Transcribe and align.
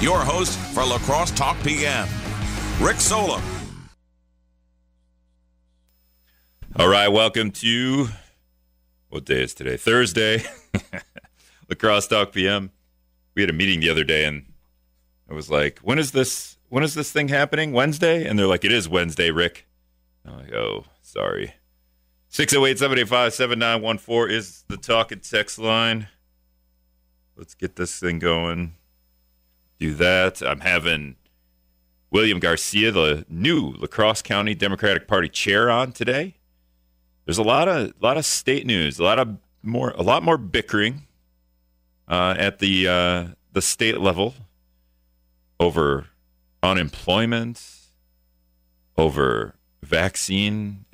your 0.00 0.20
host 0.20 0.58
for 0.58 0.84
La 0.84 0.98
Crosse 0.98 1.30
Talk 1.32 1.62
PM, 1.62 2.08
Rick 2.80 2.96
Solem. 2.96 3.42
All 6.76 6.88
right, 6.88 7.08
welcome 7.08 7.50
to 7.50 8.08
what 9.10 9.26
day 9.26 9.42
is 9.42 9.52
today? 9.52 9.76
Thursday, 9.76 10.42
La 11.68 11.76
Crosse 11.78 12.06
Talk 12.06 12.32
PM. 12.32 12.70
We 13.34 13.42
had 13.42 13.50
a 13.50 13.52
meeting 13.52 13.80
the 13.80 13.90
other 13.90 14.04
day, 14.04 14.24
and 14.24 14.46
I 15.28 15.34
was 15.34 15.50
like, 15.50 15.80
"When 15.80 15.98
is 15.98 16.12
this? 16.12 16.56
When 16.70 16.82
is 16.82 16.94
this 16.94 17.12
thing 17.12 17.28
happening? 17.28 17.72
Wednesday?" 17.72 18.26
And 18.26 18.38
they're 18.38 18.46
like, 18.46 18.64
"It 18.64 18.72
is 18.72 18.88
Wednesday, 18.88 19.30
Rick." 19.30 19.66
I'm 20.24 20.38
like, 20.38 20.54
"Oh, 20.54 20.84
sorry." 21.02 21.54
608-785-7914 22.30 24.30
is 24.30 24.64
the 24.68 24.76
talk 24.76 25.12
and 25.12 25.22
text 25.22 25.58
line. 25.58 26.08
Let's 27.36 27.54
get 27.54 27.76
this 27.76 27.98
thing 27.98 28.20
going. 28.20 28.76
Do 29.80 29.94
that. 29.94 30.42
I'm 30.42 30.60
having 30.60 31.16
William 32.10 32.38
Garcia, 32.38 32.92
the 32.92 33.24
new 33.30 33.74
La 33.78 33.86
Crosse 33.86 34.20
County 34.20 34.54
Democratic 34.54 35.08
Party 35.08 35.28
chair, 35.28 35.70
on 35.70 35.92
today. 35.92 36.36
There's 37.24 37.38
a 37.38 37.42
lot 37.42 37.66
of 37.66 37.94
lot 38.00 38.18
of 38.18 38.26
state 38.26 38.66
news, 38.66 38.98
a 38.98 39.04
lot 39.04 39.18
of 39.18 39.38
more, 39.62 39.90
a 39.92 40.02
lot 40.02 40.22
more 40.22 40.36
bickering 40.36 41.06
uh, 42.08 42.34
at 42.36 42.58
the 42.58 42.86
uh, 42.86 43.26
the 43.52 43.62
state 43.62 44.00
level 44.00 44.34
over 45.58 46.08
unemployment, 46.62 47.62
over 48.98 49.54
vaccine 49.82 50.84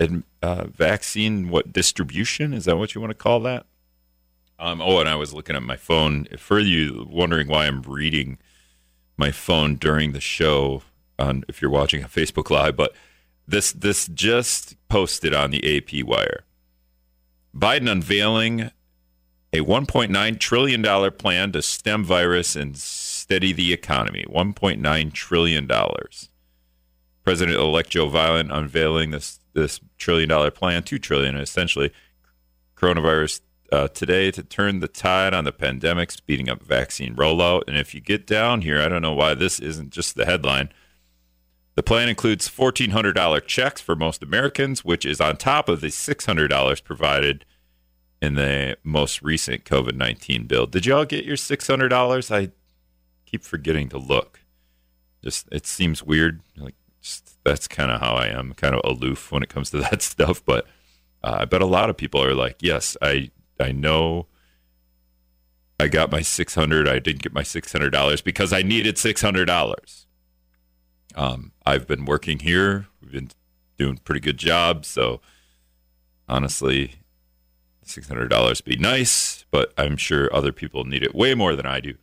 uh, 0.43 0.67
vaccine 0.69 1.49
what 1.49 1.73
distribution 1.73 2.53
is 2.53 2.67
that 2.67 2.77
what 2.77 2.95
you 2.95 3.01
want 3.01 3.11
to 3.11 3.17
call 3.17 3.41
that? 3.41 3.67
Um, 4.61 4.81
oh, 4.81 5.01
and 5.01 5.09
I 5.09 5.17
was 5.17 5.35
looking 5.35 5.57
at 5.57 5.63
my 5.63 5.77
phone. 5.77 6.27
For 6.39 6.61
you 6.61 7.07
wondering 7.11 7.49
why 7.49 7.67
I'm 7.67 7.83
reading 7.83 8.39
my 9.17 9.31
phone 9.31 9.77
during 9.77 10.13
the 10.13 10.21
show, 10.21 10.83
on 11.19 11.45
if 11.49 11.63
you're 11.63 11.71
watching 11.71 12.03
on 12.03 12.11
Facebook 12.11 12.51
Live, 12.51 12.77
but 12.77 12.95
this 13.49 13.73
this 13.73 14.07
just 14.09 14.77
posted 14.89 15.35
on 15.35 15.51
the 15.51 15.77
AP 15.77 16.05
wire. 16.05 16.45
Biden 17.55 17.91
unveiling 17.91 18.71
a 19.53 19.61
1.9 19.61 20.39
trillion 20.39 20.83
dollar 20.83 21.11
plan 21.11 21.53
to 21.53 21.63
stem 21.63 22.05
virus 22.05 22.57
and 22.57 22.77
steady 22.77 23.53
the 23.53 23.73
economy. 23.73 24.25
1.9 24.29 25.13
trillion 25.13 25.67
dollars. 25.67 26.29
President-elect 27.25 27.91
Joe 27.91 28.09
Biden 28.09 28.55
unveiling 28.55 29.11
this 29.11 29.41
this 29.55 29.81
trillion 29.97 30.29
dollar 30.29 30.51
plan, 30.51 30.83
two 30.83 30.99
trillion 30.99 31.37
essentially, 31.37 31.91
coronavirus 32.77 33.41
uh, 33.73 33.89
today 33.89 34.31
to 34.31 34.43
turn 34.43 34.81
the 34.81 34.89
tide 34.89 35.35
on 35.35 35.45
the 35.45 35.53
pandemic, 35.53 36.11
speeding 36.11 36.49
up 36.49 36.63
vaccine 36.63 37.15
rollout. 37.17 37.63
And 37.67 37.77
if 37.77 37.95
you 37.95 38.01
get 38.01 38.27
down 38.27 38.63
here, 38.63 38.81
I 38.81 38.89
don't 38.89 39.03
know 39.03 39.15
why 39.15 39.35
this 39.35 39.59
isn't 39.59 39.91
just 39.91 40.15
the 40.15 40.27
headline. 40.27 40.71
The 41.75 41.83
plan 41.83 42.09
includes 42.09 42.49
$1,400 42.49 43.47
checks 43.47 43.81
for 43.81 43.95
most 43.95 44.23
Americans, 44.23 44.85
which 44.85 45.05
is 45.05 45.21
on 45.21 45.37
top 45.37 45.69
of 45.69 45.83
the 45.83 45.89
$600 45.89 46.85
provided 46.85 47.45
in 48.23 48.35
the 48.35 48.79
most 48.83 49.21
recent 49.21 49.65
COVID 49.65 49.95
19 49.95 50.47
bill. 50.47 50.67
Did 50.67 50.87
y'all 50.87 51.05
get 51.05 51.27
your 51.27 51.37
$600? 51.37 52.35
I 52.35 52.51
keep 53.27 53.45
forgetting 53.45 53.91
to 53.91 53.99
look. 53.99 54.41
Just, 55.23 55.49
it 55.53 55.67
seems 55.67 56.03
weird. 56.03 56.41
Like, 56.57 56.77
just, 57.03 57.37
that's 57.45 57.69
kind 57.69 57.91
of 57.91 58.01
how 58.01 58.15
I 58.15 58.29
am, 58.29 58.55
kind 58.55 58.75
of 58.75 58.81
aloof 58.85 59.31
when 59.31 59.43
it 59.43 59.51
comes 59.51 59.71
to 59.71 59.77
that 59.91 60.01
stuff. 60.01 60.43
But 60.45 60.67
uh, 61.23 61.39
I 61.41 61.45
bet 61.45 61.61
a 61.61 61.67
lot 61.67 61.91
of 61.91 61.97
people 61.97 62.23
are 62.23 62.35
like, 62.35 62.57
yes, 62.61 62.97
I, 63.03 63.31
I 63.61 63.73
know 63.73 64.27
I 65.79 65.89
got 65.89 66.11
my 66.11 66.23
600 66.23 66.89
I 66.89 66.99
didn't 66.99 67.23
get 67.23 67.35
my 67.35 67.43
$600 67.43 68.25
because 68.25 68.53
I 68.53 68.63
needed 68.63 68.97
$600. 68.97 70.07
Um, 71.15 71.53
I've 71.65 71.87
been 71.87 72.05
working 72.05 72.41
here. 72.41 72.87
We've 73.01 73.13
been 73.13 73.31
doing 73.79 73.99
pretty 73.99 74.21
good 74.21 74.39
job. 74.39 74.85
So 74.85 75.21
honestly, 76.29 76.97
six 77.83 78.09
hundred 78.09 78.29
dollars 78.29 78.61
be 78.61 78.77
nice, 78.77 79.45
but 79.51 79.73
I'm 79.79 79.97
sure 79.97 80.35
other 80.35 80.53
people 80.53 80.85
need 80.85 81.03
it 81.03 81.15
way 81.15 81.35
more 81.35 81.57
than 81.57 81.67
I 81.67 81.81
do. 81.81 81.95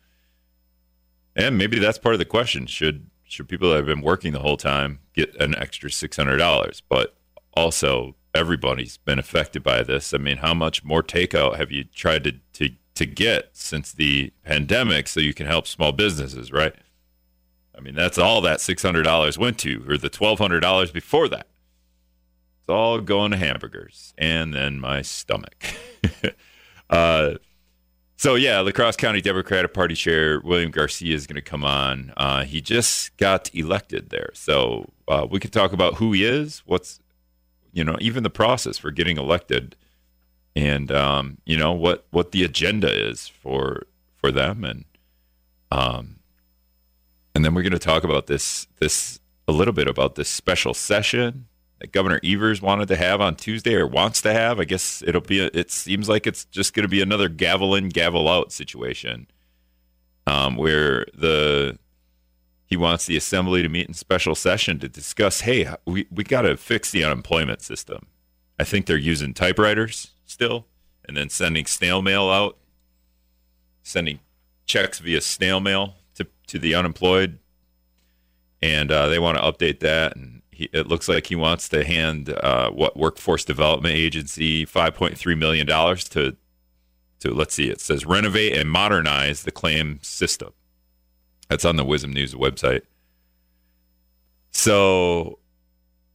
And 1.36 1.58
maybe 1.58 1.78
that's 1.78 1.98
part 1.98 2.14
of 2.14 2.18
the 2.18 2.24
question: 2.24 2.66
should 2.66 3.08
should 3.24 3.48
people 3.48 3.70
that 3.70 3.76
have 3.76 3.86
been 3.86 4.00
working 4.00 4.32
the 4.32 4.40
whole 4.40 4.56
time 4.56 5.00
get 5.14 5.34
an 5.36 5.54
extra 5.56 5.90
six 5.90 6.16
hundred 6.16 6.38
dollars? 6.38 6.82
But 6.88 7.16
also, 7.54 8.14
everybody's 8.34 8.96
been 8.96 9.18
affected 9.18 9.62
by 9.62 9.82
this. 9.82 10.12
I 10.12 10.18
mean, 10.18 10.38
how 10.38 10.54
much 10.54 10.84
more 10.84 11.02
takeout 11.02 11.56
have 11.56 11.70
you 11.70 11.84
tried 11.84 12.24
to 12.24 12.32
to 12.54 12.70
to 12.94 13.06
get 13.06 13.50
since 13.52 13.92
the 13.92 14.32
pandemic 14.44 15.08
so 15.08 15.20
you 15.20 15.34
can 15.34 15.46
help 15.46 15.66
small 15.66 15.92
businesses, 15.92 16.52
right? 16.52 16.74
I 17.76 17.80
mean, 17.80 17.94
that's 17.94 18.18
all 18.18 18.40
that 18.42 18.60
$600 18.60 19.36
went 19.36 19.58
to, 19.58 19.84
or 19.88 19.96
the 19.96 20.10
$1,200 20.10 20.92
before 20.92 21.28
that. 21.28 21.48
It's 22.60 22.68
all 22.68 23.00
going 23.00 23.32
to 23.32 23.36
hamburgers 23.36 24.14
and 24.16 24.54
then 24.54 24.80
my 24.80 25.02
stomach. 25.02 25.66
uh, 26.90 27.34
so, 28.16 28.36
yeah, 28.36 28.60
La 28.60 28.70
Crosse 28.70 28.96
County 28.96 29.20
Democratic 29.20 29.74
Party 29.74 29.94
Chair 29.94 30.40
William 30.40 30.70
Garcia 30.70 31.14
is 31.14 31.26
going 31.26 31.34
to 31.34 31.42
come 31.42 31.64
on. 31.64 32.12
Uh, 32.16 32.44
he 32.44 32.60
just 32.60 33.14
got 33.16 33.52
elected 33.54 34.10
there. 34.10 34.30
So, 34.34 34.92
uh, 35.08 35.26
we 35.28 35.40
could 35.40 35.52
talk 35.52 35.72
about 35.72 35.94
who 35.94 36.12
he 36.12 36.24
is, 36.24 36.62
what's, 36.64 37.00
you 37.74 37.84
know, 37.84 37.98
even 38.00 38.22
the 38.22 38.30
process 38.30 38.78
for 38.78 38.90
getting 38.90 39.18
elected 39.18 39.76
and, 40.56 40.90
um, 40.90 41.38
you 41.44 41.58
know, 41.58 41.72
what, 41.72 42.06
what 42.10 42.32
the 42.32 42.44
agenda 42.44 42.88
is 42.88 43.28
for, 43.28 43.82
for 44.16 44.32
them. 44.32 44.64
And, 44.64 44.84
um, 45.70 46.20
and 47.34 47.44
then 47.44 47.54
we're 47.54 47.62
going 47.62 47.72
to 47.72 47.78
talk 47.78 48.04
about 48.04 48.26
this 48.26 48.68
this 48.78 49.18
a 49.48 49.52
little 49.52 49.74
bit 49.74 49.88
about 49.88 50.14
this 50.14 50.28
special 50.28 50.72
session 50.72 51.46
that 51.80 51.92
Governor 51.92 52.20
Evers 52.24 52.62
wanted 52.62 52.88
to 52.88 52.96
have 52.96 53.20
on 53.20 53.34
Tuesday 53.34 53.74
or 53.74 53.86
wants 53.86 54.22
to 54.22 54.32
have. 54.32 54.60
I 54.60 54.64
guess 54.64 55.02
it'll 55.06 55.20
be. 55.20 55.40
A, 55.40 55.50
it 55.52 55.70
seems 55.70 56.08
like 56.08 56.26
it's 56.26 56.44
just 56.46 56.74
going 56.74 56.84
to 56.84 56.88
be 56.88 57.02
another 57.02 57.28
gavel 57.28 57.74
in, 57.74 57.88
gavel 57.88 58.28
out 58.28 58.52
situation, 58.52 59.26
um, 60.26 60.56
where 60.56 61.06
the 61.12 61.78
he 62.66 62.76
wants 62.76 63.06
the 63.06 63.16
assembly 63.16 63.62
to 63.62 63.68
meet 63.68 63.88
in 63.88 63.94
special 63.94 64.34
session 64.34 64.78
to 64.80 64.88
discuss. 64.88 65.40
Hey, 65.40 65.68
we 65.86 66.06
we 66.10 66.24
got 66.24 66.42
to 66.42 66.56
fix 66.56 66.90
the 66.90 67.04
unemployment 67.04 67.62
system. 67.62 68.06
I 68.58 68.64
think 68.64 68.86
they're 68.86 68.96
using 68.96 69.34
typewriters 69.34 70.12
still, 70.24 70.66
and 71.04 71.16
then 71.16 71.28
sending 71.28 71.66
snail 71.66 72.02
mail 72.02 72.30
out, 72.30 72.56
sending 73.82 74.20
checks 74.66 74.98
via 74.98 75.20
snail 75.20 75.60
mail 75.60 75.94
to 76.14 76.26
to 76.46 76.58
the 76.58 76.74
unemployed, 76.74 77.38
and 78.62 78.90
uh, 78.90 79.08
they 79.08 79.18
want 79.18 79.36
to 79.36 79.44
update 79.44 79.80
that. 79.80 80.16
And 80.16 80.42
he, 80.50 80.68
it 80.72 80.86
looks 80.86 81.08
like 81.08 81.26
he 81.26 81.36
wants 81.36 81.68
to 81.70 81.84
hand 81.84 82.30
uh, 82.30 82.70
what 82.70 82.96
Workforce 82.96 83.44
Development 83.44 83.94
Agency 83.94 84.64
five 84.64 84.94
point 84.94 85.18
three 85.18 85.34
million 85.34 85.66
dollars 85.66 86.08
to 86.10 86.36
to 87.20 87.34
let's 87.34 87.54
see, 87.54 87.68
it 87.68 87.80
says 87.80 88.06
renovate 88.06 88.56
and 88.56 88.70
modernize 88.70 89.42
the 89.42 89.50
claim 89.50 89.98
system. 90.02 90.52
That's 91.48 91.64
on 91.64 91.76
the 91.76 91.84
WIZM 91.84 92.12
News 92.12 92.34
website. 92.34 92.82
So, 94.50 95.38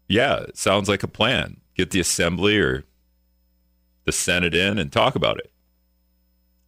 yeah, 0.07 0.41
it 0.41 0.57
sounds 0.57 0.89
like 0.89 1.03
a 1.03 1.07
plan. 1.07 1.57
Get 1.75 1.91
the 1.91 1.99
assembly 1.99 2.57
or 2.57 2.85
the 4.05 4.11
Senate 4.11 4.55
in 4.55 4.79
and 4.79 4.91
talk 4.91 5.15
about 5.15 5.37
it. 5.37 5.51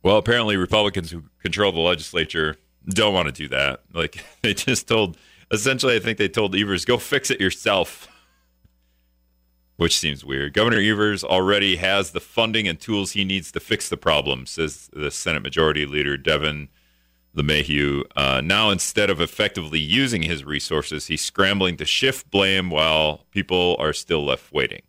Well, 0.04 0.18
apparently, 0.18 0.58
Republicans 0.58 1.12
who 1.12 1.24
control 1.42 1.72
the 1.72 1.80
legislature 1.80 2.58
don't 2.88 3.14
want 3.14 3.28
to 3.28 3.32
do 3.32 3.48
that. 3.50 3.82
Like 3.94 4.24
they 4.42 4.54
just 4.54 4.88
told, 4.88 5.18
essentially, 5.52 5.96
I 5.96 6.00
think 6.00 6.18
they 6.18 6.30
told 6.30 6.56
Evers, 6.56 6.86
go 6.86 6.98
fix 6.98 7.30
it 7.30 7.42
yourself, 7.42 8.08
which 9.78 9.98
seems 9.98 10.24
weird. 10.24 10.54
Governor 10.54 10.80
Evers 10.80 11.24
already 11.24 11.78
has 11.78 12.12
the 12.12 12.20
funding 12.20 12.68
and 12.68 12.80
tools 12.80 13.12
he 13.12 13.26
needs 13.26 13.52
to 13.52 13.60
fix 13.60 13.90
the 13.90 13.98
problem, 13.98 14.46
says 14.46 14.90
the 14.94 15.12
Senate 15.12 15.42
Majority 15.42 15.86
Leader 15.86 16.18
Devin 16.18 16.70
LeMahieu. 17.36 18.04
Uh, 18.16 18.42
now, 18.44 18.70
instead 18.70 19.10
of 19.10 19.22
effectively 19.22 19.80
using 19.80 20.24
his 20.24 20.44
resources, 20.44 21.08
he's 21.08 21.22
scrambling 21.22 21.78
to 21.78 21.86
shift 21.86 22.30
blame 22.30 22.70
while 22.70 23.26
people 23.32 23.76
are 23.80 23.94
still 23.94 24.26
left 24.26 24.52
waiting. 24.52 24.82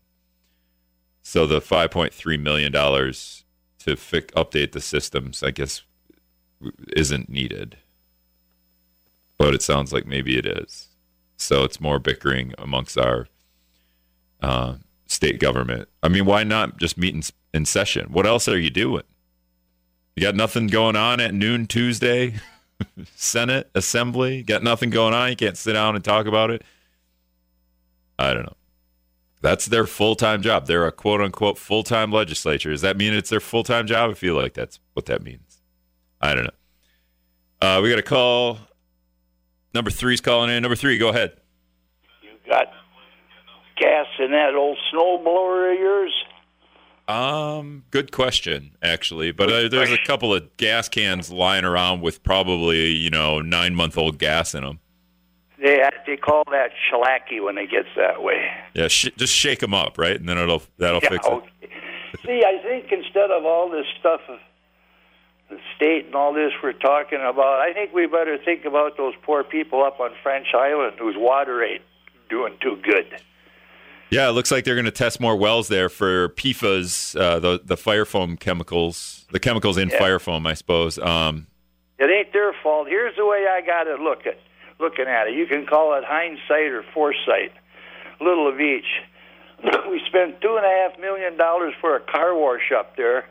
So 1.22 1.46
the 1.46 1.60
$5.3 1.60 2.40
million 2.40 2.72
to 2.72 3.96
fix, 3.96 4.32
update 4.34 4.72
the 4.72 4.80
systems, 4.80 5.42
I 5.42 5.52
guess, 5.52 5.82
isn't 6.96 7.28
needed 7.28 7.76
but 9.42 9.54
it 9.54 9.62
sounds 9.62 9.92
like 9.92 10.06
maybe 10.06 10.38
it 10.38 10.46
is. 10.46 10.88
So 11.36 11.64
it's 11.64 11.80
more 11.80 11.98
bickering 11.98 12.54
amongst 12.58 12.96
our 12.96 13.26
uh, 14.40 14.76
state 15.06 15.40
government. 15.40 15.88
I 16.00 16.08
mean, 16.08 16.26
why 16.26 16.44
not 16.44 16.78
just 16.78 16.96
meet 16.96 17.12
in, 17.12 17.22
in 17.52 17.64
session? 17.64 18.12
What 18.12 18.24
else 18.24 18.46
are 18.46 18.58
you 18.58 18.70
doing? 18.70 19.02
You 20.16 20.22
got 20.22 20.34
nothing 20.34 20.66
going 20.66 20.96
on 20.96 21.20
at 21.20 21.32
noon 21.34 21.66
Tuesday, 21.66 22.34
Senate, 23.16 23.70
Assembly. 23.74 24.42
Got 24.42 24.62
nothing 24.62 24.90
going 24.90 25.14
on. 25.14 25.30
You 25.30 25.36
can't 25.36 25.56
sit 25.56 25.72
down 25.72 25.94
and 25.94 26.04
talk 26.04 26.26
about 26.26 26.50
it. 26.50 26.62
I 28.18 28.34
don't 28.34 28.44
know. 28.44 28.56
That's 29.40 29.66
their 29.66 29.86
full 29.86 30.14
time 30.14 30.42
job. 30.42 30.66
They're 30.66 30.86
a 30.86 30.92
quote 30.92 31.20
unquote 31.20 31.58
full 31.58 31.82
time 31.82 32.12
legislature. 32.12 32.70
Does 32.70 32.82
that 32.82 32.96
mean 32.96 33.14
it's 33.14 33.30
their 33.30 33.40
full 33.40 33.64
time 33.64 33.86
job? 33.86 34.10
I 34.10 34.14
feel 34.14 34.34
like 34.34 34.54
that's 34.54 34.78
what 34.92 35.06
that 35.06 35.22
means. 35.22 35.60
I 36.20 36.34
don't 36.34 36.44
know. 36.44 36.50
Uh, 37.60 37.80
we 37.80 37.90
got 37.90 37.98
a 37.98 38.02
call 38.02 38.58
Number 39.74 39.90
three's 39.90 40.20
calling 40.20 40.50
in. 40.50 40.62
Number 40.62 40.76
three, 40.76 40.98
go 40.98 41.08
ahead. 41.08 41.32
You 42.22 42.30
got 42.48 42.66
gas 43.80 44.06
in 44.18 44.32
that 44.32 44.54
old 44.54 44.78
snowblower 44.92 45.72
of 45.72 45.78
yours? 45.78 46.12
Um, 47.08 47.84
good 47.90 48.12
question, 48.12 48.76
actually. 48.82 49.32
But 49.32 49.50
uh, 49.50 49.68
there's 49.68 49.90
a 49.90 49.98
couple 50.06 50.32
of 50.34 50.56
gas 50.56 50.88
cans 50.88 51.30
lying 51.32 51.64
around 51.64 52.00
with 52.00 52.22
probably 52.22 52.90
you 52.92 53.10
know 53.10 53.40
nine 53.40 53.74
month 53.74 53.98
old 53.98 54.18
gas 54.18 54.54
in 54.54 54.62
them. 54.62 54.78
They 55.58 55.82
they 56.06 56.16
call 56.16 56.44
that 56.50 56.70
shellacky 56.90 57.42
when 57.42 57.58
it 57.58 57.70
gets 57.70 57.88
that 57.96 58.22
way. 58.22 58.48
Yeah, 58.74 58.88
sh- 58.88 59.10
just 59.16 59.34
shake 59.34 59.60
them 59.60 59.74
up, 59.74 59.98
right, 59.98 60.18
and 60.18 60.28
then 60.28 60.38
it'll 60.38 60.62
that'll 60.78 61.00
Yeah, 61.02 61.08
fix 61.10 61.26
it. 61.26 61.32
okay. 61.32 61.48
See, 62.24 62.42
I 62.44 62.58
think 62.62 62.92
instead 62.92 63.30
of 63.30 63.44
all 63.44 63.68
this 63.70 63.86
stuff, 63.98 64.20
of 64.28 64.38
the 65.50 65.58
state 65.76 66.06
and 66.06 66.14
all 66.14 66.32
this 66.32 66.52
we're 66.62 66.72
talking 66.72 67.20
about, 67.20 67.60
I 67.60 67.72
think 67.72 67.92
we 67.92 68.06
better 68.06 68.38
think 68.38 68.64
about 68.64 68.96
those 68.96 69.14
poor 69.22 69.42
people 69.44 69.82
up 69.82 69.98
on 70.00 70.10
French 70.22 70.48
Island 70.54 70.96
whose 70.98 71.16
water 71.16 71.62
ain't 71.64 71.82
doing 72.30 72.54
too 72.60 72.76
good. 72.82 73.06
Yeah, 74.12 74.28
it 74.28 74.32
looks 74.32 74.50
like 74.52 74.64
they're 74.64 74.74
going 74.74 74.84
to 74.84 74.90
test 74.90 75.20
more 75.20 75.34
wells 75.36 75.68
there 75.68 75.88
for 75.88 76.28
PFAS, 76.30 77.18
uh, 77.18 77.38
the 77.38 77.60
the 77.64 77.78
fire 77.78 78.04
foam 78.04 78.36
chemicals, 78.36 79.24
the 79.32 79.40
chemicals 79.40 79.78
in 79.78 79.88
Yeah. 79.88 79.98
fire 79.98 80.18
foam, 80.18 80.46
I 80.46 80.52
suppose. 80.52 80.98
Um, 80.98 81.46
It 81.98 82.10
ain't 82.10 82.30
their 82.34 82.52
fault. 82.62 82.88
Here's 82.88 83.16
the 83.16 83.24
way 83.24 83.46
I 83.48 83.62
got 83.62 83.86
it 83.86 84.00
look 84.00 84.26
at 84.26 84.38
looking 84.78 85.06
at 85.06 85.28
it. 85.28 85.34
You 85.34 85.46
can 85.46 85.64
call 85.64 85.94
it 85.94 86.04
hindsight 86.04 86.72
or 86.72 86.82
foresight, 86.92 87.52
little 88.20 88.46
of 88.48 88.60
each. 88.60 89.00
we 89.90 90.02
spent 90.06 90.40
two 90.42 90.56
and 90.58 90.66
a 90.66 90.68
half 90.68 90.98
million 91.00 91.38
dollars 91.38 91.72
for 91.80 91.96
a 91.96 92.00
car 92.00 92.34
wash 92.34 92.70
up 92.76 92.96
there 92.96 93.24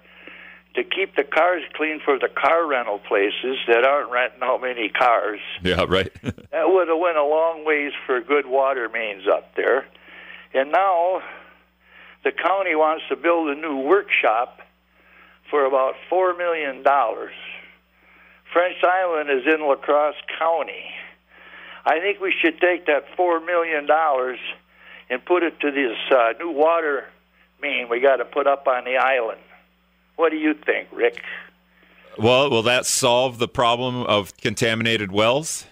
to 0.73 0.83
keep 0.83 1.15
the 1.15 1.23
cars 1.23 1.61
clean 1.73 1.99
for 2.03 2.17
the 2.17 2.29
car 2.29 2.65
rental 2.65 2.97
places 2.97 3.57
that 3.67 3.83
aren't 3.85 4.09
renting 4.09 4.41
out 4.41 4.61
many 4.61 4.89
cars. 4.89 5.41
yeah, 5.61 5.85
right. 5.87 6.11
That 6.51 6.69
would 6.73 6.87
have 6.87 6.97
went 6.97 7.17
a 7.17 7.23
long 7.23 7.65
ways 7.65 7.91
for 8.07 8.19
good 8.21 8.45
water 8.47 8.89
mains 8.89 9.27
up 9.27 9.53
there. 9.55 9.85
And 10.53 10.71
now 10.71 11.21
the 12.23 12.31
county 12.31 12.75
wants 12.75 13.03
to 13.09 13.15
build 13.15 13.49
a 13.49 13.55
new 13.55 13.77
workshop 13.77 14.59
for 15.49 15.65
about 15.65 15.95
four 16.09 16.35
million 16.35 16.83
dollars. 16.83 17.33
French 18.53 18.83
Island 18.83 19.29
is 19.29 19.43
in 19.45 19.61
La 19.61 19.75
Crosse 19.75 20.15
County. 20.37 20.83
I 21.85 21.99
think 21.99 22.19
we 22.19 22.33
should 22.41 22.59
take 22.59 22.85
that 22.87 23.05
four 23.15 23.39
million 23.39 23.85
dollars 23.87 24.39
and 25.09 25.23
put 25.23 25.43
it 25.43 25.59
to 25.61 25.71
this 25.71 25.97
uh, 26.11 26.33
new 26.39 26.51
water 26.51 27.05
main 27.61 27.89
we 27.89 27.99
got 27.99 28.17
to 28.17 28.25
put 28.25 28.47
up 28.47 28.67
on 28.67 28.83
the 28.85 28.97
island. 28.97 29.39
What 30.15 30.29
do 30.29 30.37
you 30.37 30.53
think, 30.53 30.89
Rick? 30.91 31.21
well, 32.17 32.49
will 32.49 32.63
that 32.63 32.85
solve 32.85 33.39
the 33.39 33.47
problem 33.47 34.03
of 34.03 34.35
contaminated 34.37 35.11
wells? 35.11 35.65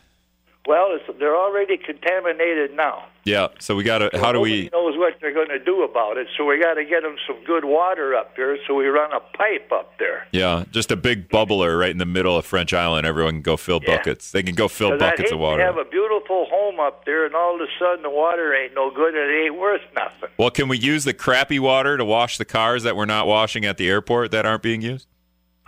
Well, 0.69 0.89
it's, 0.91 1.17
they're 1.17 1.35
already 1.35 1.77
contaminated 1.77 2.75
now. 2.75 3.05
Yeah. 3.23 3.47
So 3.59 3.75
we 3.75 3.83
got 3.83 3.97
to. 3.99 4.09
How 4.13 4.31
do 4.31 4.37
Nobody 4.37 4.63
we? 4.65 4.69
knows 4.71 4.95
what 4.99 5.15
they're 5.19 5.33
going 5.33 5.49
to 5.49 5.57
do 5.57 5.81
about 5.81 6.17
it, 6.17 6.27
so 6.37 6.45
we 6.45 6.61
got 6.61 6.75
to 6.75 6.85
get 6.85 7.01
them 7.01 7.15
some 7.25 7.43
good 7.43 7.65
water 7.65 8.13
up 8.13 8.35
here. 8.35 8.55
So 8.67 8.75
we 8.75 8.85
run 8.85 9.11
a 9.11 9.19
pipe 9.35 9.71
up 9.71 9.97
there. 9.97 10.27
Yeah, 10.31 10.65
just 10.69 10.91
a 10.91 10.95
big 10.95 11.27
bubbler 11.27 11.79
right 11.79 11.89
in 11.89 11.97
the 11.97 12.05
middle 12.05 12.37
of 12.37 12.45
French 12.45 12.71
Island. 12.71 13.07
Everyone 13.07 13.33
can 13.33 13.41
go 13.41 13.57
fill 13.57 13.79
Yeah. 13.81 13.97
buckets. 13.97 14.31
They 14.31 14.43
can 14.43 14.53
go 14.53 14.67
fill 14.67 14.95
buckets 14.95 15.31
of 15.31 15.39
water. 15.39 15.57
To 15.57 15.65
have 15.65 15.77
a 15.77 15.89
beautiful 15.89 16.45
home 16.51 16.79
up 16.79 17.03
there, 17.03 17.25
and 17.25 17.33
all 17.33 17.55
of 17.55 17.61
a 17.61 17.67
sudden 17.79 18.03
the 18.03 18.11
water 18.11 18.53
ain't 18.53 18.75
no 18.75 18.91
good, 18.91 19.15
and 19.15 19.27
it 19.31 19.45
ain't 19.45 19.57
worth 19.57 19.81
nothing. 19.95 20.29
Well, 20.37 20.51
can 20.51 20.67
we 20.67 20.77
use 20.77 21.03
the 21.03 21.15
crappy 21.15 21.57
water 21.57 21.97
to 21.97 22.05
wash 22.05 22.37
the 22.37 22.45
cars 22.45 22.83
that 22.83 22.95
we're 22.95 23.05
not 23.05 23.25
washing 23.25 23.65
at 23.65 23.77
the 23.77 23.89
airport 23.89 24.29
that 24.31 24.45
aren't 24.45 24.61
being 24.61 24.83
used? 24.83 25.07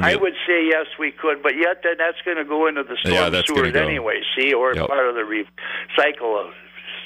I 0.03 0.15
would 0.15 0.33
say 0.47 0.65
yes, 0.67 0.87
we 0.99 1.11
could, 1.11 1.41
but 1.43 1.53
yet 1.57 1.81
then 1.83 1.95
that's 1.97 2.17
going 2.25 2.37
to 2.37 2.45
go 2.45 2.67
into 2.67 2.83
the 2.83 2.97
storm 2.97 3.13
Yeah, 3.15 3.29
that's 3.29 3.47
sewers 3.47 3.71
go. 3.71 3.81
anyway. 3.81 4.21
See, 4.37 4.53
or 4.53 4.73
Yep. 4.75 4.87
part 4.87 5.07
of 5.07 5.15
the 5.15 5.21
recycle 5.21 6.45
of 6.45 6.53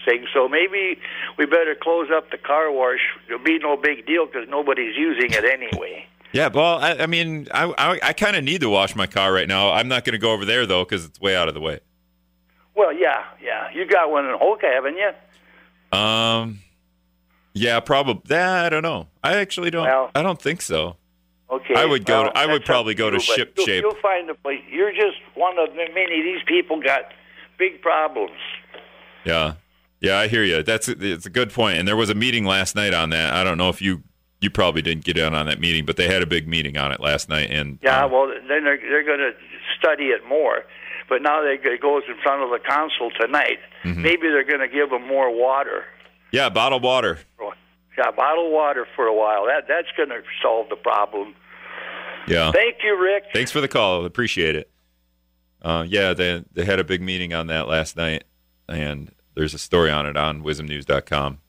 thing. 0.06 0.26
So 0.34 0.48
maybe 0.48 1.00
we 1.38 1.46
better 1.46 1.76
close 1.80 2.08
up 2.16 2.30
the 2.32 2.38
car 2.38 2.72
wash. 2.72 3.00
It'll 3.28 3.40
be 3.40 3.58
no 3.60 3.76
big 3.78 4.06
deal 4.06 4.26
because 4.28 4.48
nobody's 4.50 4.96
using 4.98 5.32
it 5.32 5.44
anyway. 5.46 6.08
Yeah, 6.32 6.50
well, 6.50 6.80
I, 6.80 6.96
I 6.98 7.06
mean, 7.06 7.48
I 7.54 7.64
I, 7.78 8.00
I 8.10 8.14
kind 8.14 8.36
of 8.36 8.44
need 8.44 8.60
to 8.60 8.70
wash 8.70 8.94
my 8.94 9.08
car 9.08 9.32
right 9.32 9.48
now. 9.48 9.72
I'm 9.72 9.88
not 9.88 10.04
going 10.04 10.12
to 10.14 10.18
go 10.20 10.34
over 10.34 10.44
there 10.44 10.66
though 10.66 10.84
because 10.84 11.06
it's 11.06 11.18
way 11.22 11.34
out 11.34 11.48
of 11.48 11.54
the 11.54 11.62
way. 11.62 11.80
Well, 12.76 12.92
yeah, 12.92 13.24
yeah. 13.42 13.70
You 13.74 13.86
got 13.88 14.12
one 14.12 14.26
in 14.26 14.36
Holka, 14.38 14.64
haven't 14.70 14.98
you? 14.98 15.98
Um, 15.98 16.60
yeah, 17.54 17.80
probably. 17.80 18.36
I 18.36 18.68
don't 18.68 18.84
know. 18.84 19.08
I 19.24 19.38
actually 19.38 19.72
don't. 19.72 19.86
Well- 19.86 20.12
I 20.14 20.22
don't 20.24 20.42
think 20.42 20.62
so. 20.62 20.98
Okay. 21.50 21.76
I 21.76 21.86
would 21.86 22.06
go 22.06 22.24
well, 22.24 22.32
to- 22.32 22.38
I 22.38 22.46
would 22.48 22.66
probably 22.66 22.96
go 22.96 23.10
to 23.10 23.18
you, 23.18 23.22
Ship 23.22 23.54
you'll, 23.56 23.66
Shape. 23.66 23.84
You'll 23.84 24.02
find 24.02 24.30
a 24.30 24.36
place. 24.36 24.62
You're 24.70 24.92
just 24.92 25.18
one 25.36 25.58
of 25.60 25.70
the 25.70 25.86
many. 25.94 26.22
These 26.24 26.44
people 26.48 26.82
got 26.82 27.14
big 27.58 27.82
problems. 27.82 28.38
Yeah, 29.26 29.54
yeah, 30.02 30.18
I 30.18 30.28
hear 30.28 30.44
you. 30.44 30.64
That's 30.64 30.88
it's 30.88 31.26
a 31.26 31.30
good 31.30 31.52
point. 31.52 31.78
And 31.78 31.88
there 31.88 31.96
was 31.96 32.10
a 32.10 32.16
meeting 32.16 32.46
last 32.46 32.76
night 32.76 32.94
on 32.94 33.10
that. 33.12 33.34
I 33.34 33.44
don't 33.44 33.58
know 33.58 33.70
if 33.70 33.82
you 33.82 34.04
you 34.42 34.50
probably 34.50 34.82
didn't 34.82 35.04
get 35.06 35.18
in 35.18 35.34
on 35.34 35.46
that 35.48 35.60
meeting, 35.60 35.86
but 35.86 35.98
they 35.98 36.08
had 36.08 36.22
a 36.22 36.26
big 36.26 36.48
meeting 36.48 36.78
on 36.78 36.92
it 36.92 37.00
last 37.00 37.30
night. 37.30 37.50
And 37.50 37.80
Yeah, 37.82 38.06
um, 38.06 38.12
well, 38.12 38.28
then 38.28 38.64
they're, 38.64 38.78
they're 38.78 39.04
going 39.04 39.20
to 39.20 39.32
study 39.80 40.06
it 40.06 40.26
more. 40.28 40.64
But 41.08 41.22
now 41.22 41.42
they, 41.42 41.58
it 41.70 41.82
goes 41.82 42.04
in 42.08 42.16
front 42.22 42.44
of 42.44 42.50
the 42.50 42.60
council 42.60 43.12
tonight. 43.20 43.60
Mm-hmm. 43.84 44.02
Maybe 44.02 44.22
they're 44.24 44.44
going 44.44 44.60
to 44.60 44.68
give 44.68 44.90
them 44.90 45.08
more 45.08 45.32
water. 45.36 45.86
yeah, 46.32 46.50
bottled 46.50 46.84
water. 46.84 47.20
Yeah, 47.98 48.12
bottled 48.12 48.52
water 48.52 48.86
for 48.96 49.06
a 49.08 49.14
while. 49.14 49.46
That 49.46 49.68
that's 49.68 49.88
going 49.96 50.10
to 50.10 50.22
solve 50.42 50.70
the 50.70 50.76
problem. 50.76 51.36
Yeah. 52.28 52.52
Thank 52.52 52.78
you, 52.84 53.00
Rick. 53.02 53.26
Thanks 53.34 53.52
for 53.52 53.62
the 53.62 53.68
call. 53.68 54.06
Appreciate 54.06 54.56
it. 54.56 54.70
Uh, 55.62 55.86
yeah, 55.88 56.14
they 56.14 56.44
they 56.54 56.66
had 56.66 56.80
a 56.80 56.84
big 56.84 57.02
meeting 57.02 57.34
on 57.34 57.48
that 57.48 57.68
last 57.68 57.96
night, 57.98 58.26
and 58.68 59.12
there's 59.36 59.54
a 59.54 59.58
story 59.58 59.92
on 59.92 60.06
it 60.06 60.18
on 60.18 60.44
wizmnews.com. 60.44 61.40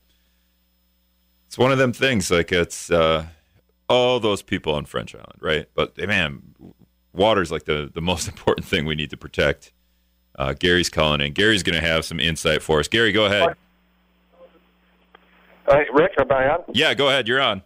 It's 1.47 1.57
one 1.57 1.71
of 1.71 1.77
them 1.77 1.93
things. 1.93 2.31
Like 2.31 2.51
it's 2.51 2.89
uh, 2.91 3.25
all 3.89 4.19
those 4.19 4.41
people 4.41 4.73
on 4.73 4.85
French 4.85 5.15
Island, 5.15 5.39
right? 5.39 5.67
But 5.75 5.97
man, 5.97 6.41
water's 7.13 7.51
like 7.51 7.65
the 7.65 7.89
the 7.93 8.01
most 8.01 8.27
important 8.29 8.65
thing 8.65 8.85
we 8.85 8.95
need 8.95 9.09
to 9.11 9.17
protect. 9.17 9.73
Uh, 10.37 10.53
Gary's 10.53 10.89
calling 10.89 11.19
in. 11.21 11.33
Gary's 11.33 11.63
going 11.63 11.79
to 11.79 11.85
have 11.85 12.05
some 12.05 12.19
insight 12.19 12.61
for 12.61 12.79
us. 12.79 12.87
Gary, 12.87 13.11
go 13.11 13.25
ahead. 13.25 13.55
Hey, 15.67 15.83
Rick, 15.93 16.13
am 16.19 16.31
I 16.31 16.47
on? 16.47 16.63
Yeah, 16.73 16.93
go 16.93 17.09
ahead. 17.09 17.27
You're 17.27 17.41
on. 17.41 17.61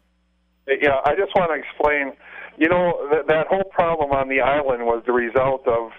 Yeah, 0.68 1.02
I 1.06 1.16
just 1.16 1.36
want 1.36 1.52
to 1.52 1.60
explain. 1.60 2.14
You 2.58 2.70
know, 2.70 3.08
that, 3.12 3.28
that 3.28 3.48
whole 3.48 3.64
problem 3.64 4.12
on 4.12 4.28
the 4.28 4.42
island 4.42 4.86
was 4.86 5.04
the 5.06 5.14
result 5.14 5.68
of 5.68 5.92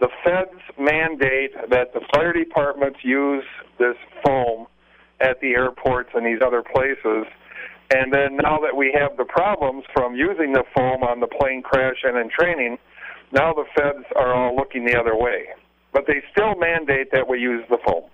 the 0.00 0.08
feds 0.24 0.60
mandate 0.78 1.52
that 1.70 1.92
the 1.92 2.00
fire 2.12 2.32
departments 2.32 3.00
use 3.02 3.44
this 3.78 3.96
foam 4.24 4.66
at 5.20 5.40
the 5.40 5.54
airports 5.54 6.10
and 6.14 6.26
these 6.26 6.40
other 6.44 6.62
places. 6.62 7.26
And 7.94 8.12
then 8.12 8.36
now 8.42 8.58
that 8.58 8.76
we 8.76 8.94
have 8.98 9.16
the 9.16 9.24
problems 9.24 9.84
from 9.92 10.16
using 10.16 10.52
the 10.52 10.64
foam 10.74 11.02
on 11.02 11.20
the 11.20 11.26
plane 11.26 11.62
crash 11.62 12.02
and 12.02 12.16
in 12.16 12.30
training, 12.30 12.78
now 13.30 13.52
the 13.52 13.64
feds 13.76 14.04
are 14.16 14.34
all 14.34 14.56
looking 14.56 14.84
the 14.84 14.98
other 14.98 15.16
way. 15.16 15.46
But 15.92 16.06
they 16.06 16.22
still 16.32 16.54
mandate 16.56 17.12
that 17.12 17.28
we 17.28 17.38
use 17.38 17.64
the 17.68 17.78
foam. 17.86 18.04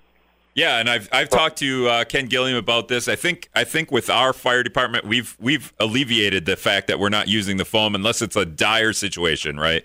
Yeah, 0.54 0.78
and 0.78 0.90
I've 0.90 1.08
I've 1.12 1.28
talked 1.28 1.58
to 1.58 1.88
uh, 1.88 2.04
Ken 2.04 2.26
Gilliam 2.26 2.56
about 2.56 2.88
this. 2.88 3.06
I 3.06 3.14
think 3.14 3.48
I 3.54 3.64
think 3.64 3.92
with 3.92 4.10
our 4.10 4.32
fire 4.32 4.62
department, 4.62 5.04
we've 5.04 5.36
we've 5.38 5.72
alleviated 5.78 6.46
the 6.46 6.56
fact 6.56 6.88
that 6.88 6.98
we're 6.98 7.10
not 7.10 7.28
using 7.28 7.58
the 7.58 7.64
foam 7.64 7.94
unless 7.94 8.22
it's 8.22 8.34
a 8.34 8.44
dire 8.44 8.92
situation, 8.92 9.58
right? 9.58 9.84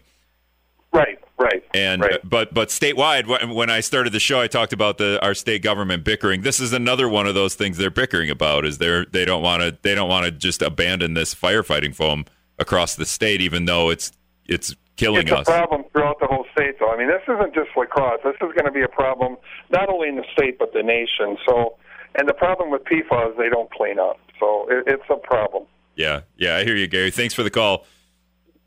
Right, 0.92 1.20
right. 1.38 1.64
And 1.74 2.02
right. 2.02 2.20
but 2.24 2.54
but 2.54 2.70
statewide, 2.70 3.54
when 3.54 3.70
I 3.70 3.82
started 3.82 4.14
the 4.14 4.20
show, 4.20 4.40
I 4.40 4.48
talked 4.48 4.74
about 4.74 4.98
the 4.98 5.20
our 5.24 5.34
state 5.34 5.62
government 5.62 6.04
bickering. 6.04 6.42
This 6.42 6.60
is 6.60 6.74
another 6.74 7.08
one 7.08 7.28
of 7.28 7.36
those 7.36 7.56
things 7.56 7.78
they're 7.78 7.92
bickering 7.92 8.30
about. 8.30 8.66
Is 8.66 8.78
they're 8.78 9.06
they 9.06 9.26
don't 9.26 9.44
want 9.44 9.62
to 9.62 9.78
they 9.82 9.94
don't 9.94 10.10
want 10.10 10.26
to 10.26 10.32
just 10.32 10.62
abandon 10.62 11.14
this 11.14 11.36
firefighting 11.36 11.96
foam 11.96 12.26
across 12.58 12.96
the 12.96 13.06
state, 13.06 13.42
even 13.42 13.66
though 13.66 13.90
it's 13.90 14.12
it's 14.48 14.76
killing 14.96 15.24
it's 15.24 15.32
us. 15.32 15.48
a 15.48 15.52
problem 15.52 15.84
throughout 15.92 16.20
the 16.20 16.28
whole 16.28 16.46
state, 16.54 16.76
though. 16.80 16.92
I 16.92 16.98
mean, 16.98 17.08
this 17.08 17.22
isn't 17.28 17.54
just 17.54 17.70
La 17.76 17.86
Crosse. 17.86 18.20
This 18.24 18.36
is 18.36 18.54
going 18.54 18.66
to 18.66 18.72
be 18.72 18.82
a 18.82 18.88
problem 18.88 19.38
not 19.70 19.90
only 19.90 20.10
in 20.10 20.16
the 20.16 20.26
state 20.34 20.60
but 20.60 20.74
the 20.74 20.84
nation. 20.84 21.38
So, 21.46 21.78
and 22.16 22.28
the 22.28 22.34
problem 22.34 22.72
with 22.72 22.84
PFAS, 22.84 23.32
is 23.32 23.38
they 23.38 23.50
don't 23.50 23.72
clean 23.72 24.00
up. 24.00 24.20
So 24.40 24.68
it, 24.70 24.84
it's 24.88 25.04
a 25.10 25.16
problem. 25.16 25.66
Yeah, 25.96 26.22
yeah, 26.38 26.58
I 26.58 26.64
hear 26.64 26.76
you, 26.76 26.88
Gary. 26.88 27.12
Thanks 27.12 27.34
for 27.34 27.44
the 27.44 27.52
call. 27.52 27.86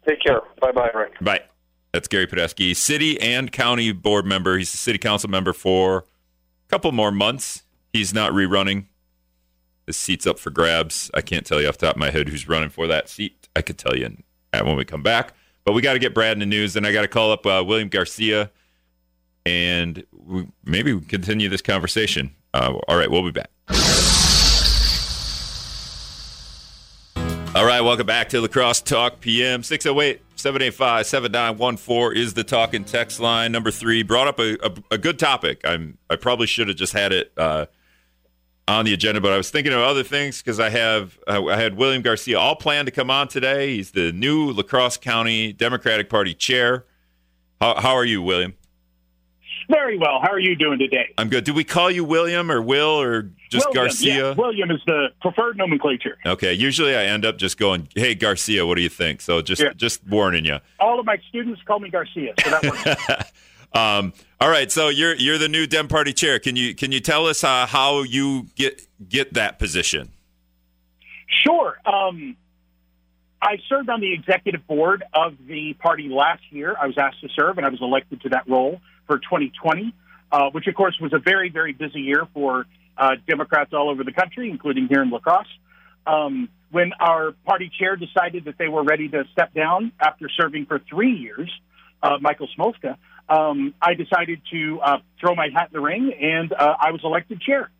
Take 0.06 0.22
care. 0.22 0.40
Bye, 0.60 0.72
bye, 0.72 0.90
Rick. 0.94 1.12
Bye. 1.20 1.40
That's 1.92 2.08
Gary 2.08 2.26
Padesky, 2.26 2.76
city 2.76 3.18
and 3.20 3.50
county 3.50 3.90
board 3.90 4.26
member. 4.26 4.58
He's 4.58 4.72
a 4.74 4.76
city 4.76 4.98
council 4.98 5.30
member 5.30 5.52
for 5.52 5.98
a 5.98 6.68
couple 6.68 6.92
more 6.92 7.10
months. 7.10 7.62
He's 7.92 8.12
not 8.12 8.32
rerunning. 8.32 8.86
His 9.86 9.96
seat's 9.96 10.26
up 10.26 10.38
for 10.38 10.50
grabs. 10.50 11.10
I 11.14 11.22
can't 11.22 11.46
tell 11.46 11.60
you 11.60 11.68
off 11.68 11.78
the 11.78 11.86
top 11.86 11.96
of 11.96 12.00
my 12.00 12.10
head 12.10 12.28
who's 12.28 12.48
running 12.48 12.68
for 12.68 12.86
that 12.86 13.08
seat. 13.08 13.48
I 13.56 13.62
could 13.62 13.78
tell 13.78 13.96
you 13.96 14.22
when 14.52 14.76
we 14.76 14.84
come 14.84 15.02
back. 15.02 15.32
But 15.66 15.72
we 15.72 15.82
got 15.82 15.94
to 15.94 15.98
get 15.98 16.14
Brad 16.14 16.32
in 16.32 16.38
the 16.38 16.46
news, 16.46 16.76
and 16.76 16.86
I 16.86 16.92
got 16.92 17.02
to 17.02 17.08
call 17.08 17.32
up 17.32 17.44
uh, 17.44 17.62
William 17.66 17.88
Garcia, 17.88 18.52
and 19.44 20.04
we, 20.12 20.46
maybe 20.64 20.92
we 20.92 21.00
continue 21.04 21.48
this 21.48 21.60
conversation. 21.60 22.32
Uh, 22.54 22.78
all 22.86 22.96
right, 22.96 23.10
we'll 23.10 23.24
be 23.24 23.32
back. 23.32 23.50
All 27.56 27.64
right, 27.64 27.80
welcome 27.80 28.06
back 28.06 28.28
to 28.28 28.40
La 28.40 28.46
Crosse 28.46 28.80
Talk 28.80 29.20
PM. 29.20 29.64
608 29.64 30.20
785 30.36 31.04
7914 31.06 32.22
is 32.22 32.34
the 32.34 32.44
talk 32.44 32.72
and 32.72 32.86
text 32.86 33.18
line. 33.18 33.50
Number 33.50 33.72
three 33.72 34.04
brought 34.04 34.28
up 34.28 34.38
a, 34.38 34.54
a, 34.64 34.72
a 34.92 34.98
good 34.98 35.18
topic. 35.18 35.62
I'm 35.64 35.98
I 36.08 36.14
probably 36.14 36.46
should 36.46 36.68
have 36.68 36.76
just 36.76 36.92
had 36.92 37.12
it 37.12 37.32
uh, 37.36 37.66
on 38.68 38.84
the 38.84 38.92
agenda, 38.92 39.20
but 39.20 39.32
I 39.32 39.36
was 39.36 39.50
thinking 39.50 39.72
of 39.72 39.78
other 39.80 40.02
things 40.02 40.42
because 40.42 40.58
I 40.58 40.70
have 40.70 41.18
uh, 41.28 41.44
I 41.46 41.56
had 41.56 41.76
William 41.76 42.02
Garcia 42.02 42.38
all 42.38 42.56
planned 42.56 42.86
to 42.86 42.92
come 42.92 43.10
on 43.10 43.28
today. 43.28 43.76
He's 43.76 43.92
the 43.92 44.12
new 44.12 44.50
La 44.50 44.62
Crosse 44.62 44.96
County 44.96 45.52
Democratic 45.52 46.08
Party 46.10 46.34
chair. 46.34 46.84
How, 47.60 47.80
how 47.80 47.94
are 47.94 48.04
you, 48.04 48.20
William? 48.22 48.54
Very 49.68 49.98
well. 49.98 50.20
How 50.22 50.30
are 50.30 50.38
you 50.38 50.54
doing 50.54 50.78
today? 50.78 51.12
I'm 51.18 51.28
good. 51.28 51.42
Do 51.44 51.52
we 51.52 51.64
call 51.64 51.90
you 51.90 52.04
William 52.04 52.52
or 52.52 52.62
Will 52.62 53.00
or 53.00 53.30
just 53.50 53.66
William, 53.68 53.84
Garcia? 53.86 54.28
Yeah, 54.30 54.34
William 54.34 54.70
is 54.70 54.80
the 54.86 55.08
preferred 55.20 55.56
nomenclature. 55.56 56.18
Okay. 56.24 56.52
Usually 56.52 56.94
I 56.94 57.04
end 57.04 57.24
up 57.24 57.36
just 57.36 57.58
going, 57.58 57.88
"Hey 57.94 58.14
Garcia, 58.14 58.64
what 58.66 58.76
do 58.76 58.82
you 58.82 58.88
think?" 58.88 59.20
So 59.20 59.42
just 59.42 59.62
Yeah. 59.62 59.72
just 59.76 60.06
warning 60.06 60.44
you. 60.44 60.58
All 60.78 61.00
of 61.00 61.06
my 61.06 61.18
students 61.28 61.60
call 61.66 61.80
me 61.80 61.88
Garcia, 61.90 62.34
so 62.44 62.50
that 62.50 62.62
works. 62.64 63.32
Um, 63.72 64.12
all 64.40 64.48
right. 64.48 64.70
So 64.70 64.88
you're 64.88 65.14
you're 65.14 65.38
the 65.38 65.48
new 65.48 65.66
Dem 65.66 65.88
Party 65.88 66.12
chair. 66.12 66.38
Can 66.38 66.56
you 66.56 66.74
can 66.74 66.92
you 66.92 67.00
tell 67.00 67.26
us 67.26 67.44
uh, 67.44 67.66
how 67.66 68.02
you 68.02 68.46
get 68.54 68.82
get 69.08 69.34
that 69.34 69.58
position? 69.58 70.12
sure. 71.44 71.76
Um, 71.84 72.36
I 73.40 73.58
served 73.68 73.88
on 73.88 74.00
the 74.00 74.12
executive 74.12 74.66
board 74.66 75.04
of 75.12 75.34
the 75.46 75.74
party 75.74 76.08
last 76.08 76.42
year. 76.50 76.74
I 76.80 76.86
was 76.86 76.96
asked 76.98 77.20
to 77.20 77.28
serve, 77.28 77.58
and 77.58 77.66
I 77.66 77.70
was 77.70 77.80
elected 77.80 78.22
to 78.22 78.28
that 78.30 78.48
role 78.48 78.80
for 79.06 79.18
2020, 79.18 79.94
uh, 80.32 80.50
which, 80.50 80.66
of 80.66 80.74
course, 80.74 80.98
was 81.00 81.12
a 81.12 81.18
very, 81.18 81.50
very 81.50 81.72
busy 81.72 82.00
year 82.00 82.26
for 82.32 82.66
uh, 82.96 83.16
Democrats 83.28 83.72
all 83.72 83.90
over 83.90 84.04
the 84.04 84.12
country, 84.12 84.50
including 84.50 84.88
here 84.88 85.02
in 85.02 85.10
La 85.10 85.18
Crosse. 85.18 85.46
Um, 86.06 86.48
when 86.70 86.92
our 86.98 87.32
party 87.44 87.70
chair 87.78 87.96
decided 87.96 88.46
that 88.46 88.58
they 88.58 88.68
were 88.68 88.82
ready 88.82 89.08
to 89.08 89.24
step 89.32 89.54
down 89.54 89.92
after 90.00 90.28
serving 90.28 90.66
for 90.66 90.80
three 90.88 91.12
years, 91.12 91.50
uh, 92.02 92.18
Michael 92.20 92.48
Smolska, 92.58 92.96
um, 93.28 93.74
I 93.80 93.94
decided 93.94 94.40
to 94.52 94.80
uh, 94.80 94.98
throw 95.20 95.34
my 95.34 95.48
hat 95.54 95.68
in 95.68 95.72
the 95.74 95.80
ring, 95.80 96.12
and 96.20 96.52
uh, 96.52 96.76
I 96.80 96.90
was 96.92 97.00
elected 97.04 97.40
chair. 97.40 97.70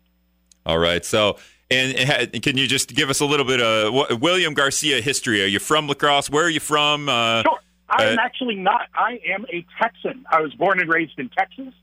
All 0.65 0.77
right. 0.77 1.03
So 1.05 1.37
and, 1.69 1.97
and 2.33 2.43
can 2.43 2.57
you 2.57 2.67
just 2.67 2.93
give 2.93 3.09
us 3.09 3.19
a 3.19 3.25
little 3.25 3.45
bit 3.45 3.59
of 3.61 3.93
what, 3.93 4.19
William 4.21 4.53
Garcia 4.53 5.01
history? 5.01 5.43
Are 5.43 5.47
you 5.47 5.59
from 5.59 5.87
La 5.87 5.93
Crosse? 5.93 6.29
Where 6.29 6.45
are 6.45 6.49
you 6.49 6.59
from? 6.59 7.09
Uh, 7.09 7.43
Sure. 7.43 7.59
I 7.89 8.03
am 8.03 8.19
Uh, 8.19 8.21
actually 8.21 8.55
not. 8.55 8.81
I 8.93 9.19
am 9.33 9.45
a 9.51 9.65
Texan. 9.81 10.25
I 10.29 10.41
was 10.41 10.53
born 10.55 10.81
and 10.81 10.89
raised 10.89 11.17
in 11.17 11.29
Texas, 11.29 11.73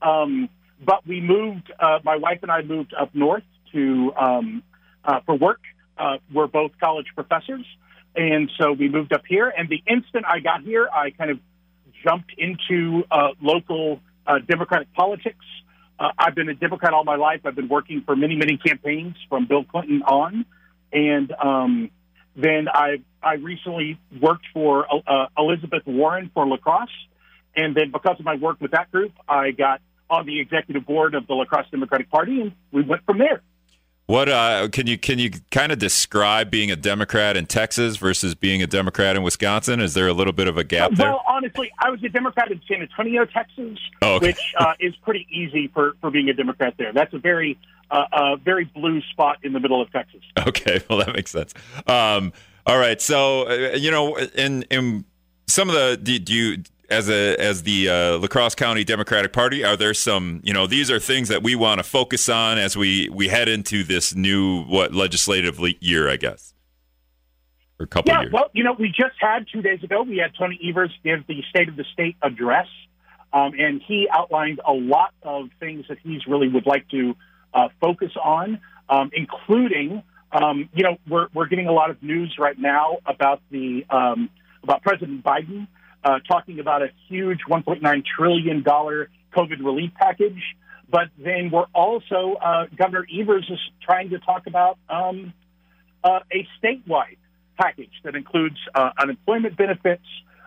um, 0.00 0.48
but 0.82 1.06
we 1.06 1.20
moved. 1.20 1.70
Uh, 1.78 1.98
my 2.02 2.16
wife 2.16 2.38
and 2.42 2.50
I 2.50 2.62
moved 2.62 2.94
up 2.98 3.14
north 3.14 3.42
to 3.72 4.12
um, 4.18 4.62
uh, 5.04 5.20
for 5.26 5.34
work. 5.34 5.60
Uh, 5.98 6.16
we're 6.32 6.46
both 6.46 6.72
college 6.80 7.08
professors, 7.14 7.66
and 8.16 8.50
so 8.58 8.72
we 8.72 8.88
moved 8.88 9.12
up 9.12 9.24
here. 9.28 9.52
And 9.54 9.68
the 9.68 9.82
instant 9.86 10.24
I 10.26 10.40
got 10.40 10.62
here, 10.62 10.88
I 10.90 11.10
kind 11.10 11.30
of 11.30 11.38
jumped 12.02 12.32
into 12.38 13.04
uh, 13.10 13.28
local 13.40 14.00
uh, 14.26 14.38
Democratic 14.48 14.92
politics. 14.94 15.44
Uh, 15.98 16.08
I've 16.18 16.34
been 16.34 16.48
a 16.48 16.54
Democrat 16.54 16.92
all 16.92 17.04
my 17.04 17.16
life. 17.16 17.40
I've 17.44 17.54
been 17.54 17.68
working 17.68 18.02
for 18.04 18.16
many, 18.16 18.36
many 18.36 18.56
campaigns 18.56 19.16
from 19.28 19.46
Bill 19.46 19.64
Clinton 19.64 20.02
on, 20.02 20.46
and 20.92 21.32
um, 21.32 21.90
then 22.36 22.68
I 22.72 23.02
I 23.22 23.34
recently 23.34 23.98
worked 24.20 24.46
for 24.54 24.86
uh, 24.90 25.26
Elizabeth 25.36 25.82
Warren 25.86 26.30
for 26.32 26.46
La 26.46 26.56
Crosse, 26.56 26.88
and 27.54 27.76
then 27.76 27.90
because 27.90 28.16
of 28.18 28.24
my 28.24 28.36
work 28.36 28.60
with 28.60 28.70
that 28.70 28.90
group, 28.90 29.12
I 29.28 29.50
got 29.50 29.82
on 30.08 30.26
the 30.26 30.40
executive 30.40 30.86
board 30.86 31.14
of 31.14 31.26
the 31.26 31.34
La 31.34 31.44
Crosse 31.44 31.66
Democratic 31.70 32.10
Party, 32.10 32.40
and 32.40 32.52
we 32.72 32.82
went 32.82 33.04
from 33.04 33.18
there. 33.18 33.42
What 34.10 34.28
uh, 34.28 34.68
can 34.72 34.88
you 34.88 34.98
can 34.98 35.20
you 35.20 35.30
kind 35.52 35.70
of 35.70 35.78
describe 35.78 36.50
being 36.50 36.68
a 36.68 36.74
Democrat 36.74 37.36
in 37.36 37.46
Texas 37.46 37.96
versus 37.96 38.34
being 38.34 38.60
a 38.60 38.66
Democrat 38.66 39.14
in 39.14 39.22
Wisconsin? 39.22 39.78
Is 39.78 39.94
there 39.94 40.08
a 40.08 40.12
little 40.12 40.32
bit 40.32 40.48
of 40.48 40.58
a 40.58 40.64
gap 40.64 40.90
there? 40.96 41.10
Well, 41.10 41.22
honestly, 41.28 41.70
I 41.78 41.90
was 41.90 42.02
a 42.02 42.08
Democrat 42.08 42.50
in 42.50 42.60
San 42.66 42.82
Antonio, 42.82 43.24
Texas, 43.24 43.78
Oh, 44.02 44.16
okay. 44.16 44.26
which 44.26 44.54
uh, 44.58 44.74
is 44.80 44.96
pretty 44.96 45.28
easy 45.30 45.68
for, 45.68 45.94
for 46.00 46.10
being 46.10 46.28
a 46.28 46.32
Democrat 46.32 46.74
there. 46.76 46.92
That's 46.92 47.14
a 47.14 47.18
very 47.18 47.56
uh, 47.92 48.04
a 48.12 48.36
very 48.36 48.64
blue 48.64 49.00
spot 49.12 49.38
in 49.44 49.52
the 49.52 49.60
middle 49.60 49.80
of 49.80 49.92
Texas. 49.92 50.22
Okay, 50.44 50.80
well 50.90 50.98
that 50.98 51.14
makes 51.14 51.30
sense. 51.30 51.54
Um, 51.86 52.32
all 52.66 52.78
right, 52.78 53.00
so 53.00 53.48
uh, 53.48 53.76
you 53.76 53.92
know, 53.92 54.16
in 54.16 54.64
in 54.64 55.04
some 55.46 55.68
of 55.68 55.76
the 55.76 55.96
do, 55.96 56.18
do 56.18 56.34
you 56.34 56.62
as 56.90 57.08
a 57.08 57.36
as 57.36 57.62
the 57.62 57.88
uh, 57.88 58.18
La 58.18 58.26
Crosse 58.26 58.54
County 58.54 58.84
Democratic 58.84 59.32
Party, 59.32 59.64
are 59.64 59.76
there 59.76 59.94
some 59.94 60.40
you 60.42 60.52
know 60.52 60.66
these 60.66 60.90
are 60.90 60.98
things 60.98 61.28
that 61.28 61.42
we 61.42 61.54
want 61.54 61.78
to 61.78 61.82
focus 61.84 62.28
on 62.28 62.58
as 62.58 62.76
we 62.76 63.08
we 63.10 63.28
head 63.28 63.48
into 63.48 63.84
this 63.84 64.14
new 64.14 64.64
what 64.64 64.92
legislative 64.92 65.58
year, 65.80 66.08
I 66.08 66.16
guess, 66.16 66.52
or 67.78 67.84
a 67.84 67.86
couple 67.86 68.12
Yeah, 68.12 68.22
years. 68.22 68.32
well, 68.32 68.50
you 68.52 68.64
know, 68.64 68.72
we 68.78 68.88
just 68.88 69.14
had 69.20 69.46
two 69.52 69.62
days 69.62 69.82
ago, 69.82 70.02
we 70.02 70.18
had 70.18 70.32
Tony 70.38 70.58
Evers 70.68 70.90
give 71.04 71.26
the 71.26 71.42
State 71.48 71.68
of 71.68 71.76
the 71.76 71.84
State 71.92 72.16
address, 72.22 72.66
um, 73.32 73.52
and 73.58 73.80
he 73.86 74.08
outlined 74.12 74.60
a 74.66 74.72
lot 74.72 75.14
of 75.22 75.48
things 75.60 75.86
that 75.88 75.98
he's 76.02 76.26
really 76.26 76.48
would 76.48 76.66
like 76.66 76.88
to 76.90 77.16
uh, 77.54 77.68
focus 77.80 78.12
on, 78.22 78.60
um, 78.88 79.10
including, 79.12 80.02
um, 80.32 80.68
you 80.74 80.82
know, 80.82 80.96
we're, 81.08 81.28
we're 81.34 81.46
getting 81.46 81.66
a 81.66 81.72
lot 81.72 81.90
of 81.90 82.02
news 82.02 82.36
right 82.38 82.58
now 82.58 82.98
about 83.06 83.40
the 83.50 83.84
um, 83.90 84.28
about 84.62 84.82
President 84.82 85.24
Biden 85.24 85.66
uh, 86.04 86.18
talking 86.28 86.60
about 86.60 86.82
a 86.82 86.88
huge 87.08 87.40
1.9 87.48 88.04
trillion 88.04 88.62
dollar 88.62 89.10
COVID 89.36 89.64
relief 89.64 89.92
package, 89.94 90.42
but 90.90 91.08
then 91.18 91.50
we're 91.52 91.66
also 91.74 92.34
uh, 92.34 92.66
Governor 92.76 93.06
Evers 93.12 93.46
is 93.50 93.58
trying 93.82 94.10
to 94.10 94.18
talk 94.18 94.46
about 94.46 94.78
um, 94.88 95.32
uh, 96.02 96.20
a 96.32 96.46
statewide 96.60 97.18
package 97.56 97.92
that 98.04 98.14
includes 98.14 98.56
uh, 98.74 98.90
unemployment 98.98 99.56
benefits, 99.56 100.04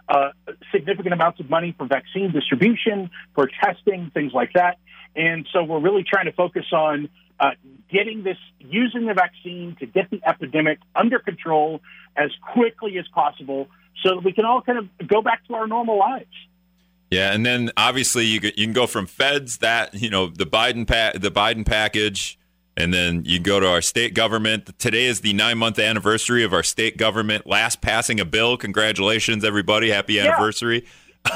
uh, 0.10 0.29
significant 0.74 1.13
amounts 1.13 1.39
of 1.39 1.50
money 1.50 1.74
for 1.77 1.86
vaccine 1.86 2.31
distribution, 2.31 3.10
for 3.36 3.50
testing, 3.63 4.12
things 4.13 4.33
like 4.33 4.51
that. 4.53 4.79
And 5.15 5.48
so 5.53 5.63
we're 5.63 5.79
really 5.79 6.03
trying 6.03 6.25
to 6.25 6.31
focus 6.31 6.65
on 6.74 7.10
uh, 7.39 7.51
getting 7.91 8.24
this, 8.24 8.38
using 8.60 9.05
the 9.05 9.13
vaccine 9.13 9.75
to 9.79 9.86
get 9.86 10.10
the 10.10 10.22
epidemic 10.25 10.79
under 10.95 11.19
control 11.19 11.81
as 12.17 12.31
quickly 12.53 12.98
as 12.98 13.05
possible 13.13 13.67
so 14.01 14.19
we 14.19 14.31
can 14.33 14.45
all 14.45 14.62
kind 14.62 14.77
of 14.79 15.07
go 15.07 15.21
back 15.21 15.45
to 15.47 15.53
our 15.55 15.67
normal 15.67 15.97
lives. 16.00 16.25
Yeah, 17.12 17.31
and 17.31 17.45
then 17.45 17.71
obviously 17.77 18.25
you 18.25 18.39
can, 18.39 18.51
you 18.57 18.65
can 18.65 18.73
go 18.73 18.88
from 18.88 19.05
feds 19.05 19.57
that 19.59 19.93
you 19.93 20.09
know 20.09 20.27
the 20.27 20.45
Biden 20.45 20.88
pa- 20.88 21.17
the 21.17 21.29
Biden 21.29 21.63
package, 21.65 22.39
and 22.75 22.91
then 22.93 23.23
you 23.25 23.39
go 23.39 23.59
to 23.59 23.67
our 23.67 23.81
state 23.81 24.15
government. 24.15 24.77
Today 24.79 25.05
is 25.05 25.21
the 25.21 25.33
nine 25.33 25.59
month 25.59 25.77
anniversary 25.77 26.43
of 26.43 26.53
our 26.53 26.63
state 26.63 26.97
government 26.97 27.45
last 27.45 27.81
passing 27.81 28.19
a 28.19 28.25
bill. 28.25 28.57
Congratulations, 28.57 29.43
everybody! 29.45 29.91
Happy 29.91 30.13
Yeah. 30.13 30.25
anniversary. 30.27 30.85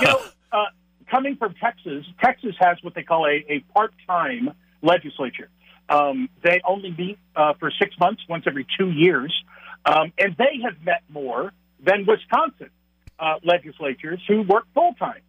you 0.01 0.07
know, 0.07 0.19
uh, 0.51 0.65
coming 1.11 1.35
from 1.35 1.53
Texas, 1.61 2.05
Texas 2.23 2.55
has 2.59 2.77
what 2.81 2.95
they 2.95 3.03
call 3.03 3.27
a, 3.27 3.45
a 3.47 3.59
part-time 3.73 4.49
legislature. 4.81 5.49
Um, 5.89 6.27
they 6.43 6.59
only 6.65 6.91
meet 6.97 7.19
uh, 7.35 7.53
for 7.59 7.71
six 7.71 7.97
months, 7.99 8.23
once 8.27 8.45
every 8.47 8.65
two 8.77 8.89
years, 8.89 9.31
um, 9.85 10.11
and 10.17 10.35
they 10.37 10.59
have 10.63 10.81
met 10.83 11.03
more 11.07 11.53
than 11.83 12.05
Wisconsin 12.05 12.69
uh, 13.19 13.35
legislatures 13.43 14.19
who 14.27 14.41
work 14.43 14.65
full-time. 14.73 15.21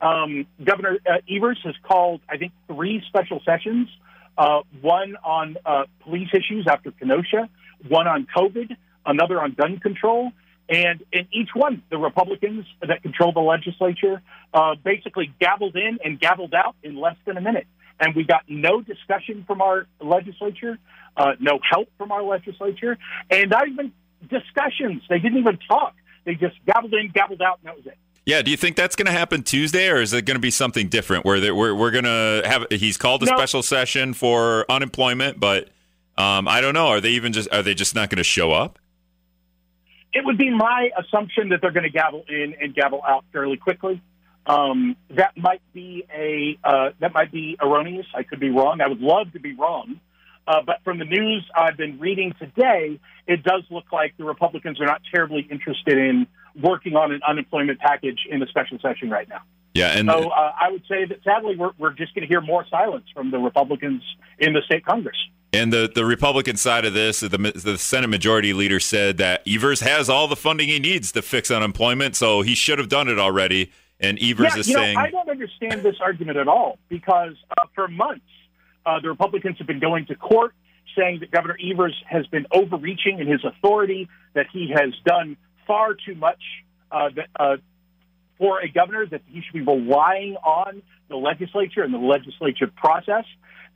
Um, 0.00 0.46
Governor 0.62 0.98
uh, 1.06 1.18
Evers 1.30 1.58
has 1.64 1.74
called, 1.82 2.20
I 2.28 2.36
think, 2.36 2.52
three 2.66 3.02
special 3.08 3.40
sessions. 3.44 3.88
Uh, 4.36 4.60
one 4.80 5.16
on 5.24 5.56
uh, 5.64 5.84
police 6.00 6.28
issues 6.34 6.66
after 6.68 6.90
Kenosha, 6.90 7.48
one 7.88 8.08
on 8.08 8.26
COVID, 8.36 8.76
another 9.06 9.40
on 9.40 9.52
gun 9.52 9.78
control, 9.78 10.32
and 10.68 11.02
in 11.12 11.28
each 11.32 11.50
one, 11.54 11.82
the 11.90 11.98
Republicans 11.98 12.64
that 12.80 13.02
control 13.02 13.32
the 13.32 13.40
legislature 13.40 14.22
uh, 14.52 14.74
basically 14.82 15.32
gavelled 15.40 15.76
in 15.76 15.98
and 16.04 16.18
gavelled 16.18 16.54
out 16.54 16.74
in 16.82 16.96
less 16.96 17.16
than 17.26 17.36
a 17.36 17.40
minute. 17.40 17.66
And 18.00 18.14
we 18.16 18.24
got 18.24 18.42
no 18.48 18.80
discussion 18.80 19.44
from 19.46 19.60
our 19.60 19.86
legislature, 20.00 20.78
uh, 21.16 21.32
no 21.38 21.60
help 21.70 21.88
from 21.96 22.10
our 22.12 22.22
legislature, 22.22 22.98
and 23.30 23.50
not 23.50 23.68
even 23.68 23.92
discussions. 24.28 25.02
They 25.08 25.18
didn't 25.18 25.38
even 25.38 25.58
talk. 25.68 25.94
They 26.24 26.34
just 26.34 26.56
gavelled 26.66 26.92
in, 26.92 27.10
gavelled 27.12 27.40
out, 27.42 27.58
and 27.60 27.66
that 27.68 27.76
was 27.76 27.86
it. 27.86 27.96
Yeah, 28.26 28.40
do 28.40 28.50
you 28.50 28.56
think 28.56 28.76
that's 28.76 28.96
going 28.96 29.06
to 29.06 29.12
happen 29.12 29.42
Tuesday, 29.42 29.88
or 29.90 30.00
is 30.00 30.12
it 30.14 30.22
going 30.24 30.36
to 30.36 30.40
be 30.40 30.50
something 30.50 30.88
different? 30.88 31.24
Where 31.26 31.40
they- 31.40 31.50
we're 31.52 31.74
we're 31.74 31.90
going 31.90 32.04
to 32.04 32.42
have 32.46 32.66
he's 32.70 32.96
called 32.96 33.22
a 33.22 33.26
No. 33.26 33.36
special 33.36 33.62
session 33.62 34.14
for 34.14 34.64
unemployment, 34.70 35.38
but 35.38 35.68
um, 36.16 36.48
I 36.48 36.60
don't 36.62 36.72
know. 36.74 36.86
Are 36.88 37.00
they 37.02 37.10
even 37.10 37.32
just 37.34 37.52
are 37.52 37.62
they 37.62 37.74
just 37.74 37.94
not 37.94 38.08
going 38.10 38.18
to 38.18 38.24
show 38.24 38.52
up? 38.52 38.78
it 40.16 40.24
would 40.24 40.38
be 40.38 40.48
my 40.48 40.90
assumption 40.96 41.48
that 41.48 41.60
they're 41.60 41.72
going 41.72 41.82
to 41.82 41.90
gavel 41.90 42.24
in 42.28 42.54
and 42.60 42.72
gavel 42.72 43.02
out 43.04 43.24
fairly 43.32 43.56
quickly. 43.56 44.00
Um, 44.46 44.94
that 45.10 45.36
might 45.36 45.60
be 45.72 46.04
a 46.14 46.56
uh, 46.62 46.90
that 47.00 47.12
might 47.12 47.32
be 47.32 47.56
erroneous. 47.60 48.06
I 48.14 48.22
could 48.22 48.38
be 48.40 48.50
wrong. 48.50 48.80
I 48.80 48.86
would 48.86 49.00
love 49.00 49.32
to 49.32 49.40
be 49.40 49.54
wrong, 49.54 49.98
uh, 50.46 50.60
but 50.64 50.82
from 50.84 50.98
the 50.98 51.04
news 51.04 51.48
I've 51.54 51.76
been 51.76 51.98
reading 51.98 52.32
today, 52.38 53.00
it 53.26 53.42
does 53.42 53.62
look 53.70 53.92
like 53.92 54.16
the 54.18 54.24
Republicans 54.24 54.80
are 54.80 54.86
not 54.86 55.00
terribly 55.12 55.46
interested 55.50 55.96
in 55.96 56.26
working 56.60 56.96
on 56.96 57.12
an 57.12 57.20
unemployment 57.26 57.78
package 57.80 58.20
in 58.30 58.42
a 58.42 58.46
special 58.46 58.78
session 58.80 59.10
right 59.10 59.28
now. 59.28 59.40
Yeah, 59.74 59.88
and 59.88 60.08
So 60.08 60.28
uh, 60.28 60.52
I 60.60 60.70
would 60.70 60.84
say 60.88 61.04
that 61.04 61.24
sadly 61.24 61.56
we're, 61.56 61.72
we're 61.78 61.92
just 61.92 62.14
going 62.14 62.22
to 62.22 62.28
hear 62.28 62.40
more 62.40 62.64
silence 62.70 63.06
from 63.12 63.32
the 63.32 63.38
Republicans 63.38 64.02
in 64.38 64.52
the 64.52 64.62
state 64.62 64.84
Congress. 64.84 65.16
And 65.52 65.72
the, 65.72 65.90
the 65.92 66.04
Republican 66.04 66.56
side 66.56 66.84
of 66.84 66.94
this, 66.94 67.20
the, 67.20 67.28
the 67.28 67.78
Senate 67.78 68.08
Majority 68.08 68.52
Leader 68.52 68.80
said 68.80 69.18
that 69.18 69.42
Evers 69.46 69.80
has 69.80 70.08
all 70.08 70.28
the 70.28 70.36
funding 70.36 70.68
he 70.68 70.78
needs 70.78 71.12
to 71.12 71.22
fix 71.22 71.50
unemployment, 71.50 72.16
so 72.16 72.42
he 72.42 72.54
should 72.54 72.78
have 72.78 72.88
done 72.88 73.08
it 73.08 73.18
already. 73.18 73.72
And 74.00 74.18
Evers 74.20 74.54
yeah, 74.54 74.58
is 74.58 74.68
you 74.68 74.74
know, 74.74 74.80
saying, 74.80 74.96
I 74.96 75.10
don't 75.10 75.28
understand 75.28 75.82
this 75.82 75.96
argument 76.00 76.38
at 76.38 76.48
all 76.48 76.78
because 76.88 77.34
uh, 77.50 77.66
for 77.74 77.88
months 77.88 78.26
uh, 78.86 79.00
the 79.00 79.08
Republicans 79.08 79.58
have 79.58 79.66
been 79.66 79.80
going 79.80 80.06
to 80.06 80.14
court 80.14 80.54
saying 80.96 81.20
that 81.20 81.30
Governor 81.30 81.56
Evers 81.62 81.94
has 82.06 82.26
been 82.26 82.46
overreaching 82.52 83.18
in 83.18 83.26
his 83.26 83.44
authority, 83.44 84.08
that 84.34 84.46
he 84.52 84.70
has 84.74 84.92
done 85.04 85.36
far 85.66 85.94
too 85.94 86.14
much 86.14 86.40
uh, 86.92 87.08
that, 87.16 87.28
uh, 87.38 87.56
for 88.38 88.60
a 88.60 88.68
governor, 88.68 89.06
that 89.06 89.22
he 89.26 89.40
should 89.40 89.54
be 89.54 89.60
relying 89.60 90.36
on 90.36 90.82
the 91.08 91.16
legislature 91.16 91.82
and 91.82 91.92
the 91.92 91.98
legislative 91.98 92.74
process. 92.76 93.24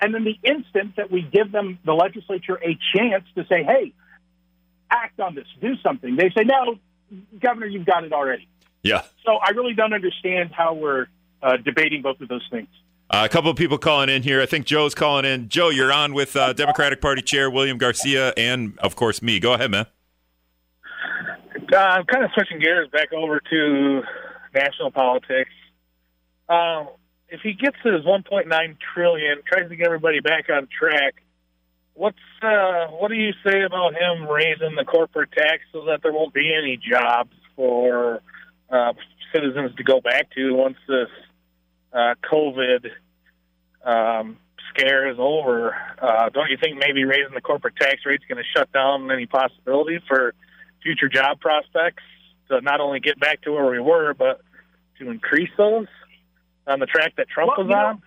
And 0.00 0.14
then 0.14 0.24
the 0.24 0.38
instant 0.48 0.96
that 0.96 1.10
we 1.10 1.22
give 1.22 1.50
them 1.50 1.78
the 1.84 1.92
legislature 1.92 2.56
a 2.56 2.78
chance 2.94 3.24
to 3.34 3.44
say, 3.48 3.64
hey, 3.64 3.92
act 4.90 5.18
on 5.20 5.34
this, 5.34 5.46
do 5.60 5.74
something, 5.82 6.16
they 6.16 6.30
say, 6.36 6.44
no, 6.44 6.78
Governor, 7.40 7.66
you've 7.66 7.86
got 7.86 8.04
it 8.04 8.12
already. 8.12 8.48
yeah. 8.82 9.02
So 9.24 9.38
I 9.42 9.50
really 9.50 9.74
don't 9.74 9.92
understand 9.92 10.50
how 10.52 10.74
we're 10.74 11.06
uh, 11.42 11.56
debating 11.56 12.02
both 12.02 12.20
of 12.20 12.28
those 12.28 12.46
things. 12.50 12.68
Uh, 13.10 13.22
a 13.24 13.28
couple 13.28 13.50
of 13.50 13.56
people 13.56 13.78
calling 13.78 14.10
in 14.10 14.22
here. 14.22 14.42
I 14.42 14.46
think 14.46 14.66
Joe's 14.66 14.94
calling 14.94 15.24
in. 15.24 15.48
Joe, 15.48 15.70
you're 15.70 15.92
on 15.92 16.12
with 16.12 16.36
uh, 16.36 16.52
Democratic 16.52 17.00
Party 17.00 17.22
Chair 17.22 17.50
William 17.50 17.78
Garcia 17.78 18.34
and, 18.36 18.78
of 18.80 18.96
course, 18.96 19.22
me. 19.22 19.40
Go 19.40 19.54
ahead, 19.54 19.70
man. 19.70 19.86
Uh, 21.72 21.76
I'm 21.76 22.04
kind 22.04 22.24
of 22.24 22.30
switching 22.34 22.58
gears 22.58 22.88
back 22.90 23.12
over 23.14 23.40
to 23.50 24.02
national 24.54 24.90
politics. 24.90 25.50
Uh, 26.50 26.84
if 27.30 27.40
he 27.42 27.54
gets 27.54 27.76
his 27.82 28.04
1.9 28.04 28.76
trillion, 28.94 29.38
tries 29.46 29.68
to 29.70 29.76
get 29.76 29.86
everybody 29.86 30.20
back 30.20 30.50
on 30.50 30.66
track, 30.66 31.14
what's 31.94 32.16
uh, 32.42 32.86
what 32.88 33.08
do 33.08 33.16
you 33.16 33.32
say 33.44 33.62
about 33.62 33.94
him 33.94 34.28
raising 34.28 34.76
the 34.76 34.84
corporate 34.84 35.32
tax 35.32 35.62
so 35.72 35.84
that 35.86 36.00
there 36.02 36.12
won't 36.12 36.32
be 36.32 36.54
any 36.54 36.78
jobs 36.78 37.34
for 37.56 38.22
uh, 38.70 38.92
citizens 39.34 39.74
to 39.76 39.82
go 39.82 40.00
back 40.00 40.30
to 40.34 40.54
once 40.54 40.76
this 40.86 41.08
uh, 41.92 42.14
COVID 42.30 42.90
um, 43.84 44.38
scare 44.70 45.10
is 45.10 45.16
over? 45.18 45.74
Uh, 46.00 46.28
don't 46.30 46.50
you 46.50 46.56
think 46.60 46.78
maybe 46.78 47.04
raising 47.04 47.34
the 47.34 47.40
corporate 47.40 47.76
tax 47.76 47.96
rate 48.06 48.20
is 48.20 48.28
going 48.28 48.42
to 48.42 48.58
shut 48.58 48.72
down 48.72 49.10
any 49.10 49.26
possibility 49.26 50.00
for 50.06 50.34
future 50.82 51.08
job 51.08 51.40
prospects 51.40 52.02
to 52.48 52.60
not 52.60 52.80
only 52.80 53.00
get 53.00 53.18
back 53.18 53.42
to 53.42 53.52
where 53.52 53.70
we 53.70 53.80
were, 53.80 54.14
but 54.14 54.40
to 54.98 55.10
increase 55.10 55.50
those 55.56 55.86
on 56.66 56.80
the 56.80 56.86
track 56.86 57.14
that 57.16 57.28
Trump 57.28 57.52
Well, 57.56 57.66
was 57.66 57.70
you 57.70 57.76
know, 57.76 57.86
on? 57.86 58.02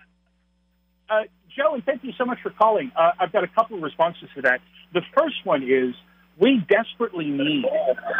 Uh, 1.08 1.22
Joe, 1.56 1.74
and 1.74 1.84
thank 1.84 2.02
you 2.04 2.12
so 2.16 2.24
much 2.24 2.38
for 2.42 2.50
calling. 2.50 2.92
Uh, 2.96 3.12
I've 3.18 3.32
got 3.32 3.44
a 3.44 3.48
couple 3.48 3.76
of 3.76 3.82
responses 3.82 4.28
to 4.36 4.42
that. 4.42 4.60
The 4.94 5.02
first 5.16 5.36
one 5.44 5.62
is 5.62 5.94
we 6.38 6.64
desperately 6.68 7.26
need 7.26 7.64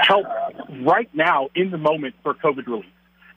help 0.06 0.26
right 0.82 1.08
now 1.14 1.48
in 1.54 1.70
the 1.70 1.78
moment 1.78 2.14
for 2.22 2.34
COVID 2.34 2.66
relief. 2.66 2.84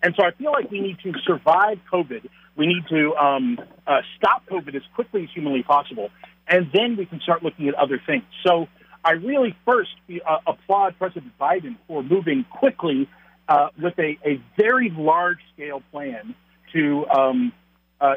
And 0.06 0.14
so 0.16 0.24
I 0.24 0.30
feel 0.38 0.52
like 0.52 0.70
we 0.70 0.82
need 0.82 1.00
to 1.02 1.14
survive 1.26 1.80
COVID. 1.92 2.28
We 2.56 2.68
need 2.68 2.84
to 2.90 3.16
um, 3.16 3.58
uh, 3.88 4.02
stop 4.16 4.46
COVID 4.46 4.76
as 4.76 4.84
quickly 4.94 5.24
as 5.24 5.30
humanly 5.34 5.64
possible. 5.64 6.12
And 6.48 6.68
then 6.72 6.96
we 6.96 7.08
can 7.08 7.20
start 7.22 7.42
looking 7.42 7.68
at 7.70 7.74
other 7.74 8.00
things. 8.06 8.24
So 8.46 8.68
I 9.04 9.14
really 9.14 9.58
first 9.66 9.90
uh, 10.12 10.38
applaud 10.46 11.00
President 11.00 11.34
Biden 11.42 11.78
for 11.88 12.04
moving 12.04 12.46
quickly 12.52 13.10
uh, 13.50 13.70
with 13.82 13.98
a, 13.98 14.20
a 14.24 14.40
very 14.56 14.94
large 14.96 15.40
scale 15.56 15.82
plan 15.92 16.36
to 16.74 17.08
um, 17.08 17.52
uh, 18.00 18.14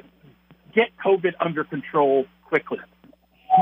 get 0.74 0.88
COVID 1.02 1.32
under 1.40 1.64
control 1.64 2.26
quickly. 2.44 2.80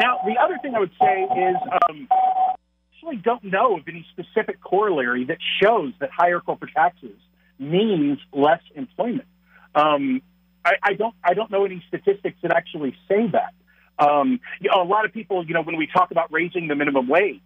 Now, 0.01 0.19
the 0.27 0.35
other 0.43 0.59
thing 0.61 0.75
I 0.75 0.81
would 0.81 0.91
say 1.01 1.23
is 1.23 1.57
um, 1.89 2.09
I 2.11 2.55
actually 2.93 3.19
don't 3.19 3.45
know 3.45 3.77
of 3.77 3.85
any 3.87 4.05
specific 4.11 4.61
corollary 4.61 5.27
that 5.27 5.39
shows 5.63 5.93
that 6.01 6.11
higher 6.11 6.41
corporate 6.41 6.73
taxes 6.75 7.15
means 7.59 8.19
less 8.33 8.61
employment. 8.75 9.29
Um, 9.75 10.23
I, 10.65 10.75
I 10.83 10.93
don't 10.95 11.15
I 11.23 11.35
don't 11.35 11.51
know 11.51 11.65
any 11.65 11.83
statistics 11.89 12.39
that 12.43 12.53
actually 12.53 12.97
say 13.09 13.29
that. 13.29 13.55
Um, 13.99 14.41
you 14.61 14.71
know, 14.71 14.83
a 14.83 14.85
lot 14.85 15.05
of 15.05 15.13
people, 15.13 15.45
you 15.47 15.55
know, 15.55 15.63
when 15.63 15.77
we 15.77 15.87
talk 15.87 16.11
about 16.11 16.33
raising 16.33 16.69
the 16.69 16.75
minimum 16.75 17.09
wage, 17.09 17.41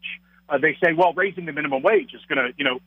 uh, 0.48 0.58
they 0.58 0.76
say, 0.82 0.92
well, 0.94 1.12
raising 1.12 1.46
the 1.46 1.52
minimum 1.52 1.82
wage 1.82 2.12
is 2.12 2.20
going 2.28 2.38
to, 2.38 2.52
you 2.56 2.64
know, 2.64 2.80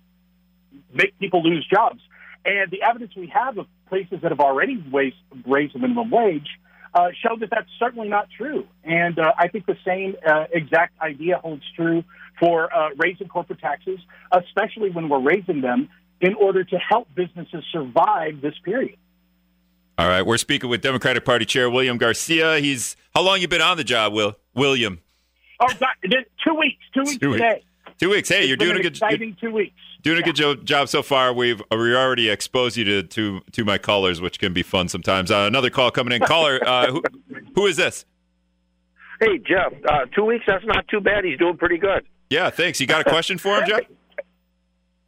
make 0.94 1.18
people 1.18 1.44
lose 1.44 1.66
jobs. 1.66 2.02
And 2.46 2.70
the 2.72 2.82
evidence 2.82 3.14
we 3.16 3.28
have 3.28 3.58
of 3.58 3.68
places 3.88 4.20
that 4.22 4.32
have 4.32 4.42
already 4.42 4.84
raised, 4.92 5.16
raised 5.48 5.76
the 5.76 5.80
minimum 5.80 6.10
wage 6.10 6.48
uh, 6.94 7.10
show 7.22 7.38
that 7.40 7.50
that's 7.50 7.70
certainly 7.80 8.10
not 8.10 8.28
true. 8.36 8.68
And 8.84 9.18
uh, 9.18 9.32
I 9.38 9.48
think 9.48 9.66
the 9.66 9.78
same 9.86 10.16
uh, 10.28 10.46
exact 10.52 11.00
idea 11.02 11.38
holds 11.38 11.64
true 11.76 12.04
for 12.40 12.74
uh, 12.76 12.90
raising 12.98 13.30
corporate 13.30 13.60
taxes, 13.60 14.00
especially 14.32 14.90
when 14.90 15.08
we're 15.08 15.22
raising 15.22 15.62
them 15.62 15.90
in 16.24 16.34
order 16.36 16.64
to 16.64 16.78
help 16.78 17.08
businesses 17.14 17.64
survive 17.72 18.42
this 18.42 18.56
period. 18.64 18.96
All 19.98 20.08
right, 20.08 20.26
we're 20.26 20.38
speaking 20.38 20.70
with 20.70 20.82
Democratic 20.82 21.24
Party 21.26 21.46
Chair 21.46 21.70
William 21.70 21.98
Garcia. 21.98 22.60
He's 22.60 22.96
how 23.14 23.22
long 23.22 23.42
you 23.42 23.48
been 23.48 23.62
on 23.62 23.78
the 23.78 23.84
job, 23.84 24.14
Will 24.14 24.36
William? 24.56 25.00
Oh, 25.60 25.68
God, 25.80 25.90
two 26.44 26.56
weeks, 26.56 26.78
two 26.94 27.02
weeks 27.02 27.18
Two 27.18 27.30
weeks. 27.30 27.42
today. 27.42 27.64
Two 28.00 28.10
weeks. 28.10 28.28
Hey, 28.30 28.40
It's 28.40 28.48
you're 28.48 28.58
been 28.58 28.70
doing 28.70 28.80
a 28.80 28.84
good 28.84 29.00
you're 29.00 29.08
exciting 29.10 29.38
two 29.40 29.52
weeks. 29.52 29.76
doing 30.02 30.18
a 30.20 30.24
good 30.24 30.36
jo- 30.36 30.56
job 30.56 30.90
so 30.90 31.04
far. 31.04 31.32
We've 31.32 31.62
we 31.72 31.96
already 31.96 32.30
exposed 32.30 32.76
you 32.76 32.84
to 32.86 33.04
to, 33.04 33.42
to 33.52 33.64
my 33.66 33.78
callers, 33.78 34.20
which 34.20 34.40
can 34.40 34.52
be 34.52 34.64
fun 34.64 34.88
sometimes. 34.88 35.30
Uh, 35.30 35.46
another 35.48 35.70
call 35.70 35.92
coming 35.92 36.14
in. 36.14 36.22
Caller, 36.26 36.60
uh, 36.66 36.88
who, 36.92 37.04
who 37.56 37.68
is 37.68 37.78
this? 37.78 38.06
Hey, 39.22 39.38
Jeff, 39.38 39.74
uh, 39.88 40.06
two 40.16 40.26
weeks, 40.26 40.44
that's 40.48 40.66
not 40.66 40.88
too 40.88 41.00
bad. 41.02 41.24
He's 41.24 41.38
doing 41.38 41.56
pretty 41.56 41.78
good. 41.78 42.04
Yeah, 42.32 42.50
thanks. 42.50 42.82
You 42.82 42.88
got 42.88 43.02
a 43.06 43.10
question 43.10 43.38
for 43.38 43.58
him, 43.60 43.68
Jeff? 43.68 43.82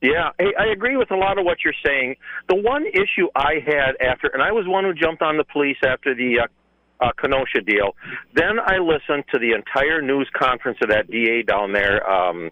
Yeah, 0.05 0.29
hey, 0.37 0.53
I 0.59 0.71
agree 0.71 0.97
with 0.97 1.09
a 1.11 1.15
lot 1.15 1.39
of 1.39 1.45
what 1.45 1.57
you're 1.63 1.73
saying. 1.83 2.15
The 2.47 2.55
one 2.55 2.85
issue 2.85 3.27
I 3.35 3.55
had 3.65 3.95
after, 3.99 4.27
and 4.27 4.43
I 4.43 4.51
was 4.51 4.65
one 4.67 4.83
who 4.83 4.93
jumped 4.93 5.21
on 5.21 5.37
the 5.37 5.43
police 5.43 5.77
after 5.85 6.13
the 6.13 6.41
uh, 6.43 7.05
uh, 7.05 7.11
Kenosha 7.19 7.61
deal. 7.65 7.95
Then 8.33 8.59
I 8.63 8.77
listened 8.77 9.25
to 9.33 9.39
the 9.39 9.53
entire 9.53 10.01
news 10.01 10.29
conference 10.37 10.77
of 10.83 10.89
that 10.89 11.09
DA 11.09 11.41
down 11.41 11.73
there. 11.73 12.07
Um, 12.07 12.51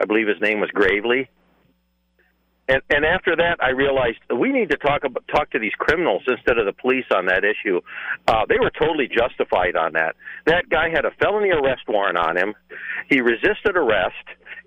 I 0.00 0.06
believe 0.06 0.26
his 0.26 0.40
name 0.40 0.60
was 0.60 0.70
Graveley. 0.74 1.28
And, 2.68 2.82
and 2.88 3.04
after 3.04 3.34
that, 3.34 3.56
I 3.60 3.70
realized 3.70 4.18
we 4.34 4.52
need 4.52 4.70
to 4.70 4.76
talk 4.76 5.02
about, 5.04 5.24
talk 5.28 5.50
to 5.50 5.58
these 5.58 5.74
criminals 5.76 6.22
instead 6.28 6.56
of 6.56 6.66
the 6.66 6.72
police 6.72 7.04
on 7.14 7.26
that 7.26 7.42
issue. 7.44 7.80
Uh, 8.28 8.46
they 8.48 8.58
were 8.60 8.70
totally 8.70 9.08
justified 9.08 9.76
on 9.76 9.94
that. 9.94 10.14
That 10.46 10.68
guy 10.68 10.88
had 10.88 11.04
a 11.04 11.10
felony 11.20 11.50
arrest 11.50 11.82
warrant 11.88 12.16
on 12.16 12.36
him. 12.36 12.54
He 13.08 13.20
resisted 13.20 13.76
arrest. 13.76 14.14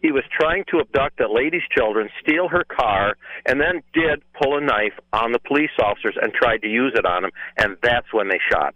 He 0.04 0.12
was 0.12 0.24
trying 0.38 0.66
to 0.70 0.82
abduct 0.82 1.22
a 1.22 1.32
lady's 1.32 1.64
children, 1.72 2.10
steal 2.22 2.50
her 2.50 2.66
car, 2.66 3.16
and 3.46 3.60
then 3.62 3.82
did 3.94 4.22
pull 4.40 4.58
a 4.58 4.62
knife 4.62 4.92
on 5.14 5.32
the 5.32 5.40
police 5.40 5.72
officers 5.82 6.18
and 6.22 6.34
tried 6.34 6.62
to 6.64 6.68
use 6.68 6.92
it 6.94 7.06
on 7.06 7.22
them. 7.22 7.32
And 7.58 7.78
that's 7.82 8.12
when 8.12 8.28
they 8.28 8.40
shot. 8.52 8.76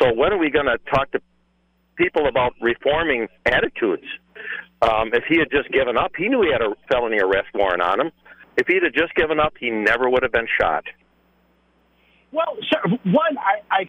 So 0.00 0.14
when 0.14 0.32
are 0.32 0.38
we 0.38 0.50
going 0.50 0.66
to 0.66 0.78
talk 0.90 1.12
to 1.12 1.20
people 1.96 2.26
about 2.26 2.54
reforming 2.62 3.28
attitudes? 3.44 4.06
Um, 4.80 5.10
if 5.12 5.24
he 5.28 5.38
had 5.38 5.50
just 5.50 5.70
given 5.70 5.98
up, 5.98 6.12
he 6.16 6.28
knew 6.28 6.40
he 6.40 6.50
had 6.50 6.62
a 6.62 6.74
felony 6.90 7.18
arrest 7.18 7.48
warrant 7.54 7.82
on 7.82 8.00
him. 8.00 8.10
If 8.56 8.66
he'd 8.68 8.84
have 8.84 8.94
just 8.94 9.14
given 9.14 9.38
up, 9.38 9.52
he 9.60 9.68
never 9.68 10.08
would 10.08 10.22
have 10.22 10.32
been 10.32 10.48
shot. 10.58 10.84
Well, 12.32 12.56
sir, 12.72 12.80
one, 13.04 13.36
I, 13.36 13.60
I, 13.70 13.88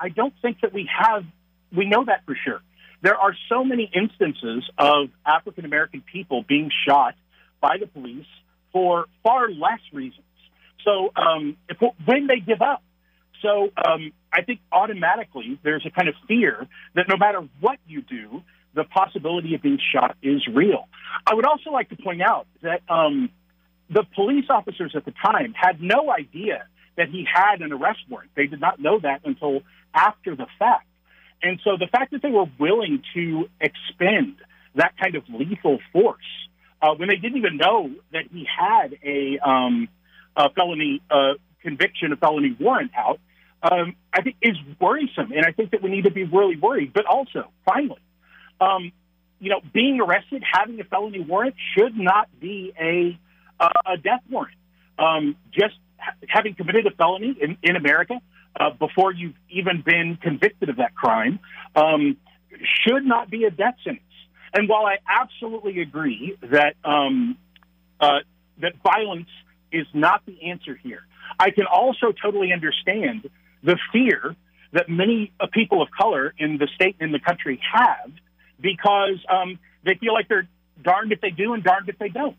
I 0.00 0.08
don't 0.08 0.34
think 0.42 0.60
that 0.62 0.72
we 0.72 0.90
have, 0.98 1.22
we 1.74 1.86
know 1.86 2.04
that 2.04 2.24
for 2.26 2.36
sure. 2.44 2.62
There 3.02 3.16
are 3.16 3.34
so 3.48 3.64
many 3.64 3.90
instances 3.94 4.68
of 4.76 5.10
African 5.24 5.64
American 5.64 6.02
people 6.12 6.44
being 6.48 6.70
shot 6.86 7.14
by 7.60 7.76
the 7.78 7.86
police 7.86 8.26
for 8.72 9.06
far 9.22 9.50
less 9.50 9.80
reasons. 9.92 10.24
So, 10.84 11.10
um, 11.16 11.56
if, 11.68 11.78
when 12.04 12.26
they 12.26 12.40
give 12.40 12.62
up, 12.62 12.82
so 13.42 13.70
um, 13.76 14.12
I 14.32 14.42
think 14.42 14.60
automatically 14.72 15.58
there's 15.62 15.84
a 15.86 15.90
kind 15.90 16.08
of 16.08 16.14
fear 16.26 16.66
that 16.94 17.06
no 17.08 17.16
matter 17.16 17.46
what 17.60 17.78
you 17.86 18.02
do, 18.02 18.42
the 18.74 18.84
possibility 18.84 19.54
of 19.54 19.62
being 19.62 19.78
shot 19.92 20.16
is 20.22 20.46
real. 20.52 20.88
I 21.26 21.34
would 21.34 21.46
also 21.46 21.70
like 21.70 21.88
to 21.90 21.96
point 21.96 22.22
out 22.22 22.46
that 22.62 22.82
um, 22.88 23.30
the 23.90 24.04
police 24.14 24.46
officers 24.50 24.92
at 24.94 25.04
the 25.04 25.12
time 25.12 25.54
had 25.54 25.80
no 25.80 26.10
idea 26.10 26.66
that 26.96 27.08
he 27.08 27.26
had 27.32 27.60
an 27.60 27.72
arrest 27.72 28.00
warrant. 28.08 28.30
They 28.36 28.46
did 28.46 28.60
not 28.60 28.80
know 28.80 28.98
that 29.00 29.20
until 29.24 29.60
after 29.94 30.36
the 30.36 30.46
fact. 30.58 30.86
And 31.42 31.60
so 31.62 31.76
the 31.76 31.86
fact 31.86 32.12
that 32.12 32.22
they 32.22 32.30
were 32.30 32.46
willing 32.58 33.02
to 33.14 33.48
expend 33.60 34.36
that 34.74 34.94
kind 35.00 35.14
of 35.14 35.24
lethal 35.28 35.78
force 35.92 36.22
uh, 36.82 36.94
when 36.94 37.08
they 37.08 37.16
didn't 37.16 37.38
even 37.38 37.56
know 37.56 37.90
that 38.12 38.24
he 38.32 38.46
had 38.46 38.96
a, 39.04 39.38
um, 39.38 39.88
a 40.36 40.50
felony 40.50 41.00
uh, 41.10 41.34
conviction, 41.62 42.12
a 42.12 42.16
felony 42.16 42.56
warrant 42.58 42.92
out, 42.96 43.20
um, 43.62 43.96
I 44.12 44.22
think 44.22 44.36
is 44.42 44.56
worrisome. 44.80 45.32
And 45.32 45.44
I 45.44 45.52
think 45.52 45.72
that 45.72 45.82
we 45.82 45.90
need 45.90 46.04
to 46.04 46.10
be 46.10 46.24
really 46.24 46.56
worried. 46.56 46.92
But 46.92 47.06
also, 47.06 47.50
finally, 47.64 48.00
um, 48.60 48.92
you 49.40 49.50
know, 49.50 49.60
being 49.72 50.00
arrested, 50.00 50.42
having 50.50 50.80
a 50.80 50.84
felony 50.84 51.20
warrant 51.20 51.54
should 51.76 51.96
not 51.96 52.28
be 52.40 52.72
a 52.80 53.18
uh, 53.60 53.68
a 53.86 53.96
death 53.96 54.20
warrant. 54.30 54.56
Um, 54.98 55.36
just 55.52 55.74
ha- 55.96 56.14
having 56.28 56.54
committed 56.54 56.86
a 56.86 56.90
felony 56.92 57.36
in, 57.40 57.56
in 57.62 57.76
America 57.76 58.20
uh, 58.58 58.70
before 58.70 59.12
you've 59.12 59.36
even 59.50 59.82
been 59.84 60.18
convicted 60.20 60.68
of 60.68 60.76
that 60.76 60.94
crime 60.94 61.38
um, 61.76 62.16
should 62.84 63.04
not 63.04 63.30
be 63.30 63.44
a 63.44 63.50
death 63.50 63.76
sentence. 63.84 64.02
And 64.52 64.68
while 64.68 64.86
I 64.86 64.96
absolutely 65.06 65.80
agree 65.80 66.36
that 66.42 66.74
um, 66.84 67.36
uh, 68.00 68.20
that 68.60 68.74
violence 68.82 69.28
is 69.70 69.86
not 69.92 70.22
the 70.26 70.50
answer 70.50 70.74
here, 70.74 71.02
I 71.38 71.50
can 71.50 71.66
also 71.66 72.12
totally 72.12 72.52
understand 72.52 73.28
the 73.62 73.78
fear 73.92 74.34
that 74.72 74.88
many 74.88 75.32
uh, 75.40 75.46
people 75.52 75.82
of 75.82 75.88
color 75.90 76.34
in 76.38 76.58
the 76.58 76.68
state 76.74 76.96
and 77.00 77.08
in 77.08 77.12
the 77.12 77.20
country 77.20 77.60
have 77.72 78.10
because 78.60 79.18
um, 79.28 79.58
they 79.84 79.94
feel 79.94 80.12
like 80.12 80.28
they're 80.28 80.48
darned 80.82 81.12
if 81.12 81.20
they 81.20 81.30
do 81.30 81.54
and 81.54 81.62
darned 81.62 81.88
if 81.88 81.98
they 81.98 82.08
don't. 82.08 82.36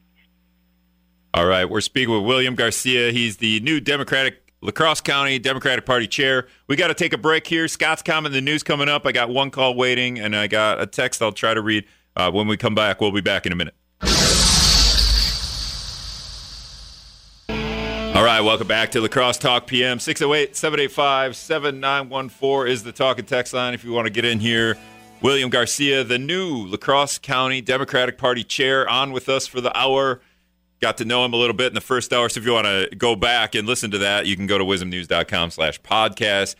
All 1.33 1.45
right, 1.45 1.65
we're 1.69 1.81
speaking 1.81 2.13
with 2.13 2.23
William 2.23 2.55
Garcia. 2.55 3.11
He's 3.11 3.37
the 3.37 3.59
new 3.59 3.79
Democratic 3.79 4.48
La 4.61 4.71
Crosse 4.71 4.99
County 4.99 5.39
Democratic 5.39 5.85
Party 5.85 6.05
chair. 6.05 6.47
We 6.67 6.75
got 6.75 6.87
to 6.89 6.93
take 6.93 7.13
a 7.13 7.17
break 7.17 7.47
here. 7.47 7.69
Scott's 7.69 8.01
comment, 8.01 8.33
the 8.33 8.41
news 8.41 8.61
coming 8.61 8.89
up. 8.89 9.05
I 9.05 9.13
got 9.13 9.29
one 9.29 9.51
call 9.51 9.73
waiting, 9.73 10.19
and 10.19 10.35
I 10.35 10.47
got 10.47 10.81
a 10.81 10.85
text 10.85 11.21
I'll 11.21 11.31
try 11.31 11.53
to 11.53 11.61
read 11.61 11.85
uh, 12.17 12.29
when 12.31 12.47
we 12.47 12.57
come 12.57 12.75
back. 12.75 12.99
We'll 12.99 13.13
be 13.13 13.21
back 13.21 13.45
in 13.45 13.53
a 13.53 13.55
minute. 13.55 13.73
All 18.15 18.25
right, 18.25 18.41
welcome 18.41 18.67
back 18.67 18.91
to 18.91 18.99
La 18.99 19.07
Crosse 19.07 19.37
Talk 19.37 19.65
PM. 19.65 19.97
608 19.97 20.53
785 20.53 21.37
7914 21.37 22.69
is 22.69 22.83
the 22.83 22.91
talk 22.91 23.17
and 23.17 23.25
text 23.25 23.53
line 23.53 23.73
if 23.73 23.85
you 23.85 23.93
want 23.93 24.07
to 24.07 24.11
get 24.11 24.25
in 24.25 24.41
here. 24.41 24.77
William 25.21 25.49
Garcia, 25.49 26.03
the 26.03 26.19
new 26.19 26.67
La 26.67 26.75
Crosse 26.75 27.17
County 27.17 27.61
Democratic 27.61 28.17
Party 28.17 28.43
chair, 28.43 28.89
on 28.89 29.13
with 29.13 29.29
us 29.29 29.47
for 29.47 29.61
the 29.61 29.75
hour. 29.77 30.19
Got 30.81 30.97
to 30.99 31.05
know 31.05 31.25
him 31.25 31.33
a 31.33 31.37
little 31.37 31.55
bit 31.55 31.67
in 31.67 31.73
the 31.73 31.81
first 31.81 32.13
hour. 32.13 32.29
So 32.29 32.39
if 32.39 32.45
you 32.45 32.53
want 32.53 32.65
to 32.65 32.89
go 32.95 33.15
back 33.15 33.53
and 33.55 33.67
listen 33.67 33.91
to 33.91 33.97
that, 33.99 34.25
you 34.27 34.35
can 34.37 34.47
go 34.47 34.57
to 34.57 34.63
wizmnews.com 34.63 35.51
slash 35.51 35.81
podcast. 35.81 36.55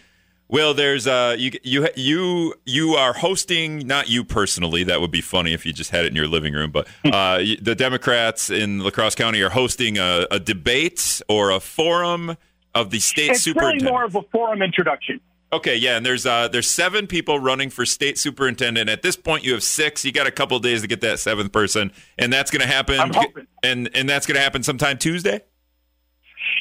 Will, 0.50 0.74
there's 0.74 1.06
uh 1.06 1.36
you 1.38 1.52
you 1.64 1.88
you 1.96 2.56
you 2.66 2.96
are 2.96 3.14
hosting 3.14 3.86
not 3.86 4.10
you 4.10 4.24
personally. 4.24 4.84
That 4.84 5.00
would 5.00 5.12
be 5.12 5.22
funny 5.22 5.54
if 5.54 5.64
you 5.66 5.72
just 5.72 5.92
had 5.92 6.06
it 6.06 6.08
in 6.08 6.16
your 6.16 6.28
living 6.28 6.54
room. 6.56 6.72
But 6.72 6.88
uh, 7.06 7.38
the 7.62 7.76
Democrats 7.78 8.50
in 8.50 8.80
La 8.80 8.90
Crosse 8.90 9.14
County 9.14 9.42
are 9.42 9.52
hosting 9.52 10.00
a, 10.00 10.26
a 10.32 10.40
debate 10.40 11.22
or 11.30 11.52
a 11.52 11.60
forum 11.60 12.36
of 12.74 12.90
the 12.90 13.00
state 13.00 13.30
It's 13.30 13.46
really 13.46 13.54
superintendent. 13.60 13.92
more 13.92 14.04
of 14.06 14.16
a 14.16 14.24
forum 14.32 14.62
introduction. 14.64 15.22
Okay, 15.52 15.76
yeah, 15.76 15.98
and 15.98 16.06
there's 16.06 16.28
uh 16.28 16.48
there's 16.48 16.70
seven 16.70 17.08
people 17.08 17.40
running 17.40 17.72
for 17.72 17.86
state 17.86 18.20
superintendent. 18.20 18.88
At 18.90 19.02
this 19.02 19.16
point, 19.16 19.44
you 19.44 19.54
have 19.54 19.64
six. 19.64 20.06
You 20.06 20.12
got 20.12 20.28
a 20.28 20.32
couple 20.32 20.56
of 20.56 20.62
days 20.62 20.82
to 20.82 20.88
get 20.88 21.02
that 21.02 21.20
seventh 21.20 21.52
person, 21.52 21.92
and 22.20 22.32
that's 22.32 22.52
going 22.52 22.62
to 22.62 22.68
happen. 22.68 23.00
I'm 23.00 23.12
hoping. 23.12 23.48
And 23.64 23.90
and 23.96 24.08
that's 24.08 24.28
going 24.28 24.36
to 24.36 24.42
happen 24.42 24.62
sometime 24.62 25.00
Tuesday. 25.00 25.42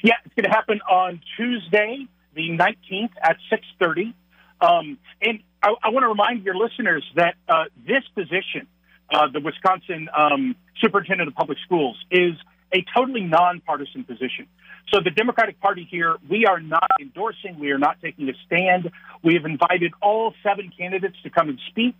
Yeah, 0.03 0.14
it's 0.24 0.35
going 0.35 0.44
to 0.44 0.51
happen 0.51 0.81
on 0.90 1.20
Tuesday, 1.37 2.07
the 2.35 2.48
19th 2.51 3.11
at 3.22 3.37
6:30. 3.53 4.14
Um, 4.61 4.98
and 5.20 5.40
I, 5.62 5.74
I 5.83 5.90
want 5.90 6.05
to 6.05 6.09
remind 6.09 6.44
your 6.44 6.57
listeners 6.57 7.05
that 7.14 7.35
uh, 7.48 7.64
this 7.87 8.05
position, 8.14 8.66
uh, 9.12 9.29
the 9.33 9.40
Wisconsin 9.40 10.09
um, 10.16 10.57
Superintendent 10.81 11.29
of 11.29 11.35
Public 11.35 11.59
Schools, 11.64 11.96
is 12.11 12.35
a 12.72 12.85
totally 12.96 13.22
nonpartisan 13.22 14.05
position. 14.05 14.46
So 14.92 15.01
the 15.05 15.11
Democratic 15.11 15.61
Party 15.61 15.87
here, 15.90 16.16
we 16.31 16.46
are 16.46 16.61
not 16.61 16.88
endorsing, 17.01 17.59
we 17.59 17.70
are 17.72 17.79
not 17.79 17.98
taking 18.03 18.29
a 18.29 18.33
stand. 18.46 18.90
We 19.22 19.35
have 19.35 19.44
invited 19.44 19.92
all 20.01 20.33
seven 20.42 20.72
candidates 20.77 21.16
to 21.24 21.31
come 21.31 21.51
and 21.51 21.61
speak. 21.68 21.96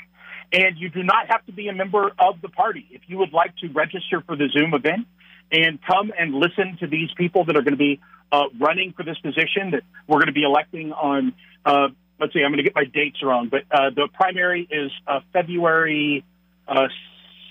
And 0.53 0.79
you 0.79 0.89
do 0.89 1.03
not 1.03 1.27
have 1.29 1.45
to 1.47 1.53
be 1.53 1.69
a 1.69 1.75
member 1.75 2.11
of 2.19 2.41
the 2.41 2.49
party. 2.49 2.87
If 2.91 3.03
you 3.07 3.19
would 3.19 3.35
like 3.35 3.55
to 3.59 3.69
register 3.69 4.23
for 4.27 4.35
the 4.37 4.49
Zoom 4.49 4.73
event 4.73 5.07
and 5.53 5.79
come 5.83 6.13
and 6.19 6.35
listen 6.35 6.79
to 6.81 6.87
these 6.87 7.11
people 7.17 7.45
that 7.45 7.57
are 7.57 7.63
going 7.63 7.75
to 7.75 7.77
be 7.77 8.01
uh, 8.33 8.45
running 8.59 8.95
for 8.97 9.03
this 9.03 9.19
position 9.19 9.73
that 9.73 9.83
we're 10.07 10.19
going 10.19 10.29
to 10.29 10.33
be 10.33 10.45
electing 10.45 10.93
on, 10.93 11.35
uh, 11.67 11.89
let's 12.19 12.33
see, 12.33 12.41
I'm 12.41 12.51
going 12.53 12.59
to 12.59 12.63
get 12.63 12.75
my 12.75 12.85
dates 12.85 13.23
wrong, 13.23 13.51
but 13.51 13.65
uh, 13.71 13.91
the 13.91 14.09
primary 14.15 14.67
is 14.71 14.91
uh, 15.07 15.21
February 15.35 16.25
uh, 16.67 16.89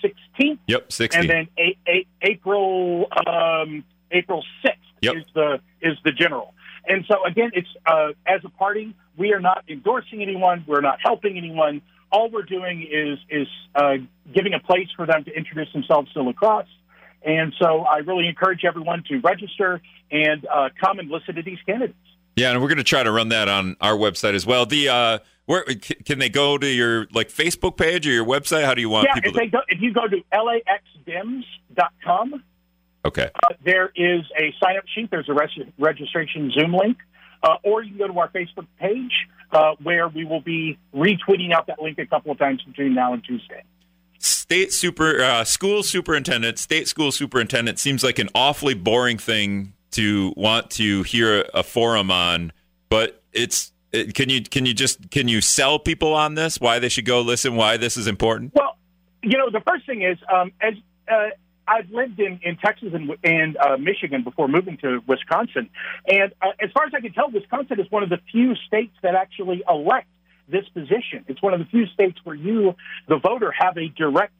16th 0.04 0.58
Yep, 0.67 0.91
sixty. 0.91 1.19
and 1.19 1.30
then 1.30 1.47
a, 1.58 1.78
a, 1.88 2.06
April 2.21 3.08
um, 3.26 3.84
April 4.12 4.43
sixth 4.63 4.80
Yep. 5.01 5.15
is 5.15 5.23
the 5.33 5.60
is 5.81 5.97
the 6.03 6.12
general. 6.12 6.53
And 6.88 7.05
so 7.07 7.25
again, 7.25 7.51
it's 7.53 7.67
uh, 7.86 8.10
as 8.25 8.41
a 8.45 8.49
party, 8.49 8.95
we 9.17 9.33
are 9.33 9.39
not 9.39 9.63
endorsing 9.69 10.21
anyone, 10.21 10.63
we're 10.67 10.81
not 10.81 10.99
helping 11.01 11.38
anyone. 11.38 11.81
All 12.12 12.29
we're 12.29 12.43
doing 12.43 12.88
is 12.89 13.19
is 13.29 13.47
uh, 13.75 13.97
giving 14.33 14.53
a 14.53 14.60
place 14.60 14.88
for 14.95 15.05
them 15.05 15.23
to 15.25 15.31
introduce 15.31 15.71
themselves 15.73 16.12
to 16.13 16.23
La 16.23 16.33
Crosse. 16.33 16.67
And 17.23 17.53
so 17.60 17.81
I 17.81 17.97
really 17.97 18.27
encourage 18.27 18.63
everyone 18.63 19.03
to 19.10 19.19
register 19.19 19.81
and 20.12 20.45
uh, 20.45 20.69
come 20.79 20.99
and 20.99 21.10
listen 21.10 21.36
to 21.36 21.41
these 21.41 21.57
candidates. 21.65 21.97
Yeah, 22.38 22.51
and 22.51 22.62
we're 22.62 22.67
going 22.67 22.77
to 22.77 22.83
try 22.83 23.03
to 23.03 23.12
run 23.12 23.29
that 23.29 23.49
on 23.49 23.75
our 23.81 23.95
website 23.95 24.36
as 24.36 24.45
well. 24.45 24.67
The 24.67 24.89
uh, 24.89 25.19
where 25.47 25.65
can 26.05 26.19
they 26.19 26.29
go 26.29 26.57
to 26.57 26.67
your 26.67 27.07
like 27.12 27.29
Facebook 27.29 27.77
page 27.77 28.05
or 28.05 28.12
your 28.12 28.25
website? 28.25 28.63
How 28.63 28.75
do 28.75 28.81
you 28.81 28.89
want 28.89 29.07
yeah, 29.07 29.15
people 29.15 29.29
if, 29.29 29.36
to? 29.36 29.39
they 29.39 29.47
go, 29.47 29.60
if 29.67 29.81
you 29.81 29.91
go 29.93 30.07
to 30.07 30.17
laxdems.com, 30.31 32.43
Okay. 33.08 33.30
Uh, 33.36 33.54
there 33.63 33.91
is 33.96 34.22
a 34.38 34.54
sign 34.62 34.78
up 34.78 34.84
sheet. 34.93 35.10
There's 35.10 35.30
a 35.30 35.34
res- 35.34 35.67
registration 35.80 36.52
Zoom 36.52 36.74
link. 36.74 36.98
Uh, 37.43 37.56
or 37.63 37.84
you 37.84 37.91
can 37.91 38.00
go 38.00 38.08
to 38.08 38.20
our 38.20 38.30
Facebook 38.30 38.65
page 38.80 39.28
uh, 39.52 39.76
where 39.82 40.08
we 40.08 40.26
will 40.26 40.41
be 40.41 40.78
retweeting 40.93 41.54
out 41.54 41.67
that 41.67 41.80
link 41.80 41.98
a 42.00 42.06
couple 42.06 42.32
of 42.32 42.38
times 42.38 42.62
between 42.63 42.93
now 42.93 43.13
and 43.13 43.24
Tuesday. 43.24 43.63
State 44.17 44.74
super 44.74 45.22
uh, 45.22 45.43
school 45.43 45.84
superintendent, 45.84 46.58
state 46.58 46.88
school 46.88 47.12
superintendent 47.12 47.78
seems 47.78 48.04
like 48.04 48.17
an 48.17 48.30
awfully 48.34 48.74
boring 48.74 49.20
thing 49.20 49.74
to 49.91 50.34
want 50.36 50.72
to 50.72 51.04
hear 51.04 51.41
a, 51.41 51.60
a 51.60 51.63
forum 51.63 52.10
on, 52.10 52.52
but 52.89 53.22
it's 53.32 53.72
it, 53.91 54.15
can 54.15 54.30
you 54.30 54.41
can 54.41 54.65
you 54.65 54.74
just 54.74 55.12
can 55.12 55.28
you 55.28 55.39
sell 55.39 55.78
people 55.78 56.13
on 56.13 56.34
this? 56.34 56.60
Why 56.60 56.80
they 56.80 56.89
should 56.89 57.06
go 57.06 57.22
listen? 57.22 57.56
Why 57.56 57.78
this 57.78 57.96
is 57.96 58.08
important? 58.08 58.54
Well, 58.56 58.76
you 59.22 59.38
know, 59.38 59.52
the 59.52 59.62
first 59.62 59.86
thing 59.86 60.02
is, 60.02 60.17
um, 60.34 60.52
as 60.60 60.74
uh, 61.08 61.30
I've 61.67 61.89
lived 61.91 62.19
in, 62.19 62.39
in 62.43 62.58
Texas 62.58 62.89
and, 62.93 63.12
and 63.23 63.58
uh, 63.58 63.77
Michigan 63.77 64.23
before 64.23 64.47
moving 64.47 64.77
to 64.77 65.01
Wisconsin, 65.08 65.69
and 66.08 66.34
uh, 66.41 66.51
as 66.60 66.71
far 66.71 66.86
as 66.86 66.93
I 66.95 67.01
can 67.01 67.13
tell, 67.13 67.30
Wisconsin 67.30 67.80
is 67.80 67.91
one 67.91 68.03
of 68.03 68.10
the 68.10 68.19
few 68.32 68.56
states 68.56 68.95
that 69.03 69.15
actually 69.15 69.63
elect 69.67 70.08
this 70.47 70.67
position. 70.69 71.25
It's 71.27 71.41
one 71.41 71.53
of 71.53 71.60
the 71.60 71.65
few 71.65 71.88
states 71.88 72.17
where 72.23 72.36
you, 72.36 72.75
the 73.08 73.17
voter, 73.17 73.51
have 73.51 73.77
a 73.77 73.89
direct 73.89 74.34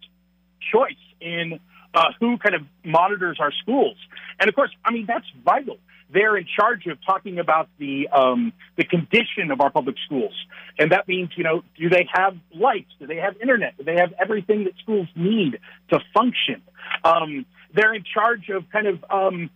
choice 0.72 0.94
in 1.20 1.60
uh, 1.94 2.12
who 2.20 2.38
kind 2.38 2.56
of 2.56 2.62
monitors 2.84 3.38
our 3.40 3.52
schools. 3.52 3.98
And 4.40 4.48
of 4.50 4.56
course, 4.56 4.72
I 4.86 4.92
mean 4.92 5.06
that's 5.08 5.26
vital. 5.44 5.78
They're 6.10 6.38
in 6.38 6.46
charge 6.46 6.86
of 6.88 6.98
talking 7.06 7.40
about 7.40 7.70
the 7.78 8.08
um, 8.10 8.54
the 8.78 8.86
condition 8.86 9.52
of 9.52 9.60
our 9.60 9.70
public 9.70 9.98
schools, 10.06 10.34
and 10.80 10.92
that 10.92 11.08
means 11.08 11.32
you 11.36 11.44
know, 11.44 11.64
do 11.78 11.90
they 11.90 12.08
have 12.14 12.38
lights? 12.54 12.92
Do 13.00 13.08
they 13.08 13.18
have 13.18 13.36
internet? 13.42 13.78
Do 13.78 13.84
they 13.84 13.96
have 13.96 14.14
everything 14.20 14.64
that 14.66 14.74
schools 14.82 15.08
need 15.16 15.60
to 15.92 16.00
function? 16.14 16.62
Um, 17.04 17.46
they're 17.74 17.94
in 17.94 18.04
charge 18.04 18.50
of 18.50 18.70
kind 18.70 18.88
of 18.88 19.04
um, 19.10 19.50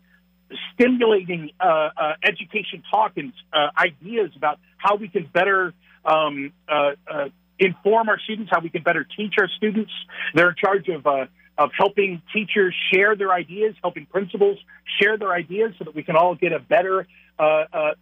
stimulating 0.73 1.51
uh, 1.59 1.89
uh, 1.95 2.13
education 2.23 2.83
talk 2.91 3.13
and 3.15 3.33
uh, 3.53 3.69
ideas 3.77 4.31
about 4.35 4.59
how 4.77 4.95
we 4.95 5.07
can 5.07 5.29
better 5.31 5.73
um, 6.03 6.51
uh, 6.67 6.91
uh, 7.09 7.29
inform 7.59 8.09
our 8.09 8.19
students, 8.19 8.51
how 8.51 8.59
we 8.59 8.69
can 8.69 8.83
better 8.83 9.05
teach 9.17 9.35
our 9.39 9.47
students. 9.55 9.91
They're 10.33 10.49
in 10.49 10.55
charge 10.55 10.87
of 10.89 11.05
uh, 11.05 11.25
of 11.57 11.71
helping 11.77 12.21
teachers 12.33 12.75
share 12.91 13.15
their 13.15 13.31
ideas, 13.31 13.75
helping 13.81 14.05
principals 14.05 14.57
share 14.99 15.17
their 15.17 15.33
ideas, 15.33 15.73
so 15.77 15.85
that 15.85 15.95
we 15.95 16.03
can 16.03 16.15
all 16.15 16.35
get 16.35 16.53
a 16.53 16.59
better 16.59 17.07
uh, 17.39 17.65
uh, 17.73 17.93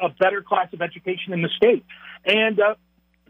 a 0.00 0.08
better 0.08 0.42
class 0.42 0.72
of 0.72 0.80
education 0.80 1.32
in 1.32 1.42
the 1.42 1.50
state. 1.56 1.84
And 2.24 2.58
uh, 2.60 2.74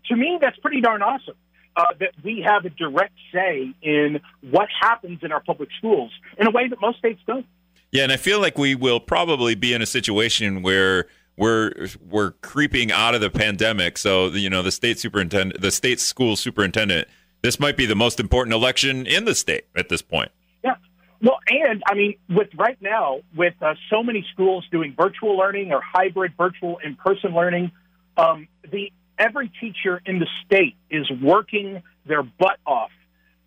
to 0.06 0.16
me, 0.16 0.38
that's 0.40 0.56
pretty 0.58 0.80
darn 0.80 1.02
awesome. 1.02 1.34
Uh, 1.76 1.84
that 2.00 2.10
we 2.24 2.44
have 2.44 2.64
a 2.64 2.70
direct 2.70 3.14
say 3.32 3.72
in 3.80 4.20
what 4.50 4.68
happens 4.80 5.20
in 5.22 5.30
our 5.30 5.40
public 5.40 5.68
schools 5.78 6.10
in 6.36 6.46
a 6.46 6.50
way 6.50 6.66
that 6.66 6.80
most 6.80 6.98
states 6.98 7.20
don't. 7.26 7.46
Yeah, 7.92 8.02
and 8.02 8.12
I 8.12 8.16
feel 8.16 8.40
like 8.40 8.58
we 8.58 8.74
will 8.74 9.00
probably 9.00 9.54
be 9.54 9.72
in 9.72 9.80
a 9.80 9.86
situation 9.86 10.62
where 10.62 11.06
we're 11.36 11.72
we're 12.08 12.32
creeping 12.42 12.92
out 12.92 13.14
of 13.14 13.20
the 13.20 13.30
pandemic. 13.30 13.98
So 13.98 14.28
you 14.28 14.50
know, 14.50 14.62
the 14.62 14.72
state 14.72 14.98
superintendent, 14.98 15.60
the 15.60 15.70
state 15.70 16.00
school 16.00 16.36
superintendent, 16.36 17.08
this 17.42 17.58
might 17.58 17.76
be 17.76 17.86
the 17.86 17.94
most 17.94 18.20
important 18.20 18.54
election 18.54 19.06
in 19.06 19.24
the 19.24 19.34
state 19.34 19.64
at 19.76 19.88
this 19.88 20.02
point. 20.02 20.30
Yeah. 20.64 20.74
Well, 21.22 21.38
and 21.48 21.82
I 21.86 21.94
mean, 21.94 22.14
with 22.28 22.48
right 22.54 22.78
now, 22.80 23.20
with 23.36 23.54
uh, 23.60 23.74
so 23.90 24.02
many 24.02 24.26
schools 24.32 24.64
doing 24.70 24.94
virtual 24.96 25.36
learning 25.36 25.72
or 25.72 25.80
hybrid 25.80 26.32
virtual 26.36 26.78
in 26.84 26.96
person 26.96 27.34
learning, 27.34 27.72
um, 28.16 28.48
the 28.70 28.92
every 29.18 29.50
teacher 29.60 30.00
in 30.06 30.18
the 30.18 30.26
state 30.44 30.76
is 30.90 31.10
working 31.22 31.82
their 32.06 32.22
butt 32.22 32.58
off, 32.66 32.90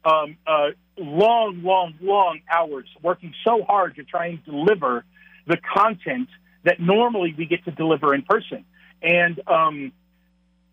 um, 0.06 0.38
uh, 0.45 0.69
long, 0.97 1.63
long, 1.63 1.95
long 2.01 2.39
hours, 2.49 2.88
working 3.01 3.34
so 3.43 3.63
hard 3.63 3.95
to 3.95 4.03
try 4.03 4.27
and 4.27 4.45
deliver 4.45 5.03
the 5.47 5.58
content 5.75 6.29
that 6.63 6.79
normally 6.79 7.34
we 7.38 7.45
get 7.45 7.65
to 7.65 7.71
deliver 7.71 8.13
in 8.13 8.21
person, 8.21 8.63
and 9.01 9.41
um, 9.47 9.91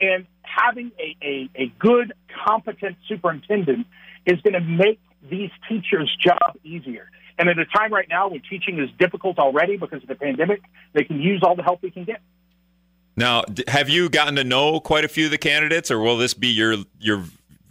and 0.00 0.26
having 0.42 0.92
a, 0.98 1.16
a, 1.24 1.50
a 1.54 1.72
good, 1.78 2.12
competent 2.46 2.96
superintendent 3.08 3.86
is 4.26 4.40
going 4.40 4.54
to 4.54 4.60
make 4.60 5.00
these 5.28 5.50
teachers' 5.68 6.14
job 6.20 6.56
easier. 6.64 7.10
And 7.38 7.48
at 7.48 7.58
a 7.58 7.64
time 7.64 7.92
right 7.92 8.08
now 8.08 8.28
when 8.28 8.42
teaching 8.48 8.78
is 8.78 8.90
difficult 8.98 9.38
already 9.38 9.76
because 9.76 10.02
of 10.02 10.08
the 10.08 10.14
pandemic, 10.14 10.62
they 10.92 11.04
can 11.04 11.20
use 11.20 11.42
all 11.42 11.56
the 11.56 11.62
help 11.62 11.82
we 11.82 11.90
can 11.90 12.04
get. 12.04 12.20
Now, 13.16 13.44
have 13.68 13.88
you 13.88 14.08
gotten 14.08 14.36
to 14.36 14.44
know 14.44 14.80
quite 14.80 15.04
a 15.04 15.08
few 15.08 15.26
of 15.26 15.30
the 15.30 15.38
candidates, 15.38 15.90
or 15.90 15.98
will 16.00 16.16
this 16.16 16.32
be 16.32 16.48
your 16.48 16.76
your 16.98 17.24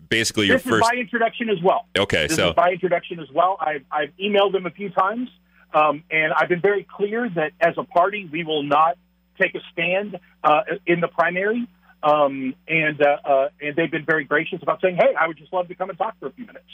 basically 0.09 0.47
your 0.47 0.57
this 0.57 0.65
first? 0.65 0.83
is 0.83 0.89
by 0.89 0.97
introduction 0.97 1.49
as 1.49 1.61
well. 1.63 1.85
Okay, 1.97 2.27
this 2.27 2.35
so 2.35 2.49
is 2.49 2.55
by 2.55 2.71
introduction 2.71 3.19
as 3.19 3.31
well. 3.31 3.57
I've, 3.59 3.83
I've 3.91 4.11
emailed 4.21 4.51
them 4.51 4.65
a 4.65 4.69
few 4.69 4.89
times, 4.89 5.29
um, 5.73 6.03
and 6.11 6.33
I've 6.33 6.49
been 6.49 6.61
very 6.61 6.83
clear 6.83 7.29
that 7.29 7.53
as 7.61 7.75
a 7.77 7.83
party, 7.83 8.29
we 8.31 8.43
will 8.43 8.63
not 8.63 8.97
take 9.41 9.55
a 9.55 9.59
stand 9.71 10.19
uh, 10.43 10.61
in 10.85 10.99
the 10.99 11.07
primary. 11.07 11.67
Um, 12.01 12.55
and 12.67 13.01
uh, 13.01 13.17
uh, 13.25 13.49
and 13.61 13.75
they've 13.75 13.91
been 13.91 14.05
very 14.05 14.23
gracious 14.23 14.61
about 14.61 14.81
saying, 14.81 14.95
"Hey, 14.95 15.13
I 15.19 15.27
would 15.27 15.37
just 15.37 15.51
love 15.51 15.67
to 15.67 15.75
come 15.75 15.89
and 15.89 15.97
talk 15.97 16.15
for 16.19 16.27
a 16.27 16.31
few 16.31 16.45
minutes." 16.45 16.69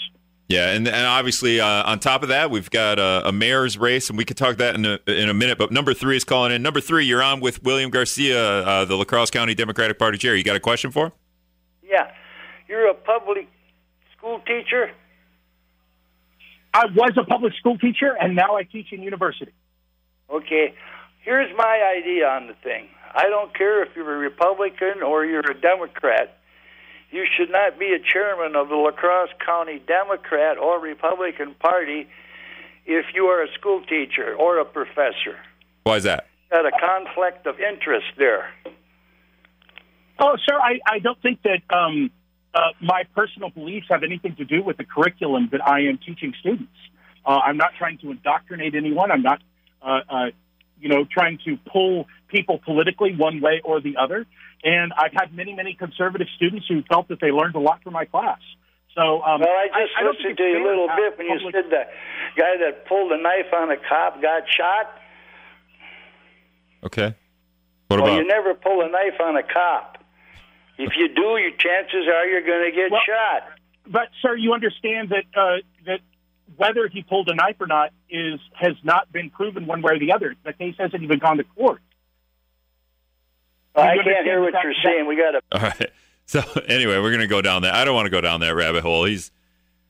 Yeah, 0.47 0.69
and, 0.73 0.88
and 0.88 1.07
obviously 1.07 1.59
uh, 1.59 1.83
on 1.89 1.97
top 1.97 2.21
of 2.21 2.29
that, 2.29 2.51
we've 2.51 2.69
got 2.69 2.99
a, 2.99 3.29
a, 3.29 3.31
mayor's 3.31 3.79
race, 3.79 4.09
and 4.09 4.17
we 4.17 4.25
could 4.25 4.38
talk 4.38 4.57
that 4.57 4.75
in 4.75 4.85
a, 4.85 4.99
in 5.07 5.27
a 5.27 5.33
minute. 5.33 5.57
But 5.57 5.71
number 5.71 5.91
three 5.95 6.15
is 6.15 6.23
calling 6.23 6.51
in. 6.51 6.61
Number 6.61 6.79
three, 6.79 7.05
you're 7.05 7.23
on 7.23 7.39
with 7.39 7.63
William 7.63 7.89
Garcia, 7.89 8.59
uh, 8.61 8.85
the 8.85 8.95
La 8.95 9.05
Crosse 9.05 9.31
County 9.31 9.55
Democratic 9.55 9.97
Party 9.97 10.19
chair. 10.19 10.35
You 10.35 10.43
got 10.43 10.55
a 10.55 10.59
question 10.59 10.91
for? 10.91 11.07
Him? 11.07 11.11
Yeah, 11.83 12.11
you're 12.67 12.88
a 12.89 12.93
public 12.93 13.47
school 14.15 14.39
teacher. 14.45 14.91
I 16.75 16.85
was 16.93 17.13
a 17.17 17.23
public 17.23 17.53
school 17.55 17.79
teacher, 17.79 18.15
and 18.19 18.35
now 18.35 18.55
I 18.55 18.63
teach 18.63 18.91
in 18.91 19.01
university. 19.01 19.53
Okay, 20.29 20.75
here's 21.25 21.51
my 21.57 21.93
idea 21.97 22.27
on 22.27 22.47
the 22.47 22.53
thing. 22.63 22.88
I 23.13 23.23
don't 23.23 23.53
care 23.53 23.83
if 23.83 23.95
you're 23.95 24.15
a 24.15 24.17
Republican 24.17 25.03
or 25.03 25.25
you're 25.25 25.49
a 25.49 25.59
Democrat 25.59 26.38
you 27.15 27.25
should 27.38 27.49
not 27.49 27.79
be 27.79 27.93
a 27.93 27.99
chairman 27.99 28.57
of 28.57 28.67
the 28.67 28.75
La 28.75 28.91
Crosse 28.91 29.29
County 29.43 29.81
Democrat 29.88 30.57
or 30.57 30.79
Republican 30.81 31.55
Party 31.55 32.07
if 32.85 33.05
you 33.13 33.25
are 33.27 33.41
a 33.41 33.47
school 33.53 33.81
teacher 33.83 34.35
or 34.35 34.59
a 34.59 34.65
professor. 34.65 35.39
Why 35.83 35.95
is 35.95 36.03
that? 36.03 36.27
Got 36.51 36.65
a 36.65 36.71
conflict 36.71 37.47
of 37.47 37.59
interest 37.59 38.07
there. 38.17 38.49
Oh, 40.19 40.38
sir, 40.45 40.55
I, 40.55 40.79
I 40.85 40.99
don't 40.99 41.21
think 41.21 41.41
that 41.43 41.61
um, 41.73 42.11
uh, 42.53 42.59
my 42.81 43.03
personal 43.15 43.49
beliefs 43.49 43.88
have 43.89 44.03
anything 44.03 44.35
to 44.35 44.45
do 44.45 44.61
with 44.61 44.77
the 44.77 44.85
curriculum 44.85 45.49
that 45.53 45.65
I 45.65 45.81
am 45.81 45.97
teaching 45.97 46.33
students. 46.39 46.71
Uh, 47.25 47.39
I'm 47.43 47.57
not 47.57 47.71
trying 47.77 47.97
to 47.99 48.11
indoctrinate 48.11 48.75
anyone. 48.75 49.11
I'm 49.11 49.23
not, 49.23 49.41
uh, 49.81 50.01
uh 50.09 50.25
you 50.85 50.89
know, 50.93 51.03
trying 51.03 51.39
to 51.43 51.57
pull 51.65 52.05
people 52.27 52.59
politically 52.63 53.15
one 53.17 53.41
way 53.41 53.59
or 53.63 53.81
the 53.81 53.97
other. 53.97 54.27
And 54.63 54.93
I've 54.95 55.13
had 55.13 55.33
many, 55.33 55.55
many 55.55 55.73
conservative 55.73 56.27
students 56.35 56.67
who 56.69 56.83
felt 56.83 57.07
that 57.07 57.19
they 57.19 57.31
learned 57.31 57.55
a 57.55 57.59
lot 57.59 57.81
from 57.81 57.93
my 57.93 58.05
class. 58.05 58.37
So, 58.93 59.23
um, 59.23 59.41
well, 59.41 59.49
I 59.49 59.65
just 59.65 59.97
I, 59.97 60.05
listened 60.05 60.37
to 60.37 60.43
you 60.43 60.61
a 60.61 60.63
little 60.63 60.87
bit 60.95 61.17
when 61.17 61.27
public... 61.27 61.55
you 61.55 61.61
said 61.63 61.71
the 61.71 61.85
guy 62.39 62.57
that 62.61 62.85
pulled 62.85 63.11
a 63.11 63.17
knife 63.17 63.51
on 63.51 63.71
a 63.71 63.77
cop 63.77 64.21
got 64.21 64.43
shot. 64.47 65.01
Okay. 66.83 67.15
What 67.87 68.01
well, 68.01 68.09
about? 68.09 68.17
you 68.17 68.27
never 68.27 68.53
pull 68.53 68.81
a 68.81 68.89
knife 68.89 69.19
on 69.19 69.37
a 69.37 69.43
cop. 69.43 69.97
If 70.77 70.91
you 70.97 71.07
do, 71.07 71.37
your 71.41 71.57
chances 71.57 72.05
are 72.13 72.27
you're 72.27 72.45
going 72.45 72.69
to 72.69 72.75
get 72.75 72.91
well, 72.91 73.01
shot. 73.07 73.57
But, 73.87 74.09
sir, 74.21 74.35
you 74.35 74.53
understand 74.53 75.09
that 75.09 75.25
uh, 75.35 75.65
that 75.87 76.01
whether 76.58 76.88
he 76.88 77.01
pulled 77.01 77.29
a 77.29 77.36
knife 77.36 77.55
or 77.60 77.67
not 77.67 77.91
is 78.10 78.39
has 78.53 78.73
not 78.84 79.12
been 79.12 79.29
proven 79.29 79.65
one 79.65 79.81
way 79.81 79.93
or 79.93 79.99
the 79.99 80.12
other. 80.12 80.36
The 80.43 80.53
case 80.53 80.75
hasn't 80.77 81.03
even 81.03 81.19
gone 81.19 81.38
to 81.38 81.43
court. 81.43 81.81
I 83.75 83.95
can't 83.97 84.25
hear 84.25 84.41
what 84.41 84.53
you're 84.63 84.73
saying. 84.84 85.05
We 85.05 85.17
got 85.17 85.31
to. 85.31 85.41
All 85.51 85.62
right. 85.62 85.91
So 86.25 86.41
anyway, 86.67 86.97
we're 86.99 87.12
gonna 87.12 87.27
go 87.27 87.41
down 87.41 87.63
that. 87.63 87.75
I 87.75 87.86
don't 87.86 87.93
want 87.93 88.08
to 88.08 88.10
go 88.10 88.21
down 88.21 88.39
that 88.39 88.55
rabbit 88.55 88.81
hole. 88.81 89.05
He's 89.05 89.31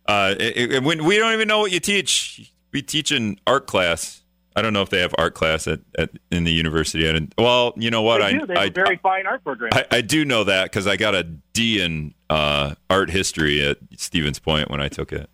uh, 0.05 0.35
it, 0.37 0.71
it, 0.71 0.83
when 0.83 1.05
we 1.05 1.17
don't 1.17 1.33
even 1.33 1.47
know 1.47 1.59
what 1.59 1.71
you 1.71 1.79
teach. 1.79 2.51
We 2.73 2.81
teach 2.81 3.11
an 3.11 3.39
art 3.47 3.67
class. 3.67 4.21
I 4.53 4.61
don't 4.61 4.73
know 4.73 4.81
if 4.81 4.89
they 4.89 4.99
have 4.99 5.15
art 5.17 5.33
class 5.33 5.65
at, 5.65 5.79
at 5.97 6.09
in 6.29 6.43
the 6.43 6.51
university. 6.51 7.07
And 7.07 7.33
well, 7.37 7.73
you 7.77 7.89
know 7.89 8.01
what? 8.01 8.19
They 8.19 8.33
do. 8.33 8.45
They 8.45 8.53
have 8.53 8.63
I, 8.63 8.65
a 8.65 8.71
very 8.71 8.97
fine 8.97 9.25
art 9.27 9.45
program. 9.45 9.71
I, 9.73 9.85
I 9.91 10.01
do 10.01 10.25
know 10.25 10.43
that 10.43 10.65
because 10.65 10.87
I 10.87 10.97
got 10.97 11.15
a 11.15 11.23
D 11.23 11.81
in 11.81 12.13
uh, 12.29 12.75
art 12.89 13.11
history 13.11 13.65
at 13.65 13.77
Stevens 13.95 14.39
Point 14.39 14.69
when 14.69 14.81
I 14.81 14.89
took 14.89 15.13
it. 15.13 15.29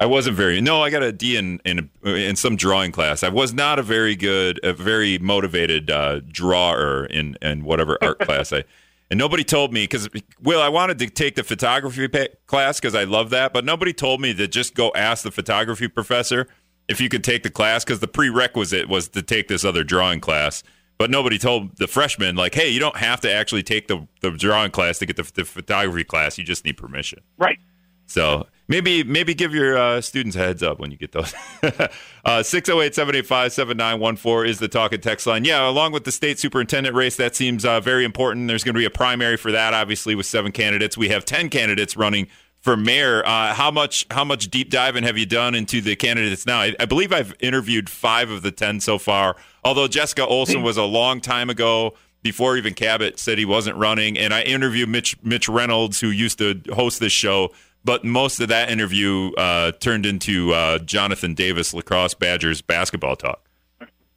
I 0.00 0.06
wasn't 0.06 0.36
very 0.36 0.60
no. 0.60 0.82
I 0.82 0.90
got 0.90 1.02
a 1.02 1.12
D 1.12 1.36
in 1.36 1.60
in, 1.64 1.90
in 2.04 2.36
some 2.36 2.56
drawing 2.56 2.92
class. 2.92 3.22
I 3.22 3.28
was 3.28 3.54
not 3.54 3.78
a 3.78 3.82
very 3.82 4.16
good, 4.16 4.60
a 4.62 4.72
very 4.72 5.18
motivated 5.18 5.90
uh, 5.90 6.20
drawer 6.20 7.06
in 7.06 7.36
in 7.40 7.64
whatever 7.64 7.96
art 8.02 8.18
class 8.20 8.52
I. 8.52 8.64
And 9.10 9.18
nobody 9.18 9.44
told 9.44 9.72
me 9.72 9.84
because 9.84 10.08
Will, 10.42 10.60
I 10.60 10.68
wanted 10.68 10.98
to 10.98 11.08
take 11.08 11.36
the 11.36 11.44
photography 11.44 12.08
class 12.46 12.80
because 12.80 12.94
I 12.94 13.04
love 13.04 13.30
that, 13.30 13.52
but 13.52 13.64
nobody 13.64 13.92
told 13.92 14.20
me 14.20 14.34
to 14.34 14.48
just 14.48 14.74
go 14.74 14.90
ask 14.94 15.22
the 15.22 15.30
photography 15.30 15.88
professor 15.88 16.48
if 16.88 17.00
you 17.00 17.08
could 17.08 17.22
take 17.22 17.42
the 17.42 17.50
class 17.50 17.84
because 17.84 18.00
the 18.00 18.08
prerequisite 18.08 18.88
was 18.88 19.08
to 19.08 19.22
take 19.22 19.48
this 19.48 19.64
other 19.64 19.84
drawing 19.84 20.20
class. 20.20 20.62
But 20.96 21.10
nobody 21.10 21.38
told 21.38 21.76
the 21.76 21.86
freshmen 21.86 22.36
like, 22.36 22.54
hey, 22.54 22.68
you 22.68 22.80
don't 22.80 22.96
have 22.96 23.20
to 23.22 23.32
actually 23.32 23.62
take 23.62 23.88
the 23.88 24.06
the 24.20 24.30
drawing 24.30 24.70
class 24.70 24.98
to 24.98 25.06
get 25.06 25.16
the, 25.16 25.30
the 25.34 25.44
photography 25.44 26.04
class. 26.04 26.38
You 26.38 26.44
just 26.44 26.64
need 26.64 26.76
permission. 26.76 27.20
Right. 27.36 27.58
So 28.06 28.46
maybe 28.68 29.04
maybe 29.04 29.34
give 29.34 29.54
your 29.54 29.76
uh, 29.76 30.00
students 30.00 30.36
a 30.36 30.40
heads 30.40 30.62
up 30.62 30.78
when 30.78 30.90
you 30.90 30.96
get 30.96 31.12
those. 31.12 31.34
Uh, 32.26 32.42
608 32.42 32.94
785 32.94 33.52
7914 33.52 34.48
is 34.50 34.58
the 34.58 34.66
talk 34.66 34.94
and 34.94 35.02
text 35.02 35.26
line. 35.26 35.44
Yeah, 35.44 35.68
along 35.68 35.92
with 35.92 36.04
the 36.04 36.10
state 36.10 36.38
superintendent 36.38 36.96
race, 36.96 37.16
that 37.16 37.36
seems 37.36 37.66
uh, 37.66 37.80
very 37.80 38.02
important. 38.02 38.48
There's 38.48 38.64
going 38.64 38.74
to 38.74 38.78
be 38.78 38.86
a 38.86 38.90
primary 38.90 39.36
for 39.36 39.52
that, 39.52 39.74
obviously, 39.74 40.14
with 40.14 40.24
seven 40.24 40.50
candidates. 40.50 40.96
We 40.96 41.10
have 41.10 41.26
10 41.26 41.50
candidates 41.50 41.98
running 41.98 42.28
for 42.62 42.78
mayor. 42.78 43.22
Uh, 43.26 43.52
how 43.52 43.70
much 43.70 44.06
how 44.10 44.24
much 44.24 44.48
deep 44.48 44.70
diving 44.70 45.04
have 45.04 45.18
you 45.18 45.26
done 45.26 45.54
into 45.54 45.82
the 45.82 45.96
candidates 45.96 46.46
now? 46.46 46.60
I, 46.60 46.74
I, 46.80 46.86
believe 46.86 47.12
I've 47.12 47.34
interviewed 47.40 47.90
five 47.90 48.30
of 48.30 48.40
the 48.40 48.50
10 48.50 48.80
so 48.80 48.96
far, 48.96 49.36
although 49.62 49.86
Jessica 49.86 50.26
Olson 50.26 50.62
was 50.62 50.78
a 50.78 50.84
long 50.84 51.20
time 51.20 51.50
ago 51.50 51.92
before 52.22 52.56
even 52.56 52.72
Kabat 52.72 53.18
said 53.18 53.36
he 53.36 53.44
wasn't 53.44 53.76
running. 53.76 54.16
And 54.16 54.32
I 54.32 54.40
interviewed 54.44 54.88
Mitch 54.88 55.22
Mitch 55.22 55.46
Reynolds, 55.46 56.00
who 56.00 56.08
used 56.08 56.38
to 56.38 56.58
host 56.72 57.00
this 57.00 57.12
show 57.12 57.52
but 57.84 58.04
most 58.04 58.40
of 58.40 58.48
that 58.48 58.70
interview 58.70 59.32
uh, 59.32 59.72
turned 59.72 60.06
into 60.06 60.52
uh, 60.52 60.78
Jonathan 60.78 61.34
Davis, 61.34 61.74
lacrosse 61.74 62.14
Badgers 62.14 62.62
basketball 62.62 63.16
talk. 63.16 63.44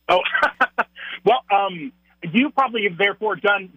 Oh, 0.09 0.21
well, 1.25 1.43
um, 1.51 1.91
you 2.33 2.49
probably 2.51 2.83
have 2.89 2.97
therefore 2.97 3.35
done 3.35 3.71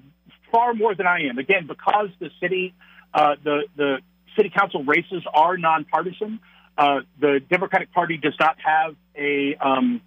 far 0.52 0.74
more 0.74 0.94
than 0.94 1.06
I 1.06 1.22
am. 1.22 1.38
Again, 1.38 1.66
because 1.66 2.08
the 2.20 2.30
city, 2.40 2.74
uh, 3.12 3.34
the 3.42 3.64
the 3.76 3.98
city 4.36 4.50
council 4.56 4.84
races 4.84 5.24
are 5.34 5.56
nonpartisan. 5.56 6.40
Uh, 6.78 7.00
the 7.18 7.40
Democratic 7.50 7.92
Party 7.92 8.16
does 8.16 8.34
not 8.38 8.56
have 8.64 8.94
a, 9.14 9.54
um, 9.56 10.00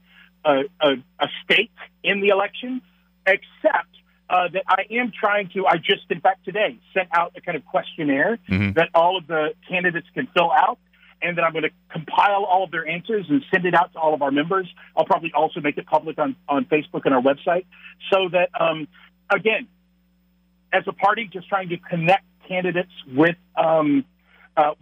a, 0.43 0.61
a, 0.81 0.93
a 1.19 1.27
stake 1.43 1.71
in 2.03 2.19
the 2.19 2.29
election, 2.29 2.81
except 3.27 3.92
uh, 4.29 4.47
that 4.53 4.63
I 4.67 4.85
am 4.91 5.11
trying 5.17 5.49
to. 5.53 5.65
I 5.67 5.77
just, 5.77 6.09
in 6.09 6.21
fact, 6.21 6.45
today 6.45 6.79
sent 6.93 7.09
out 7.13 7.33
a 7.35 7.41
kind 7.41 7.57
of 7.57 7.65
questionnaire 7.65 8.39
mm-hmm. 8.49 8.73
that 8.73 8.89
all 8.93 9.17
of 9.17 9.27
the 9.27 9.53
candidates 9.69 10.07
can 10.13 10.27
fill 10.33 10.51
out, 10.51 10.79
and 11.21 11.37
then 11.37 11.43
I'm 11.43 11.51
going 11.51 11.63
to 11.63 11.71
compile 11.91 12.45
all 12.45 12.63
of 12.63 12.71
their 12.71 12.87
answers 12.87 13.25
and 13.29 13.43
send 13.51 13.65
it 13.65 13.73
out 13.73 13.93
to 13.93 13.99
all 13.99 14.13
of 14.13 14.21
our 14.21 14.31
members. 14.31 14.67
I'll 14.95 15.05
probably 15.05 15.31
also 15.35 15.59
make 15.59 15.77
it 15.77 15.85
public 15.85 16.17
on 16.17 16.35
on 16.47 16.65
Facebook 16.65 17.01
and 17.05 17.13
our 17.13 17.21
website, 17.21 17.65
so 18.11 18.29
that 18.29 18.49
um, 18.59 18.87
again, 19.29 19.67
as 20.71 20.83
a 20.87 20.93
party, 20.93 21.29
just 21.31 21.47
trying 21.49 21.69
to 21.69 21.77
connect 21.77 22.25
candidates 22.47 22.91
with 23.07 23.35
um, 23.55 24.05
uh, 24.55 24.73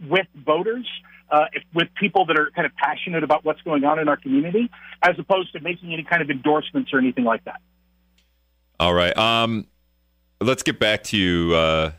with 0.00 0.26
voters. 0.34 0.86
Uh, 1.28 1.46
if, 1.54 1.64
with 1.74 1.88
people 2.00 2.24
that 2.24 2.38
are 2.38 2.52
kind 2.54 2.66
of 2.66 2.72
passionate 2.76 3.24
about 3.24 3.44
what's 3.44 3.60
going 3.62 3.82
on 3.82 3.98
in 3.98 4.08
our 4.08 4.16
community, 4.16 4.70
as 5.02 5.18
opposed 5.18 5.52
to 5.52 5.58
making 5.58 5.92
any 5.92 6.04
kind 6.04 6.22
of 6.22 6.30
endorsements 6.30 6.92
or 6.92 7.00
anything 7.00 7.24
like 7.24 7.44
that. 7.46 7.60
All 8.78 8.92
right. 8.92 9.16
Um, 9.16 9.66
let's 10.40 10.62
get 10.62 10.78
back 10.78 11.02
to 11.04 11.54
uh, 11.54 11.90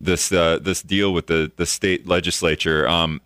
this 0.00 0.32
uh, 0.32 0.58
this 0.60 0.82
deal 0.82 1.12
with 1.12 1.26
the 1.26 1.50
the 1.56 1.66
state 1.66 2.06
legislature. 2.06 2.88
Um, 2.88 3.20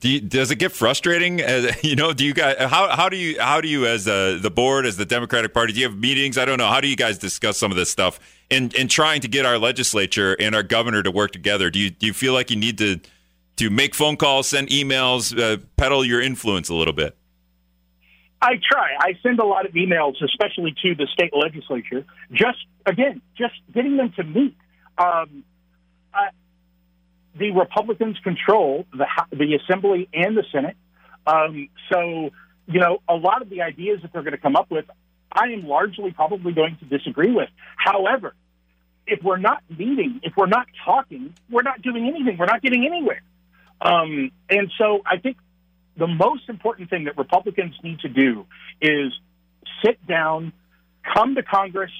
you, 0.00 0.20
does 0.20 0.50
it 0.50 0.56
get 0.56 0.72
frustrating? 0.72 1.40
As, 1.40 1.76
you 1.84 1.96
know, 1.96 2.12
do 2.12 2.24
you 2.24 2.34
guys 2.34 2.56
how 2.58 2.94
how 2.94 3.08
do 3.08 3.16
you 3.16 3.40
how 3.40 3.60
do 3.60 3.68
you 3.68 3.86
as 3.86 4.06
uh, 4.06 4.38
the 4.40 4.50
board 4.50 4.86
as 4.86 4.96
the 4.96 5.04
Democratic 5.04 5.52
Party 5.52 5.72
do 5.72 5.80
you 5.80 5.88
have 5.88 5.98
meetings? 5.98 6.38
I 6.38 6.44
don't 6.44 6.58
know. 6.58 6.68
How 6.68 6.80
do 6.80 6.88
you 6.88 6.96
guys 6.96 7.18
discuss 7.18 7.58
some 7.58 7.70
of 7.70 7.76
this 7.76 7.90
stuff 7.90 8.20
in 8.50 8.70
in 8.76 8.88
trying 8.88 9.20
to 9.22 9.28
get 9.28 9.44
our 9.44 9.58
legislature 9.58 10.36
and 10.38 10.54
our 10.54 10.62
governor 10.62 11.02
to 11.02 11.10
work 11.10 11.32
together? 11.32 11.70
Do 11.70 11.78
you 11.78 11.90
do 11.90 12.06
you 12.06 12.12
feel 12.12 12.32
like 12.32 12.50
you 12.50 12.56
need 12.56 12.78
to 12.78 13.00
to 13.56 13.70
make 13.70 13.94
phone 13.94 14.16
calls, 14.16 14.48
send 14.48 14.68
emails, 14.68 15.38
uh, 15.38 15.58
peddle 15.76 16.04
your 16.04 16.20
influence 16.20 16.68
a 16.68 16.74
little 16.74 16.94
bit? 16.94 17.16
I 18.44 18.60
try. 18.70 18.90
I 19.00 19.14
send 19.22 19.38
a 19.40 19.44
lot 19.44 19.64
of 19.64 19.72
emails, 19.72 20.22
especially 20.22 20.74
to 20.82 20.94
the 20.94 21.06
state 21.10 21.32
legislature. 21.34 22.04
Just 22.30 22.58
again, 22.84 23.22
just 23.38 23.54
getting 23.72 23.96
them 23.96 24.12
to 24.16 24.22
meet. 24.22 24.54
Um, 24.98 25.44
uh, 26.12 26.28
the 27.38 27.52
Republicans 27.52 28.18
control 28.22 28.84
the 28.92 29.06
the 29.32 29.54
Assembly 29.54 30.10
and 30.12 30.36
the 30.36 30.44
Senate, 30.52 30.76
um, 31.26 31.70
so 31.90 32.30
you 32.66 32.80
know 32.80 32.98
a 33.08 33.14
lot 33.14 33.40
of 33.40 33.48
the 33.48 33.62
ideas 33.62 34.00
that 34.02 34.12
they're 34.12 34.22
going 34.22 34.32
to 34.32 34.38
come 34.38 34.56
up 34.56 34.70
with, 34.70 34.84
I 35.32 35.46
am 35.46 35.66
largely 35.66 36.12
probably 36.12 36.52
going 36.52 36.76
to 36.80 36.84
disagree 36.84 37.32
with. 37.32 37.48
However, 37.78 38.34
if 39.06 39.22
we're 39.22 39.38
not 39.38 39.62
meeting, 39.70 40.20
if 40.22 40.34
we're 40.36 40.46
not 40.46 40.66
talking, 40.84 41.32
we're 41.50 41.62
not 41.62 41.80
doing 41.80 42.06
anything. 42.06 42.36
We're 42.36 42.44
not 42.44 42.60
getting 42.60 42.84
anywhere. 42.84 43.22
Um, 43.80 44.32
and 44.50 44.70
so 44.76 45.00
I 45.06 45.16
think 45.16 45.38
the 45.96 46.06
most 46.06 46.48
important 46.48 46.90
thing 46.90 47.04
that 47.04 47.16
Republicans 47.16 47.74
need 47.82 48.00
to 48.00 48.08
do 48.08 48.46
is 48.80 49.12
sit 49.84 50.04
down, 50.06 50.52
come 51.14 51.34
to 51.34 51.42
Congress, 51.42 51.92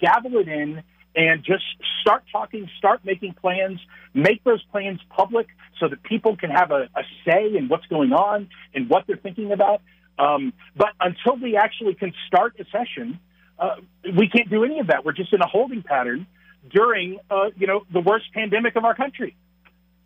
gavel 0.00 0.38
it 0.38 0.48
in, 0.48 0.82
and 1.14 1.44
just 1.44 1.64
start 2.00 2.22
talking, 2.32 2.68
start 2.78 3.04
making 3.04 3.34
plans, 3.34 3.80
make 4.14 4.42
those 4.44 4.62
plans 4.70 5.00
public 5.10 5.46
so 5.78 5.88
that 5.88 6.02
people 6.02 6.36
can 6.36 6.50
have 6.50 6.70
a, 6.70 6.88
a 6.96 7.02
say 7.26 7.56
in 7.56 7.68
what's 7.68 7.86
going 7.86 8.12
on 8.12 8.48
and 8.74 8.88
what 8.88 9.06
they're 9.06 9.16
thinking 9.16 9.52
about. 9.52 9.82
Um, 10.18 10.52
but 10.76 10.90
until 11.00 11.36
we 11.36 11.56
actually 11.56 11.94
can 11.94 12.12
start 12.26 12.54
a 12.58 12.64
session, 12.64 13.18
uh, 13.58 13.76
we 14.16 14.28
can't 14.28 14.50
do 14.50 14.64
any 14.64 14.78
of 14.78 14.88
that. 14.88 15.04
We're 15.04 15.12
just 15.12 15.32
in 15.32 15.40
a 15.40 15.46
holding 15.46 15.82
pattern 15.82 16.26
during, 16.70 17.18
uh, 17.30 17.50
you 17.56 17.66
know, 17.66 17.84
the 17.92 18.00
worst 18.00 18.26
pandemic 18.32 18.76
of 18.76 18.84
our 18.84 18.94
country. 18.94 19.36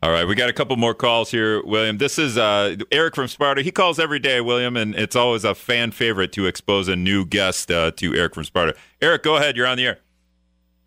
All 0.03 0.11
right, 0.11 0.29
we 0.29 0.35
got 0.35 0.51
a 0.51 0.53
couple 0.53 0.77
more 0.77 0.93
calls 0.93 1.31
here, 1.31 1.65
William. 1.65 1.97
This 1.97 2.19
is 2.19 2.37
uh, 2.37 2.77
Eric 2.93 3.15
from 3.15 3.29
Sparta. 3.29 3.63
He 3.63 3.73
calls 3.73 3.99
every 3.99 4.19
day, 4.19 4.43
William, 4.43 4.77
and 4.77 4.95
it's 4.95 5.17
always 5.17 5.43
a 5.43 5.55
fan 5.55 5.91
favorite 5.91 6.33
to 6.33 6.47
expose 6.47 6.87
a 6.89 6.95
new 6.95 7.25
guest 7.25 7.71
uh, 7.71 7.93
to 7.93 8.15
Eric 8.15 8.35
from 8.35 8.45
Sparta. 8.45 8.75
Eric, 9.01 9.23
go 9.23 9.37
ahead. 9.37 9.57
You're 9.57 9.67
on 9.67 9.79
the 9.79 9.87
air. 9.87 9.99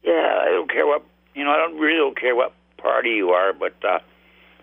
Yeah, 0.04 0.40
I 0.44 0.50
don't 0.50 0.70
care 0.70 0.86
what 0.86 1.04
you 1.34 1.44
know. 1.44 1.50
I 1.50 1.58
don't 1.58 1.80
really 1.80 1.98
don't 1.98 2.20
care 2.20 2.36
what 2.36 2.54
party 2.78 3.10
you 3.10 3.32
are, 3.32 3.52
but 3.52 3.74
uh, 3.84 3.98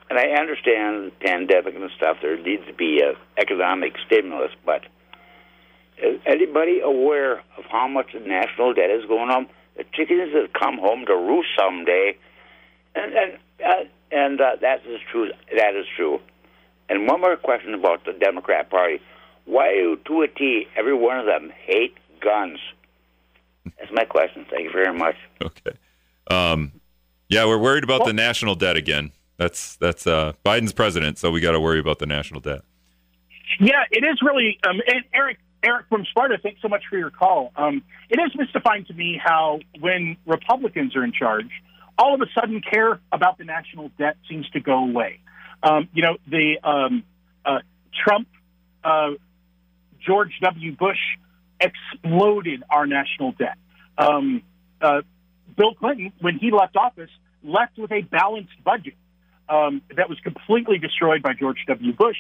and 0.09 0.19
I 0.19 0.29
understand 0.41 1.07
the 1.07 1.13
pandemic 1.21 1.75
and 1.75 1.91
stuff. 1.97 2.19
There 2.23 2.41
needs 2.41 2.65
to 2.69 2.73
be 2.73 3.01
a 3.01 3.15
economic 3.41 3.95
stimulus, 4.07 4.53
but 4.65 4.83
is 5.99 6.21
anybody 6.25 6.79
aware 6.79 7.41
of 7.59 7.65
how 7.69 7.89
much 7.89 8.13
the 8.13 8.21
national 8.21 8.75
debt 8.75 8.91
is 8.91 9.05
going 9.07 9.29
on? 9.29 9.49
The 9.77 9.85
chickens 9.93 10.33
have 10.35 10.53
come 10.53 10.79
home 10.79 11.05
to 11.07 11.17
roost 11.17 11.49
someday, 11.59 12.17
and 12.95 13.13
and 13.13 13.39
uh, 13.65 13.85
and 14.11 14.40
uh, 14.40 14.57
that 14.61 14.87
is 14.87 15.01
true. 15.11 15.31
That 15.57 15.75
is 15.77 15.87
true. 15.97 16.21
And 16.88 17.07
one 17.07 17.21
more 17.21 17.37
question 17.37 17.75
about 17.75 18.05
the 18.05 18.12
Democrat 18.12 18.71
Party: 18.71 19.01
Why 19.45 19.73
do 19.73 19.97
to 20.07 20.23
a 20.23 20.29
T 20.29 20.66
every 20.77 20.95
one 20.95 21.19
of 21.19 21.27
them 21.27 21.53
hate 21.64 21.95
guns? 22.21 22.59
That's 23.64 23.92
my 23.92 24.05
question. 24.05 24.47
Thank 24.49 24.64
you 24.64 24.73
very 24.73 24.97
much. 24.97 25.16
Okay. 25.42 25.73
Um, 26.31 26.73
yeah, 27.29 27.45
we're 27.45 27.59
worried 27.59 27.85
about 27.85 28.01
well, 28.01 28.09
the 28.09 28.12
national 28.12 28.55
debt 28.55 28.77
again. 28.77 29.12
That's 29.37 29.77
that's 29.77 30.07
uh, 30.07 30.33
Biden's 30.45 30.73
president, 30.73 31.19
so 31.19 31.31
we 31.31 31.40
got 31.40 31.53
to 31.53 31.61
worry 31.61 31.81
about 31.81 31.99
the 31.99 32.07
national 32.07 32.40
debt. 32.40 32.62
Yeah, 33.61 33.85
it 33.90 34.05
is 34.05 34.21
really. 34.23 34.59
Um, 34.66 34.81
and 34.87 35.05
Eric, 35.12 35.38
Eric 35.62 35.87
from 35.88 36.05
Sparta, 36.11 36.38
thanks 36.42 36.62
so 36.62 36.69
much 36.69 36.85
for 36.88 36.97
your 36.97 37.11
call. 37.11 37.53
Um, 37.57 37.83
it 38.09 38.21
is 38.21 38.33
mystifying 38.37 38.85
to 38.87 38.95
me 38.95 39.21
how 39.23 39.61
when 39.81 40.16
Republicans 40.27 40.97
are 40.97 41.05
in 41.05 41.12
charge, 41.12 41.51
all 41.99 42.15
of 42.15 42.21
a 42.21 42.27
sudden 42.39 42.61
care 42.61 43.01
about 43.13 43.39
the 43.39 43.45
national 43.45 43.91
debt 43.99 44.17
seems 44.29 44.49
to 44.51 44.61
go 44.61 44.79
away. 44.85 45.21
Um, 45.63 45.89
you 45.93 46.03
know, 46.03 46.17
the 46.27 46.59
um, 46.63 47.03
uh, 47.45 47.59
Trump, 48.05 48.29
uh, 48.85 49.11
George 50.07 50.33
W. 50.43 50.73
Bush 50.77 50.99
exploded 51.61 52.63
our 52.71 52.87
national 52.87 53.33
debt. 53.33 53.57
Um, 53.97 54.43
uh, 54.81 55.03
Bill 55.57 55.75
Clinton, 55.75 56.13
when 56.21 56.39
he 56.39 56.51
left 56.51 56.77
office, 56.77 57.11
left 57.43 57.79
with 57.79 57.91
a 57.93 58.03
balanced 58.03 58.63
budget 58.63 58.95
um, 59.49 59.83
that 59.97 60.09
was 60.09 60.19
completely 60.21 60.79
destroyed 60.79 61.23
by 61.23 61.33
George 61.33 61.59
W. 61.67 61.93
Bush. 61.93 62.17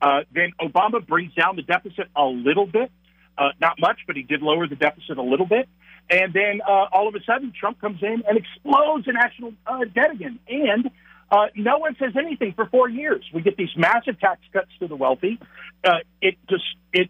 Uh, 0.00 0.22
then 0.34 0.52
Obama 0.60 1.06
brings 1.06 1.32
down 1.34 1.54
the 1.56 1.62
deficit 1.62 2.08
a 2.16 2.24
little 2.24 2.66
bit, 2.66 2.90
uh, 3.38 3.50
not 3.60 3.78
much, 3.78 4.00
but 4.06 4.16
he 4.16 4.22
did 4.22 4.42
lower 4.42 4.66
the 4.66 4.74
deficit 4.74 5.16
a 5.16 5.22
little 5.22 5.46
bit. 5.46 5.68
And 6.10 6.32
then 6.32 6.60
uh, 6.66 6.86
all 6.92 7.08
of 7.08 7.14
a 7.14 7.22
sudden, 7.24 7.52
Trump 7.58 7.80
comes 7.80 8.02
in 8.02 8.22
and 8.28 8.36
explodes 8.36 9.06
the 9.06 9.12
national 9.12 9.54
uh, 9.66 9.84
debt 9.94 10.10
again. 10.12 10.38
And 10.48 10.90
uh, 11.30 11.46
no 11.56 11.78
one 11.78 11.96
says 11.98 12.12
anything 12.18 12.52
for 12.54 12.66
four 12.66 12.88
years. 12.90 13.24
We 13.32 13.40
get 13.40 13.56
these 13.56 13.74
massive 13.76 14.20
tax 14.20 14.40
cuts 14.52 14.68
to 14.80 14.88
the 14.88 14.96
wealthy. 14.96 15.38
Uh, 15.82 16.00
it 16.20 16.36
just 16.48 16.64
it 16.92 17.08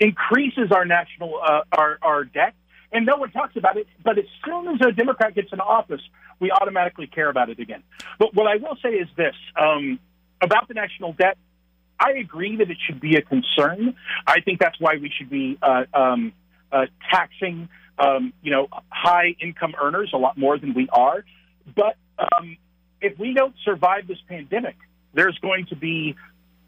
increases 0.00 0.72
our 0.72 0.84
national 0.84 1.40
uh, 1.40 1.60
our 1.70 1.98
our 2.02 2.24
debt, 2.24 2.54
and 2.92 3.06
no 3.06 3.16
one 3.16 3.30
talks 3.30 3.54
about 3.56 3.76
it. 3.76 3.86
But 4.02 4.18
as 4.18 4.24
soon 4.44 4.66
as 4.68 4.80
a 4.84 4.90
Democrat 4.90 5.36
gets 5.36 5.52
in 5.52 5.60
office, 5.60 6.00
we 6.40 6.50
automatically 6.50 7.06
care 7.06 7.28
about 7.28 7.48
it 7.48 7.60
again. 7.60 7.84
But 8.18 8.34
what 8.34 8.48
I 8.48 8.56
will 8.56 8.76
say 8.82 8.90
is 8.90 9.08
this 9.16 9.36
um, 9.56 10.00
about 10.42 10.66
the 10.66 10.74
national 10.74 11.12
debt. 11.12 11.38
I 12.00 12.12
agree 12.12 12.56
that 12.56 12.70
it 12.70 12.78
should 12.86 12.98
be 12.98 13.16
a 13.16 13.22
concern. 13.22 13.94
I 14.26 14.40
think 14.40 14.58
that's 14.58 14.80
why 14.80 14.94
we 15.00 15.12
should 15.16 15.28
be 15.28 15.58
uh, 15.60 15.84
um, 15.92 16.32
uh, 16.72 16.86
taxing, 17.10 17.68
um, 17.98 18.32
you 18.42 18.50
know, 18.50 18.68
high 18.88 19.34
income 19.40 19.74
earners 19.80 20.10
a 20.14 20.18
lot 20.18 20.38
more 20.38 20.58
than 20.58 20.74
we 20.74 20.88
are. 20.92 21.24
But 21.74 21.96
um, 22.18 22.56
if 23.00 23.18
we 23.18 23.34
don't 23.34 23.54
survive 23.64 24.06
this 24.06 24.18
pandemic, 24.28 24.76
there's 25.14 25.38
going 25.38 25.66
to 25.66 25.76
be 25.76 26.16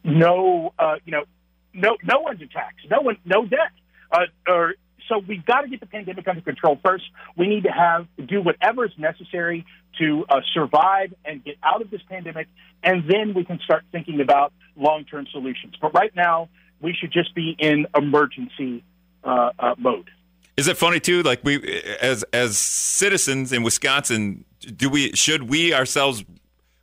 no, 0.04 0.72
uh, 0.78 0.96
you 1.04 1.12
know, 1.12 1.24
no 1.72 1.96
no 2.02 2.20
one 2.20 2.38
to 2.38 2.46
tax, 2.46 2.76
no 2.90 3.00
one, 3.00 3.16
no 3.24 3.46
debt. 3.46 3.72
Uh, 4.10 4.26
or 4.46 4.74
so 5.08 5.20
we've 5.26 5.44
got 5.44 5.62
to 5.62 5.68
get 5.68 5.80
the 5.80 5.86
pandemic 5.86 6.26
under 6.28 6.40
control 6.40 6.78
first. 6.84 7.04
We 7.36 7.46
need 7.46 7.64
to 7.64 7.70
have 7.70 8.06
do 8.26 8.42
whatever 8.42 8.84
is 8.84 8.92
necessary 8.98 9.64
to 9.98 10.24
uh, 10.28 10.40
survive 10.54 11.14
and 11.24 11.44
get 11.44 11.56
out 11.62 11.82
of 11.82 11.90
this 11.90 12.00
pandemic, 12.08 12.48
and 12.82 13.04
then 13.08 13.34
we 13.34 13.44
can 13.44 13.58
start 13.64 13.84
thinking 13.92 14.20
about 14.20 14.52
long 14.76 15.04
term 15.04 15.26
solutions. 15.30 15.74
But 15.80 15.94
right 15.94 16.14
now, 16.14 16.48
we 16.80 16.94
should 16.98 17.12
just 17.12 17.34
be 17.34 17.54
in 17.58 17.86
emergency 17.96 18.84
Uh, 19.24 19.50
uh, 19.58 19.74
mode. 19.78 20.10
Is 20.56 20.68
it 20.68 20.76
funny 20.76 21.00
too? 21.00 21.22
Like 21.22 21.42
we, 21.44 21.82
as 22.00 22.24
as 22.32 22.58
citizens 22.58 23.52
in 23.52 23.62
Wisconsin, 23.62 24.44
do 24.76 24.88
we 24.88 25.12
should 25.12 25.48
we 25.48 25.72
ourselves 25.72 26.24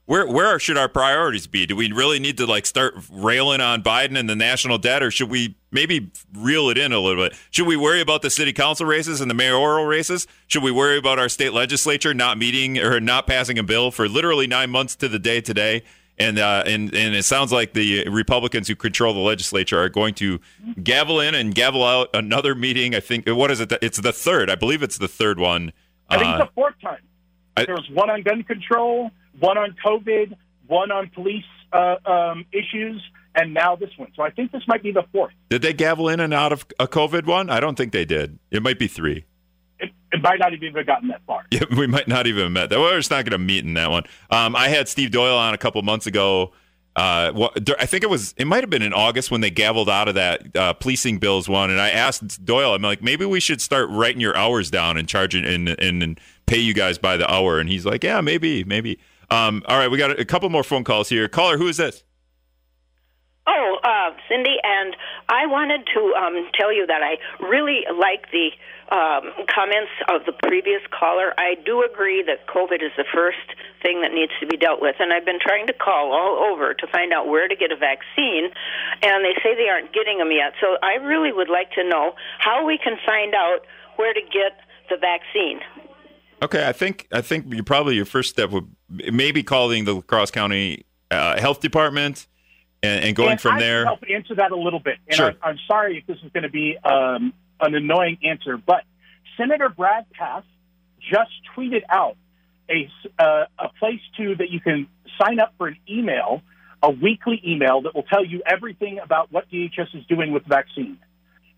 where 0.09 0.25
where 0.25 0.57
should 0.57 0.75
our 0.75 0.89
priorities 0.89 1.45
be? 1.45 1.67
Do 1.67 1.75
we 1.75 1.91
really 1.91 2.17
need 2.17 2.37
to 2.37 2.47
like 2.47 2.65
start 2.65 2.95
railing 3.11 3.61
on 3.61 3.83
Biden 3.83 4.17
and 4.17 4.27
the 4.27 4.35
national 4.35 4.79
debt, 4.79 5.03
or 5.03 5.11
should 5.11 5.29
we 5.29 5.55
maybe 5.71 6.11
reel 6.35 6.69
it 6.69 6.79
in 6.79 6.91
a 6.91 6.99
little 6.99 7.23
bit? 7.23 7.37
Should 7.51 7.67
we 7.67 7.77
worry 7.77 8.01
about 8.01 8.23
the 8.23 8.31
city 8.31 8.51
council 8.51 8.87
races 8.87 9.21
and 9.21 9.29
the 9.29 9.35
mayoral 9.35 9.85
races? 9.85 10.25
Should 10.47 10.63
we 10.63 10.71
worry 10.71 10.97
about 10.97 11.19
our 11.19 11.29
state 11.29 11.53
legislature 11.53 12.15
not 12.15 12.39
meeting 12.39 12.79
or 12.79 12.99
not 12.99 13.27
passing 13.27 13.59
a 13.59 13.63
bill 13.63 13.91
for 13.91 14.09
literally 14.09 14.47
nine 14.47 14.71
months 14.71 14.95
to 14.95 15.07
the 15.07 15.19
day 15.19 15.41
today? 15.41 15.83
And 16.19 16.37
uh, 16.37 16.63
and 16.65 16.93
and 16.93 17.15
it 17.15 17.23
sounds 17.23 17.53
like 17.53 17.73
the 17.73 18.07
Republicans 18.09 18.67
who 18.67 18.75
control 18.75 19.13
the 19.13 19.19
legislature 19.19 19.79
are 19.79 19.89
going 19.89 20.13
to 20.15 20.39
gavel 20.83 21.21
in 21.21 21.33
and 21.33 21.55
gavel 21.55 21.83
out 21.83 22.09
another 22.13 22.55
meeting. 22.55 22.93
I 22.93 22.99
think 22.99 23.27
what 23.27 23.51
is 23.51 23.61
it? 23.61 23.71
It's 23.81 23.99
the 23.99 24.11
third. 24.11 24.49
I 24.49 24.55
believe 24.55 24.83
it's 24.83 24.97
the 24.97 25.07
third 25.07 25.39
one. 25.39 25.71
I 26.09 26.17
think 26.17 26.29
it's 26.29 26.41
uh, 26.41 26.45
the 26.45 26.51
fourth 26.53 26.75
time. 26.81 26.99
There 27.55 27.75
was 27.75 27.89
one 27.91 28.09
on 28.09 28.21
gun 28.23 28.43
control 28.43 29.11
one 29.39 29.57
on 29.57 29.75
COVID, 29.85 30.35
one 30.67 30.91
on 30.91 31.09
police 31.09 31.45
uh, 31.73 31.95
um, 32.05 32.45
issues, 32.51 33.01
and 33.35 33.53
now 33.53 33.75
this 33.75 33.89
one. 33.97 34.11
So 34.15 34.23
I 34.23 34.29
think 34.29 34.51
this 34.51 34.63
might 34.67 34.83
be 34.83 34.91
the 34.91 35.03
fourth. 35.11 35.33
Did 35.49 35.61
they 35.61 35.73
gavel 35.73 36.09
in 36.09 36.19
and 36.19 36.33
out 36.33 36.51
of 36.51 36.65
a 36.79 36.87
COVID 36.87 37.25
one? 37.25 37.49
I 37.49 37.59
don't 37.59 37.77
think 37.77 37.91
they 37.91 38.05
did. 38.05 38.39
It 38.51 38.63
might 38.63 38.79
be 38.79 38.87
three. 38.87 39.25
It, 40.11 40.17
it 40.17 40.23
might 40.23 40.39
not 40.39 40.53
even 40.53 40.73
have 40.75 40.85
gotten 40.85 41.09
that 41.09 41.21
far. 41.25 41.45
Yeah, 41.51 41.65
we 41.75 41.87
might 41.87 42.07
not 42.07 42.27
even 42.27 42.43
have 42.43 42.51
met. 42.51 42.71
We're 42.71 42.97
just 42.97 43.11
not 43.11 43.25
going 43.25 43.31
to 43.31 43.37
meet 43.37 43.65
in 43.65 43.73
that 43.73 43.89
one. 43.89 44.03
Um, 44.29 44.55
I 44.55 44.69
had 44.69 44.87
Steve 44.87 45.11
Doyle 45.11 45.37
on 45.37 45.53
a 45.53 45.57
couple 45.57 45.81
months 45.81 46.07
ago. 46.07 46.53
Uh, 46.95 47.31
well, 47.33 47.51
I 47.79 47.85
think 47.85 48.03
it 48.03 48.09
was. 48.09 48.33
It 48.37 48.45
might 48.45 48.61
have 48.61 48.69
been 48.69 48.81
in 48.81 48.93
August 48.93 49.31
when 49.31 49.41
they 49.41 49.51
gavelled 49.51 49.87
out 49.87 50.07
of 50.07 50.15
that 50.15 50.55
uh, 50.55 50.73
policing 50.73 51.19
bills 51.19 51.47
one, 51.47 51.69
and 51.69 51.79
I 51.79 51.89
asked 51.91 52.43
Doyle. 52.43 52.73
I'm 52.73 52.81
like, 52.81 53.01
maybe 53.01 53.25
we 53.25 53.39
should 53.39 53.61
start 53.61 53.89
writing 53.89 54.19
your 54.19 54.35
hours 54.35 54.69
down 54.69 54.97
and 54.97 55.07
charging 55.07 55.45
and, 55.45 55.69
and, 55.69 56.03
and 56.03 56.19
pay 56.45 56.59
you 56.59 56.73
guys 56.73 56.97
by 56.97 57.15
the 57.15 57.31
hour. 57.31 57.59
And 57.59 57.69
he's 57.69 57.85
like, 57.85 58.03
yeah, 58.03 58.19
maybe, 58.21 58.63
maybe. 58.63 58.99
Um, 59.31 59.63
all 59.67 59.77
right, 59.77 59.89
we 59.89 59.97
got 59.97 60.19
a 60.19 60.25
couple 60.25 60.49
more 60.49 60.63
phone 60.63 60.83
calls 60.83 61.07
here. 61.09 61.27
Caller, 61.29 61.57
who 61.57 61.67
is 61.67 61.77
this? 61.77 62.03
Oh, 63.47 63.77
uh, 63.83 64.11
Cindy, 64.27 64.57
and 64.63 64.95
I 65.29 65.45
wanted 65.45 65.87
to 65.93 66.13
um, 66.15 66.49
tell 66.53 66.73
you 66.73 66.85
that 66.87 67.01
I 67.01 67.17
really 67.43 67.81
like 67.97 68.29
the 68.31 68.49
um, 68.91 69.31
comments 69.47 69.91
of 70.09 70.25
the 70.25 70.33
previous 70.33 70.81
caller. 70.89 71.33
I 71.37 71.55
do 71.65 71.83
agree 71.83 72.23
that 72.23 72.47
COVID 72.47 72.81
is 72.81 72.91
the 72.97 73.05
first 73.13 73.45
thing 73.83 74.01
that 74.01 74.13
needs 74.13 74.31
to 74.39 74.47
be 74.47 74.57
dealt 74.57 74.81
with, 74.81 74.95
and 74.99 75.13
I've 75.13 75.25
been 75.25 75.39
trying 75.39 75.67
to 75.67 75.73
call 75.73 76.11
all 76.11 76.51
over 76.51 76.73
to 76.73 76.87
find 76.87 77.13
out 77.13 77.27
where 77.27 77.47
to 77.47 77.55
get 77.55 77.71
a 77.71 77.75
vaccine, 77.75 78.49
and 79.01 79.23
they 79.23 79.33
say 79.43 79.55
they 79.55 79.69
aren't 79.69 79.93
getting 79.93 80.17
them 80.17 80.31
yet. 80.31 80.53
So 80.59 80.77
I 80.81 80.95
really 80.95 81.31
would 81.31 81.49
like 81.49 81.71
to 81.73 81.87
know 81.87 82.13
how 82.39 82.65
we 82.65 82.77
can 82.77 82.97
find 83.05 83.35
out 83.35 83.65
where 83.97 84.13
to 84.13 84.21
get 84.21 84.57
the 84.89 84.97
vaccine. 84.97 85.59
Okay, 86.41 86.67
I 86.67 86.71
think 86.71 87.07
I 87.11 87.21
think 87.21 87.53
you 87.53 87.63
probably 87.63 87.95
your 87.95 88.05
first 88.05 88.29
step 88.29 88.49
would 88.51 88.67
maybe 88.89 89.43
calling 89.43 89.85
the 89.85 89.95
La 89.95 90.01
Crosse 90.01 90.31
County 90.31 90.85
uh, 91.11 91.39
Health 91.39 91.59
Department 91.59 92.27
and, 92.81 93.03
and 93.03 93.15
going 93.15 93.31
and 93.31 93.41
from 93.41 93.55
I 93.55 93.59
there. 93.59 93.85
Help 93.85 93.99
answer 94.09 94.35
that 94.35 94.51
a 94.51 94.55
little 94.55 94.79
bit. 94.79 94.97
And 95.07 95.15
sure. 95.15 95.33
I, 95.43 95.49
am 95.49 95.57
sorry 95.67 95.97
if 95.97 96.07
this 96.07 96.17
is 96.23 96.31
going 96.31 96.43
to 96.43 96.49
be 96.49 96.77
um, 96.83 97.33
an 97.61 97.75
annoying 97.75 98.17
answer, 98.23 98.57
but 98.57 98.83
Senator 99.37 99.69
Brad 99.69 100.05
Pfaff 100.19 100.43
just 100.99 101.31
tweeted 101.55 101.83
out 101.89 102.17
a 102.69 102.89
uh, 103.17 103.45
a 103.57 103.69
place 103.79 104.01
to 104.17 104.35
that 104.35 104.49
you 104.49 104.59
can 104.59 104.87
sign 105.21 105.39
up 105.39 105.53
for 105.57 105.67
an 105.67 105.77
email, 105.89 106.41
a 106.83 106.89
weekly 106.89 107.41
email 107.45 107.81
that 107.81 107.95
will 107.95 108.03
tell 108.03 108.23
you 108.23 108.41
everything 108.45 108.99
about 109.03 109.31
what 109.31 109.49
DHS 109.49 109.95
is 109.95 110.05
doing 110.07 110.31
with 110.31 110.43
the 110.43 110.49
vaccine 110.49 110.99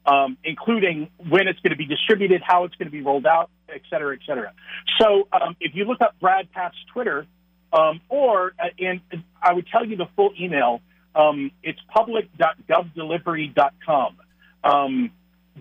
um, 0.05 0.37
including 0.43 1.09
when 1.29 1.47
it's 1.47 1.59
going 1.59 1.71
to 1.71 1.77
be 1.77 1.85
distributed, 1.85 2.41
how 2.45 2.65
it's 2.65 2.75
going 2.75 2.87
to 2.87 2.91
be 2.91 3.01
rolled 3.01 3.25
out, 3.25 3.49
et 3.69 3.81
cetera, 3.89 4.13
et 4.15 4.19
cetera. 4.25 4.51
So 4.99 5.29
um, 5.31 5.55
if 5.59 5.73
you 5.75 5.85
look 5.85 6.01
up 6.01 6.15
Brad 6.19 6.49
Pfaff's 6.53 6.75
Twitter, 6.93 7.25
um, 7.73 8.01
or 8.09 8.53
uh, 8.59 8.65
and 8.79 8.99
I 9.41 9.53
would 9.53 9.65
tell 9.67 9.85
you 9.85 9.95
the 9.95 10.07
full 10.15 10.33
email. 10.39 10.81
Um, 11.15 11.51
it's 11.63 11.79
public.govdelivery.com. 11.93 14.17
Um, 14.63 15.11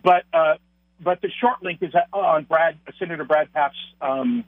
but 0.03 0.25
uh, 0.33 0.55
but 1.01 1.21
the 1.23 1.31
short 1.41 1.63
link 1.63 1.79
is 1.83 1.93
on 2.13 2.45
Brad 2.45 2.79
Senator 2.99 3.25
Brad 3.25 3.49
Pfaff's 3.53 3.75
um, 4.01 4.45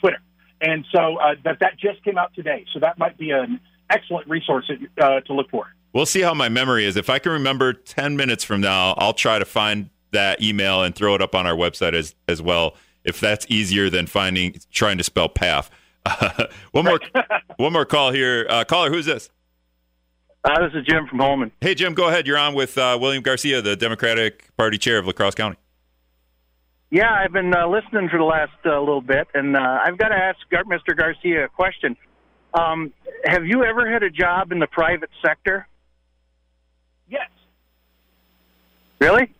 Twitter, 0.00 0.20
and 0.60 0.84
so 0.92 1.16
uh, 1.16 1.34
that 1.44 1.60
that 1.60 1.78
just 1.78 2.02
came 2.04 2.18
out 2.18 2.34
today. 2.34 2.64
So 2.72 2.80
that 2.80 2.98
might 2.98 3.16
be 3.16 3.30
an 3.30 3.60
excellent 3.90 4.28
resource 4.28 4.70
uh, 5.00 5.20
to 5.20 5.32
look 5.32 5.50
for. 5.50 5.66
We'll 5.92 6.06
see 6.06 6.22
how 6.22 6.34
my 6.34 6.48
memory 6.48 6.84
is. 6.84 6.96
If 6.96 7.08
I 7.08 7.18
can 7.18 7.32
remember 7.32 7.72
ten 7.72 8.16
minutes 8.16 8.44
from 8.44 8.60
now, 8.60 8.94
I'll 8.98 9.14
try 9.14 9.38
to 9.38 9.44
find 9.44 9.90
that 10.12 10.42
email 10.42 10.82
and 10.82 10.94
throw 10.94 11.14
it 11.14 11.22
up 11.22 11.34
on 11.34 11.46
our 11.46 11.54
website 11.54 11.94
as 11.94 12.14
as 12.28 12.42
well. 12.42 12.76
If 13.04 13.20
that's 13.20 13.46
easier 13.48 13.90
than 13.90 14.06
finding 14.06 14.56
trying 14.72 14.98
to 14.98 15.04
spell 15.04 15.28
Pfaff. 15.28 15.70
one 16.72 16.84
more 16.84 17.00
one 17.56 17.72
more 17.72 17.84
call 17.84 18.10
here. 18.10 18.46
Uh, 18.48 18.64
caller, 18.64 18.90
who's 18.90 19.06
this? 19.06 19.30
Uh, 20.44 20.60
this 20.60 20.78
is 20.78 20.84
Jim 20.86 21.06
from 21.06 21.20
Holmen. 21.20 21.50
Hey, 21.62 21.74
Jim, 21.74 21.94
go 21.94 22.08
ahead. 22.08 22.26
You're 22.26 22.36
on 22.36 22.54
with 22.54 22.76
uh, 22.76 22.98
William 23.00 23.22
Garcia, 23.22 23.62
the 23.62 23.76
Democratic 23.76 24.54
Party 24.58 24.76
chair 24.76 24.98
of 24.98 25.06
La 25.06 25.12
Crosse 25.12 25.34
County. 25.34 25.56
Yeah, 26.90 27.10
I've 27.10 27.32
been 27.32 27.54
uh, 27.54 27.66
listening 27.66 28.10
for 28.10 28.18
the 28.18 28.24
last 28.24 28.52
uh, 28.66 28.78
little 28.78 29.00
bit, 29.00 29.26
and 29.32 29.56
uh, 29.56 29.80
I've 29.84 29.96
got 29.96 30.08
to 30.08 30.14
ask 30.14 30.38
Mr. 30.50 30.94
Garcia 30.94 31.46
a 31.46 31.48
question. 31.48 31.96
Um, 32.52 32.92
have 33.24 33.46
you 33.46 33.64
ever 33.64 33.90
had 33.90 34.02
a 34.02 34.10
job 34.10 34.52
in 34.52 34.58
the 34.58 34.66
private 34.66 35.08
sector? 35.24 35.66
Yes. 37.08 37.30
Really? 39.00 39.32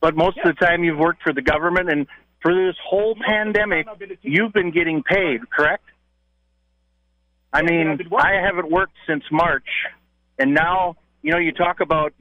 But 0.00 0.16
most 0.16 0.38
yes. 0.38 0.48
of 0.48 0.56
the 0.56 0.64
time 0.64 0.82
you've 0.84 0.98
worked 0.98 1.22
for 1.22 1.34
the 1.34 1.42
government, 1.42 1.92
and 1.92 2.06
for 2.40 2.54
this 2.54 2.76
whole 2.82 3.14
most 3.14 3.26
pandemic, 3.26 3.86
you've 4.22 4.54
been 4.54 4.70
getting 4.70 5.02
paid, 5.02 5.48
correct? 5.50 5.84
I 7.52 7.62
mean, 7.62 8.00
I 8.16 8.40
haven't 8.42 8.70
worked 8.70 8.94
since 9.06 9.22
March, 9.30 9.68
and 10.40 10.54
now, 10.54 10.96
you 11.22 11.32
know, 11.32 11.38
you 11.38 11.52
talk 11.52 11.80
about 11.80 12.14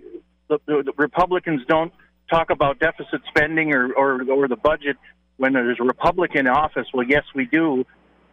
the, 0.49 0.59
the, 0.65 0.83
the 0.85 0.93
Republicans 0.97 1.61
don't 1.67 1.93
talk 2.29 2.49
about 2.49 2.79
deficit 2.79 3.21
spending 3.29 3.73
or, 3.73 3.93
or, 3.93 4.21
or 4.29 4.47
the 4.49 4.57
budget 4.57 4.97
when 5.37 5.53
there's 5.53 5.77
a 5.79 5.83
Republican 5.83 6.41
in 6.41 6.47
office. 6.47 6.85
Well, 6.93 7.07
yes, 7.07 7.23
we 7.33 7.45
do. 7.45 7.85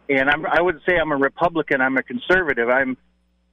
And 0.09 0.29
I'm, 0.29 0.45
I 0.45 0.61
would 0.61 0.81
say 0.85 0.97
I'm 1.01 1.11
a 1.11 1.17
Republican. 1.17 1.79
I'm 1.79 1.97
a 1.97 2.03
conservative. 2.03 2.67
I'm 2.67 2.97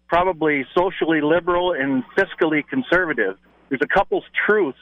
probably 0.09 0.67
socially 0.77 1.21
liberal 1.21 1.73
and 1.73 2.03
fiscally 2.19 2.67
conservative. 2.67 3.37
There's 3.69 3.81
a 3.83 3.95
couple 3.95 4.23
truths. 4.47 4.79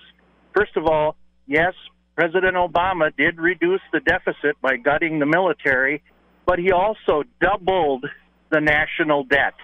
First 0.56 0.76
of 0.76 0.86
all, 0.86 1.16
yes, 1.46 1.74
President 2.16 2.56
Obama 2.56 3.14
did 3.14 3.38
reduce 3.38 3.82
the 3.92 4.00
deficit 4.00 4.60
by 4.62 4.76
gutting 4.76 5.18
the 5.18 5.26
military, 5.26 6.02
but 6.46 6.58
he 6.58 6.72
also 6.72 7.24
doubled 7.40 8.06
the 8.50 8.60
national 8.60 9.24
debt 9.24 9.54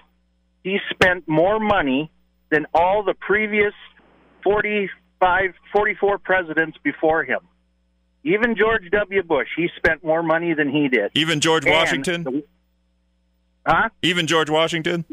he 0.63 0.79
spent 0.91 1.27
more 1.27 1.59
money 1.59 2.11
than 2.49 2.65
all 2.73 3.03
the 3.03 3.13
previous 3.13 3.73
45, 4.43 5.53
44 5.73 6.17
presidents 6.17 6.77
before 6.83 7.23
him. 7.23 7.39
Even 8.23 8.55
George 8.55 8.89
W. 8.91 9.23
Bush, 9.23 9.47
he 9.55 9.69
spent 9.77 10.03
more 10.03 10.21
money 10.21 10.53
than 10.53 10.69
he 10.69 10.89
did. 10.89 11.11
Even 11.15 11.39
George 11.39 11.65
and 11.65 11.73
Washington? 11.73 12.23
The, 12.23 12.43
huh? 13.65 13.89
Even 14.01 14.27
George 14.27 14.49
Washington? 14.49 15.05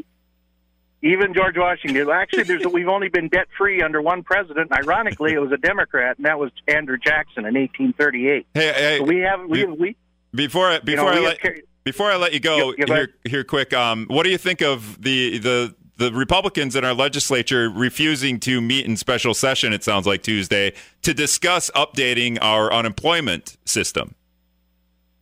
Even 1.01 1.33
George 1.33 1.55
Washington. 1.57 2.09
Actually, 2.09 2.43
there's, 2.43 2.65
we've 2.73 2.87
only 2.87 3.07
been 3.07 3.29
debt 3.29 3.47
free 3.57 3.81
under 3.81 4.01
one 4.01 4.23
president. 4.23 4.71
Ironically, 4.73 5.33
it 5.33 5.39
was 5.39 5.51
a 5.51 5.57
Democrat, 5.57 6.17
and 6.17 6.25
that 6.25 6.37
was 6.37 6.51
Andrew 6.67 6.97
Jackson 6.97 7.45
in 7.45 7.53
1838. 7.53 8.47
Hey, 8.53 8.73
hey 8.73 8.97
so 8.97 9.03
we 9.05 9.19
have 9.19 9.47
we, 9.47 9.63
we 9.65 9.95
before 10.33 10.79
before 10.81 11.13
you 11.13 11.21
know, 11.21 11.27
I 11.27 11.29
let 11.29 11.39
before 11.87 12.11
I 12.11 12.17
let 12.17 12.33
you 12.33 12.41
go, 12.41 12.73
yep, 12.77 12.89
here, 12.89 13.09
here, 13.23 13.43
quick. 13.45 13.71
Um, 13.71 14.07
what 14.09 14.23
do 14.23 14.29
you 14.29 14.37
think 14.37 14.61
of 14.61 15.01
the 15.01 15.37
the 15.37 15.75
the 15.95 16.11
Republicans 16.11 16.75
in 16.75 16.83
our 16.83 16.93
legislature 16.93 17.69
refusing 17.69 18.41
to 18.41 18.59
meet 18.59 18.85
in 18.85 18.97
special 18.97 19.33
session? 19.33 19.71
It 19.71 19.85
sounds 19.85 20.05
like 20.05 20.21
Tuesday 20.21 20.73
to 21.03 21.13
discuss 21.13 21.71
updating 21.73 22.39
our 22.41 22.73
unemployment 22.73 23.55
system. 23.63 24.15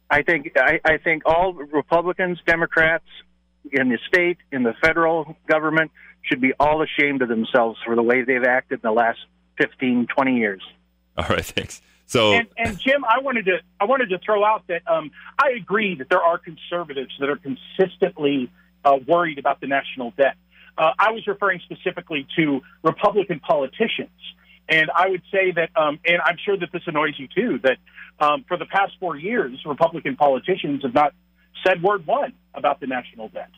I 0.10 0.24
think 0.24 0.54
I, 0.58 0.80
I 0.84 0.98
think 0.98 1.22
all 1.28 1.54
Republicans, 1.54 2.40
Democrats 2.48 3.06
in 3.72 3.90
the 3.90 4.00
state, 4.08 4.38
in 4.52 4.64
the 4.64 4.74
federal 4.82 5.38
government, 5.48 5.92
should 6.24 6.42
be 6.42 6.54
all 6.60 6.82
ashamed 6.82 7.22
of 7.22 7.30
themselves 7.30 7.78
for 7.86 7.96
the 7.96 8.02
way 8.02 8.24
they've 8.24 8.44
acted 8.44 8.80
in 8.84 8.90
the 8.90 8.92
last 8.92 9.20
15, 9.60 10.08
20 10.08 10.36
years. 10.36 10.64
All 11.16 11.28
right, 11.30 11.46
thanks. 11.46 11.84
So 12.06 12.34
and, 12.34 12.48
and, 12.58 12.80
Jim, 12.80 13.04
I 13.04 13.20
wanted 13.20 13.46
to 13.46 13.60
I 13.80 13.86
wanted 13.86 14.10
to 14.10 14.20
throw 14.20 14.44
out 14.44 14.68
that 14.68 14.88
um, 14.88 15.12
I 15.40 15.52
agree 15.52 15.96
that 15.96 16.10
there 16.10 16.22
are 16.22 16.38
conservatives 16.38 17.12
that 17.20 17.30
are 17.30 17.38
consistently 17.38 18.52
uh, 18.84 18.98
worried 19.08 19.40
about 19.40 19.60
the 19.60 19.68
national 19.68 20.12
debt. 20.12 20.36
Uh, 20.78 20.92
I 21.00 21.12
was 21.12 21.26
referring 21.26 21.62
specifically 21.62 22.28
to 22.36 22.62
Republican 22.84 23.40
politicians, 23.40 24.10
and 24.70 24.92
I 24.96 25.10
would 25.10 25.24
say 25.32 25.52
that, 25.52 25.70
um, 25.76 26.00
and 26.06 26.22
I'm 26.24 26.38
sure 26.44 26.58
that 26.58 26.72
this 26.72 26.84
annoys 26.86 27.18
you 27.18 27.28
too, 27.28 27.60
that 27.64 27.78
um, 28.20 28.46
for 28.48 28.58
the 28.58 28.66
past 28.66 28.94
four 29.00 29.16
years, 29.16 29.60
Republican 29.66 30.16
politicians 30.16 30.84
have 30.84 30.94
not 30.94 31.14
said 31.66 31.82
word 31.82 32.06
one 32.06 32.34
about 32.54 32.80
the 32.80 32.88
national 32.88 33.30
debt. 33.30 33.50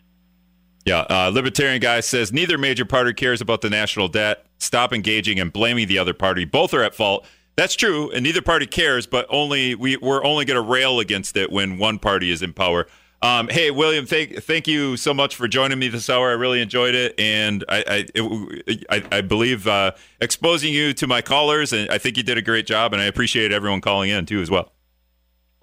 Yeah, 0.86 1.06
uh, 1.10 1.32
libertarian 1.34 1.82
guy 1.82 2.00
says 2.00 2.32
neither 2.32 2.58
major 2.58 2.86
party 2.86 3.14
cares 3.14 3.42
about 3.42 3.60
the 3.60 3.70
national 3.70 4.08
debt. 4.08 4.46
Stop 4.58 4.94
engaging 4.94 5.40
and 5.40 5.52
blaming 5.52 5.88
the 5.88 5.98
other 5.98 6.14
party. 6.14 6.46
Both 6.46 6.74
are 6.74 6.82
at 6.82 6.96
fault. 6.96 7.28
That's 7.58 7.76
true, 7.76 8.12
and 8.12 8.24
neither 8.24 8.44
party 8.44 8.68
cares, 8.68 9.08
but 9.08 9.26
only 9.30 9.74
we, 9.74 9.98
we're 9.98 10.24
only 10.24 10.46
going 10.46 10.64
to 10.64 10.70
rail 10.70 11.00
against 11.00 11.36
it 11.36 11.52
when 11.52 11.80
one 11.80 11.98
party 11.98 12.30
is 12.30 12.44
in 12.44 12.54
power. 12.54 12.86
Um, 13.20 13.48
hey, 13.48 13.72
William, 13.72 14.06
thank 14.06 14.44
thank 14.44 14.68
you 14.68 14.96
so 14.96 15.12
much 15.12 15.36
for 15.36 15.48
joining 15.48 15.80
me 15.80 15.88
this 15.88 16.08
hour. 16.08 16.30
I 16.30 16.34
really 16.34 16.62
enjoyed 16.62 16.94
it, 16.94 17.20
and 17.20 17.66
I 17.68 17.78
I, 17.78 18.06
it, 18.14 18.86
I, 18.92 19.04
I, 19.12 19.22
believe 19.22 19.68
uh, 19.68 19.94
exposing 20.22 20.72
you 20.72 20.94
to 20.94 21.08
my 21.08 21.24
callers, 21.24 21.74
and 21.74 21.90
I 21.90 21.98
think 21.98 22.16
you 22.16 22.22
did 22.22 22.38
a 22.38 22.44
great 22.44 22.68
job, 22.68 22.94
and 22.94 23.02
I 23.02 23.06
appreciate 23.06 23.52
everyone 23.52 23.82
calling 23.82 24.12
in 24.12 24.28
too 24.28 24.40
as 24.40 24.52
well. 24.52 24.72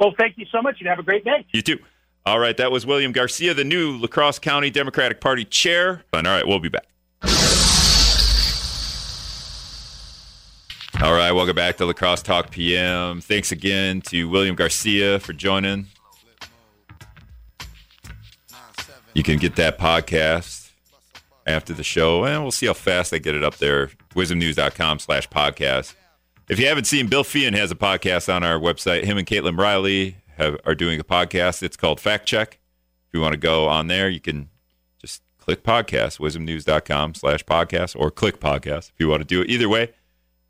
Well, 0.01 0.14
thank 0.18 0.36
you 0.36 0.47
so 0.51 0.61
much, 0.61 0.80
and 0.80 0.88
have 0.88 0.99
a 0.99 1.05
great 1.05 1.24
day. 1.24 1.47
You 1.53 1.62
too. 1.62 1.78
All 2.26 2.40
right, 2.40 2.57
that 2.57 2.72
was 2.72 2.84
William 2.84 3.12
Garcia, 3.12 3.55
the 3.55 3.62
new 3.62 3.99
La 3.99 4.09
Crosse 4.09 4.40
County 4.40 4.70
Democratic 4.70 5.20
Party 5.20 5.45
chair. 5.45 6.03
All 6.12 6.22
right, 6.22 6.45
we'll 6.45 6.59
be 6.59 6.70
back. 6.70 6.86
All 11.03 11.12
right, 11.12 11.32
welcome 11.32 11.57
back 11.57 11.76
to 11.78 11.86
La 11.86 11.92
Crosse 11.92 12.22
Talk 12.22 12.51
PM. 12.51 13.20
Thanks 13.20 13.51
again 13.53 14.01
to 14.03 14.28
William 14.28 14.55
Garcia 14.55 15.18
for 15.18 15.32
joining. 15.32 15.86
You 19.12 19.22
can 19.22 19.38
get 19.38 19.57
that 19.57 19.78
podcast 19.78 20.70
after 21.47 21.74
the 21.74 21.82
show, 21.82 22.24
and 22.24 22.42
we'll 22.42 22.53
see 22.53 22.66
how 22.66 22.72
fast 22.72 23.12
I 23.12 23.18
get 23.18 23.34
it 23.34 23.42
up 23.42 23.57
there. 23.57 23.90
WIZMnews.com 24.14 25.01
slash 25.01 25.28
podcast. 25.28 25.95
If 26.49 26.59
you 26.59 26.66
haven't 26.68 26.86
seen, 26.86 27.09
Bill 27.09 27.24
Feehan 27.24 27.55
has 27.55 27.70
a 27.70 27.76
podcast 27.76 28.32
on 28.32 28.45
our 28.45 28.59
website. 28.59 29.05
Him 29.05 29.18
and 29.18 29.26
Caitlin 29.26 29.59
Riley 29.59 30.16
have, 30.36 30.59
are 30.64 30.74
doing 30.74 31.01
a 31.01 31.05
podcast. 31.05 31.62
It's 31.62 31.76
called 31.76 32.01
Fact 32.01 32.24
Check. 32.24 32.61
If 33.09 33.14
you 33.14 33.20
want 33.20 33.32
to 33.32 33.38
go 33.38 33.66
on 33.66 33.88
there, 33.88 34.09
you 34.09 34.20
can 34.20 34.49
just 35.01 35.22
click 35.38 35.64
podcast, 35.64 36.18
WIZMnews.com 36.18 37.14
slash 37.14 37.45
podcast, 37.45 37.95
or 37.99 38.11
click 38.11 38.40
podcast 38.40 38.90
if 38.90 38.95
you 38.99 39.09
want 39.09 39.20
to 39.20 39.26
do 39.26 39.42
it. 39.42 39.51
Either 39.51 39.68
way, 39.68 39.90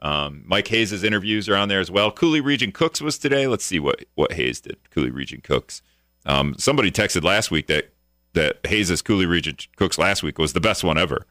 um, 0.05 0.43
Mike 0.45 0.69
Hayes' 0.69 1.03
interviews 1.03 1.49
are 1.49 1.57
on 1.57 1.69
there 1.69 1.81
as 1.81 1.91
well. 1.91 2.13
Coulee 2.13 2.41
Region 2.41 2.73
Cooks 2.73 3.01
was 3.01 3.17
today. 3.17 3.47
Let's 3.47 3.65
see 3.65 3.81
what, 3.81 4.05
what 4.15 4.33
Hayes 4.33 4.61
did. 4.61 4.77
Coulee 4.91 5.11
Region 5.11 5.41
Cooks. 5.43 5.81
Um, 6.27 6.55
somebody 6.59 6.91
texted 6.91 7.25
last 7.25 7.51
week 7.51 7.67
that 7.69 7.91
that 8.35 8.59
Hayes' 8.67 9.01
Coulee 9.01 9.27
Region 9.27 9.57
Cooks 9.77 9.97
last 9.97 10.23
week 10.23 10.39
was 10.39 10.53
the 10.53 10.61
best 10.61 10.85
one 10.85 10.99
ever. 10.99 11.25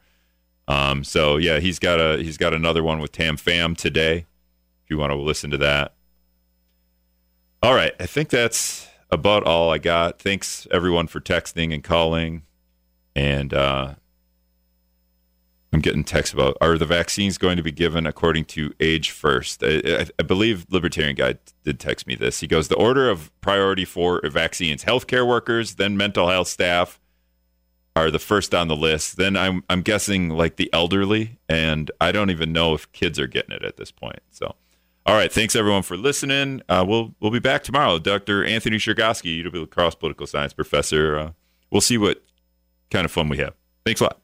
Um, 0.66 1.04
so 1.04 1.36
yeah, 1.36 1.60
he's 1.60 1.78
got 1.78 2.00
a 2.00 2.20
he's 2.20 2.36
got 2.36 2.52
another 2.52 2.82
one 2.82 2.98
with 2.98 3.12
Tam 3.12 3.36
Pham 3.36 3.76
today. 3.76 4.26
If 4.84 4.90
you 4.90 4.98
want 4.98 5.12
to 5.12 5.16
listen 5.16 5.50
to 5.50 5.58
that. 5.58 5.94
All 7.62 7.74
right, 7.74 7.94
I 8.00 8.06
think 8.06 8.28
that's 8.28 8.88
about 9.10 9.44
all 9.44 9.70
I 9.70 9.78
got. 9.78 10.18
Thanks 10.18 10.66
everyone 10.72 11.06
for 11.06 11.20
texting 11.20 11.72
and 11.72 11.84
calling, 11.84 12.42
and 13.14 13.54
uh, 13.54 13.94
I'm 15.74 15.80
getting 15.80 16.04
texts 16.04 16.32
about 16.32 16.56
are 16.60 16.78
the 16.78 16.86
vaccines 16.86 17.36
going 17.36 17.56
to 17.56 17.62
be 17.62 17.72
given 17.72 18.06
according 18.06 18.44
to 18.46 18.72
age 18.78 19.10
first? 19.10 19.62
I, 19.64 19.82
I, 19.84 20.06
I, 20.20 20.22
believe 20.22 20.66
Libertarian 20.70 21.16
Guy 21.16 21.34
did 21.64 21.80
text 21.80 22.06
me 22.06 22.14
this. 22.14 22.38
He 22.38 22.46
goes, 22.46 22.68
the 22.68 22.76
order 22.76 23.10
of 23.10 23.32
priority 23.40 23.84
for 23.84 24.20
vaccines: 24.24 24.84
healthcare 24.84 25.26
workers, 25.26 25.74
then 25.74 25.96
mental 25.96 26.28
health 26.28 26.46
staff 26.46 27.00
are 27.96 28.10
the 28.10 28.20
first 28.20 28.54
on 28.54 28.68
the 28.68 28.76
list. 28.76 29.16
Then 29.16 29.36
I'm 29.36 29.64
I'm 29.68 29.82
guessing 29.82 30.28
like 30.28 30.56
the 30.56 30.72
elderly, 30.72 31.38
and 31.48 31.90
I 32.00 32.12
don't 32.12 32.30
even 32.30 32.52
know 32.52 32.74
if 32.74 32.90
kids 32.92 33.18
are 33.18 33.26
getting 33.26 33.54
it 33.54 33.64
at 33.64 33.76
this 33.76 33.90
point. 33.90 34.20
So, 34.30 34.54
all 35.06 35.16
right, 35.16 35.32
thanks 35.32 35.56
everyone 35.56 35.82
for 35.82 35.96
listening. 35.96 36.62
Uh, 36.68 36.84
we'll 36.86 37.16
we'll 37.18 37.32
be 37.32 37.40
back 37.40 37.64
tomorrow. 37.64 37.98
Dr. 37.98 38.44
Anthony 38.44 38.76
Chergosky, 38.76 39.44
UW 39.44 39.60
La 39.60 39.66
Crosse 39.66 39.96
political 39.96 40.28
science 40.28 40.52
professor. 40.52 41.18
Uh, 41.18 41.30
we'll 41.72 41.80
see 41.80 41.98
what 41.98 42.22
kind 42.92 43.04
of 43.04 43.10
fun 43.10 43.28
we 43.28 43.38
have. 43.38 43.54
Thanks 43.84 44.00
a 44.00 44.04
lot. 44.04 44.20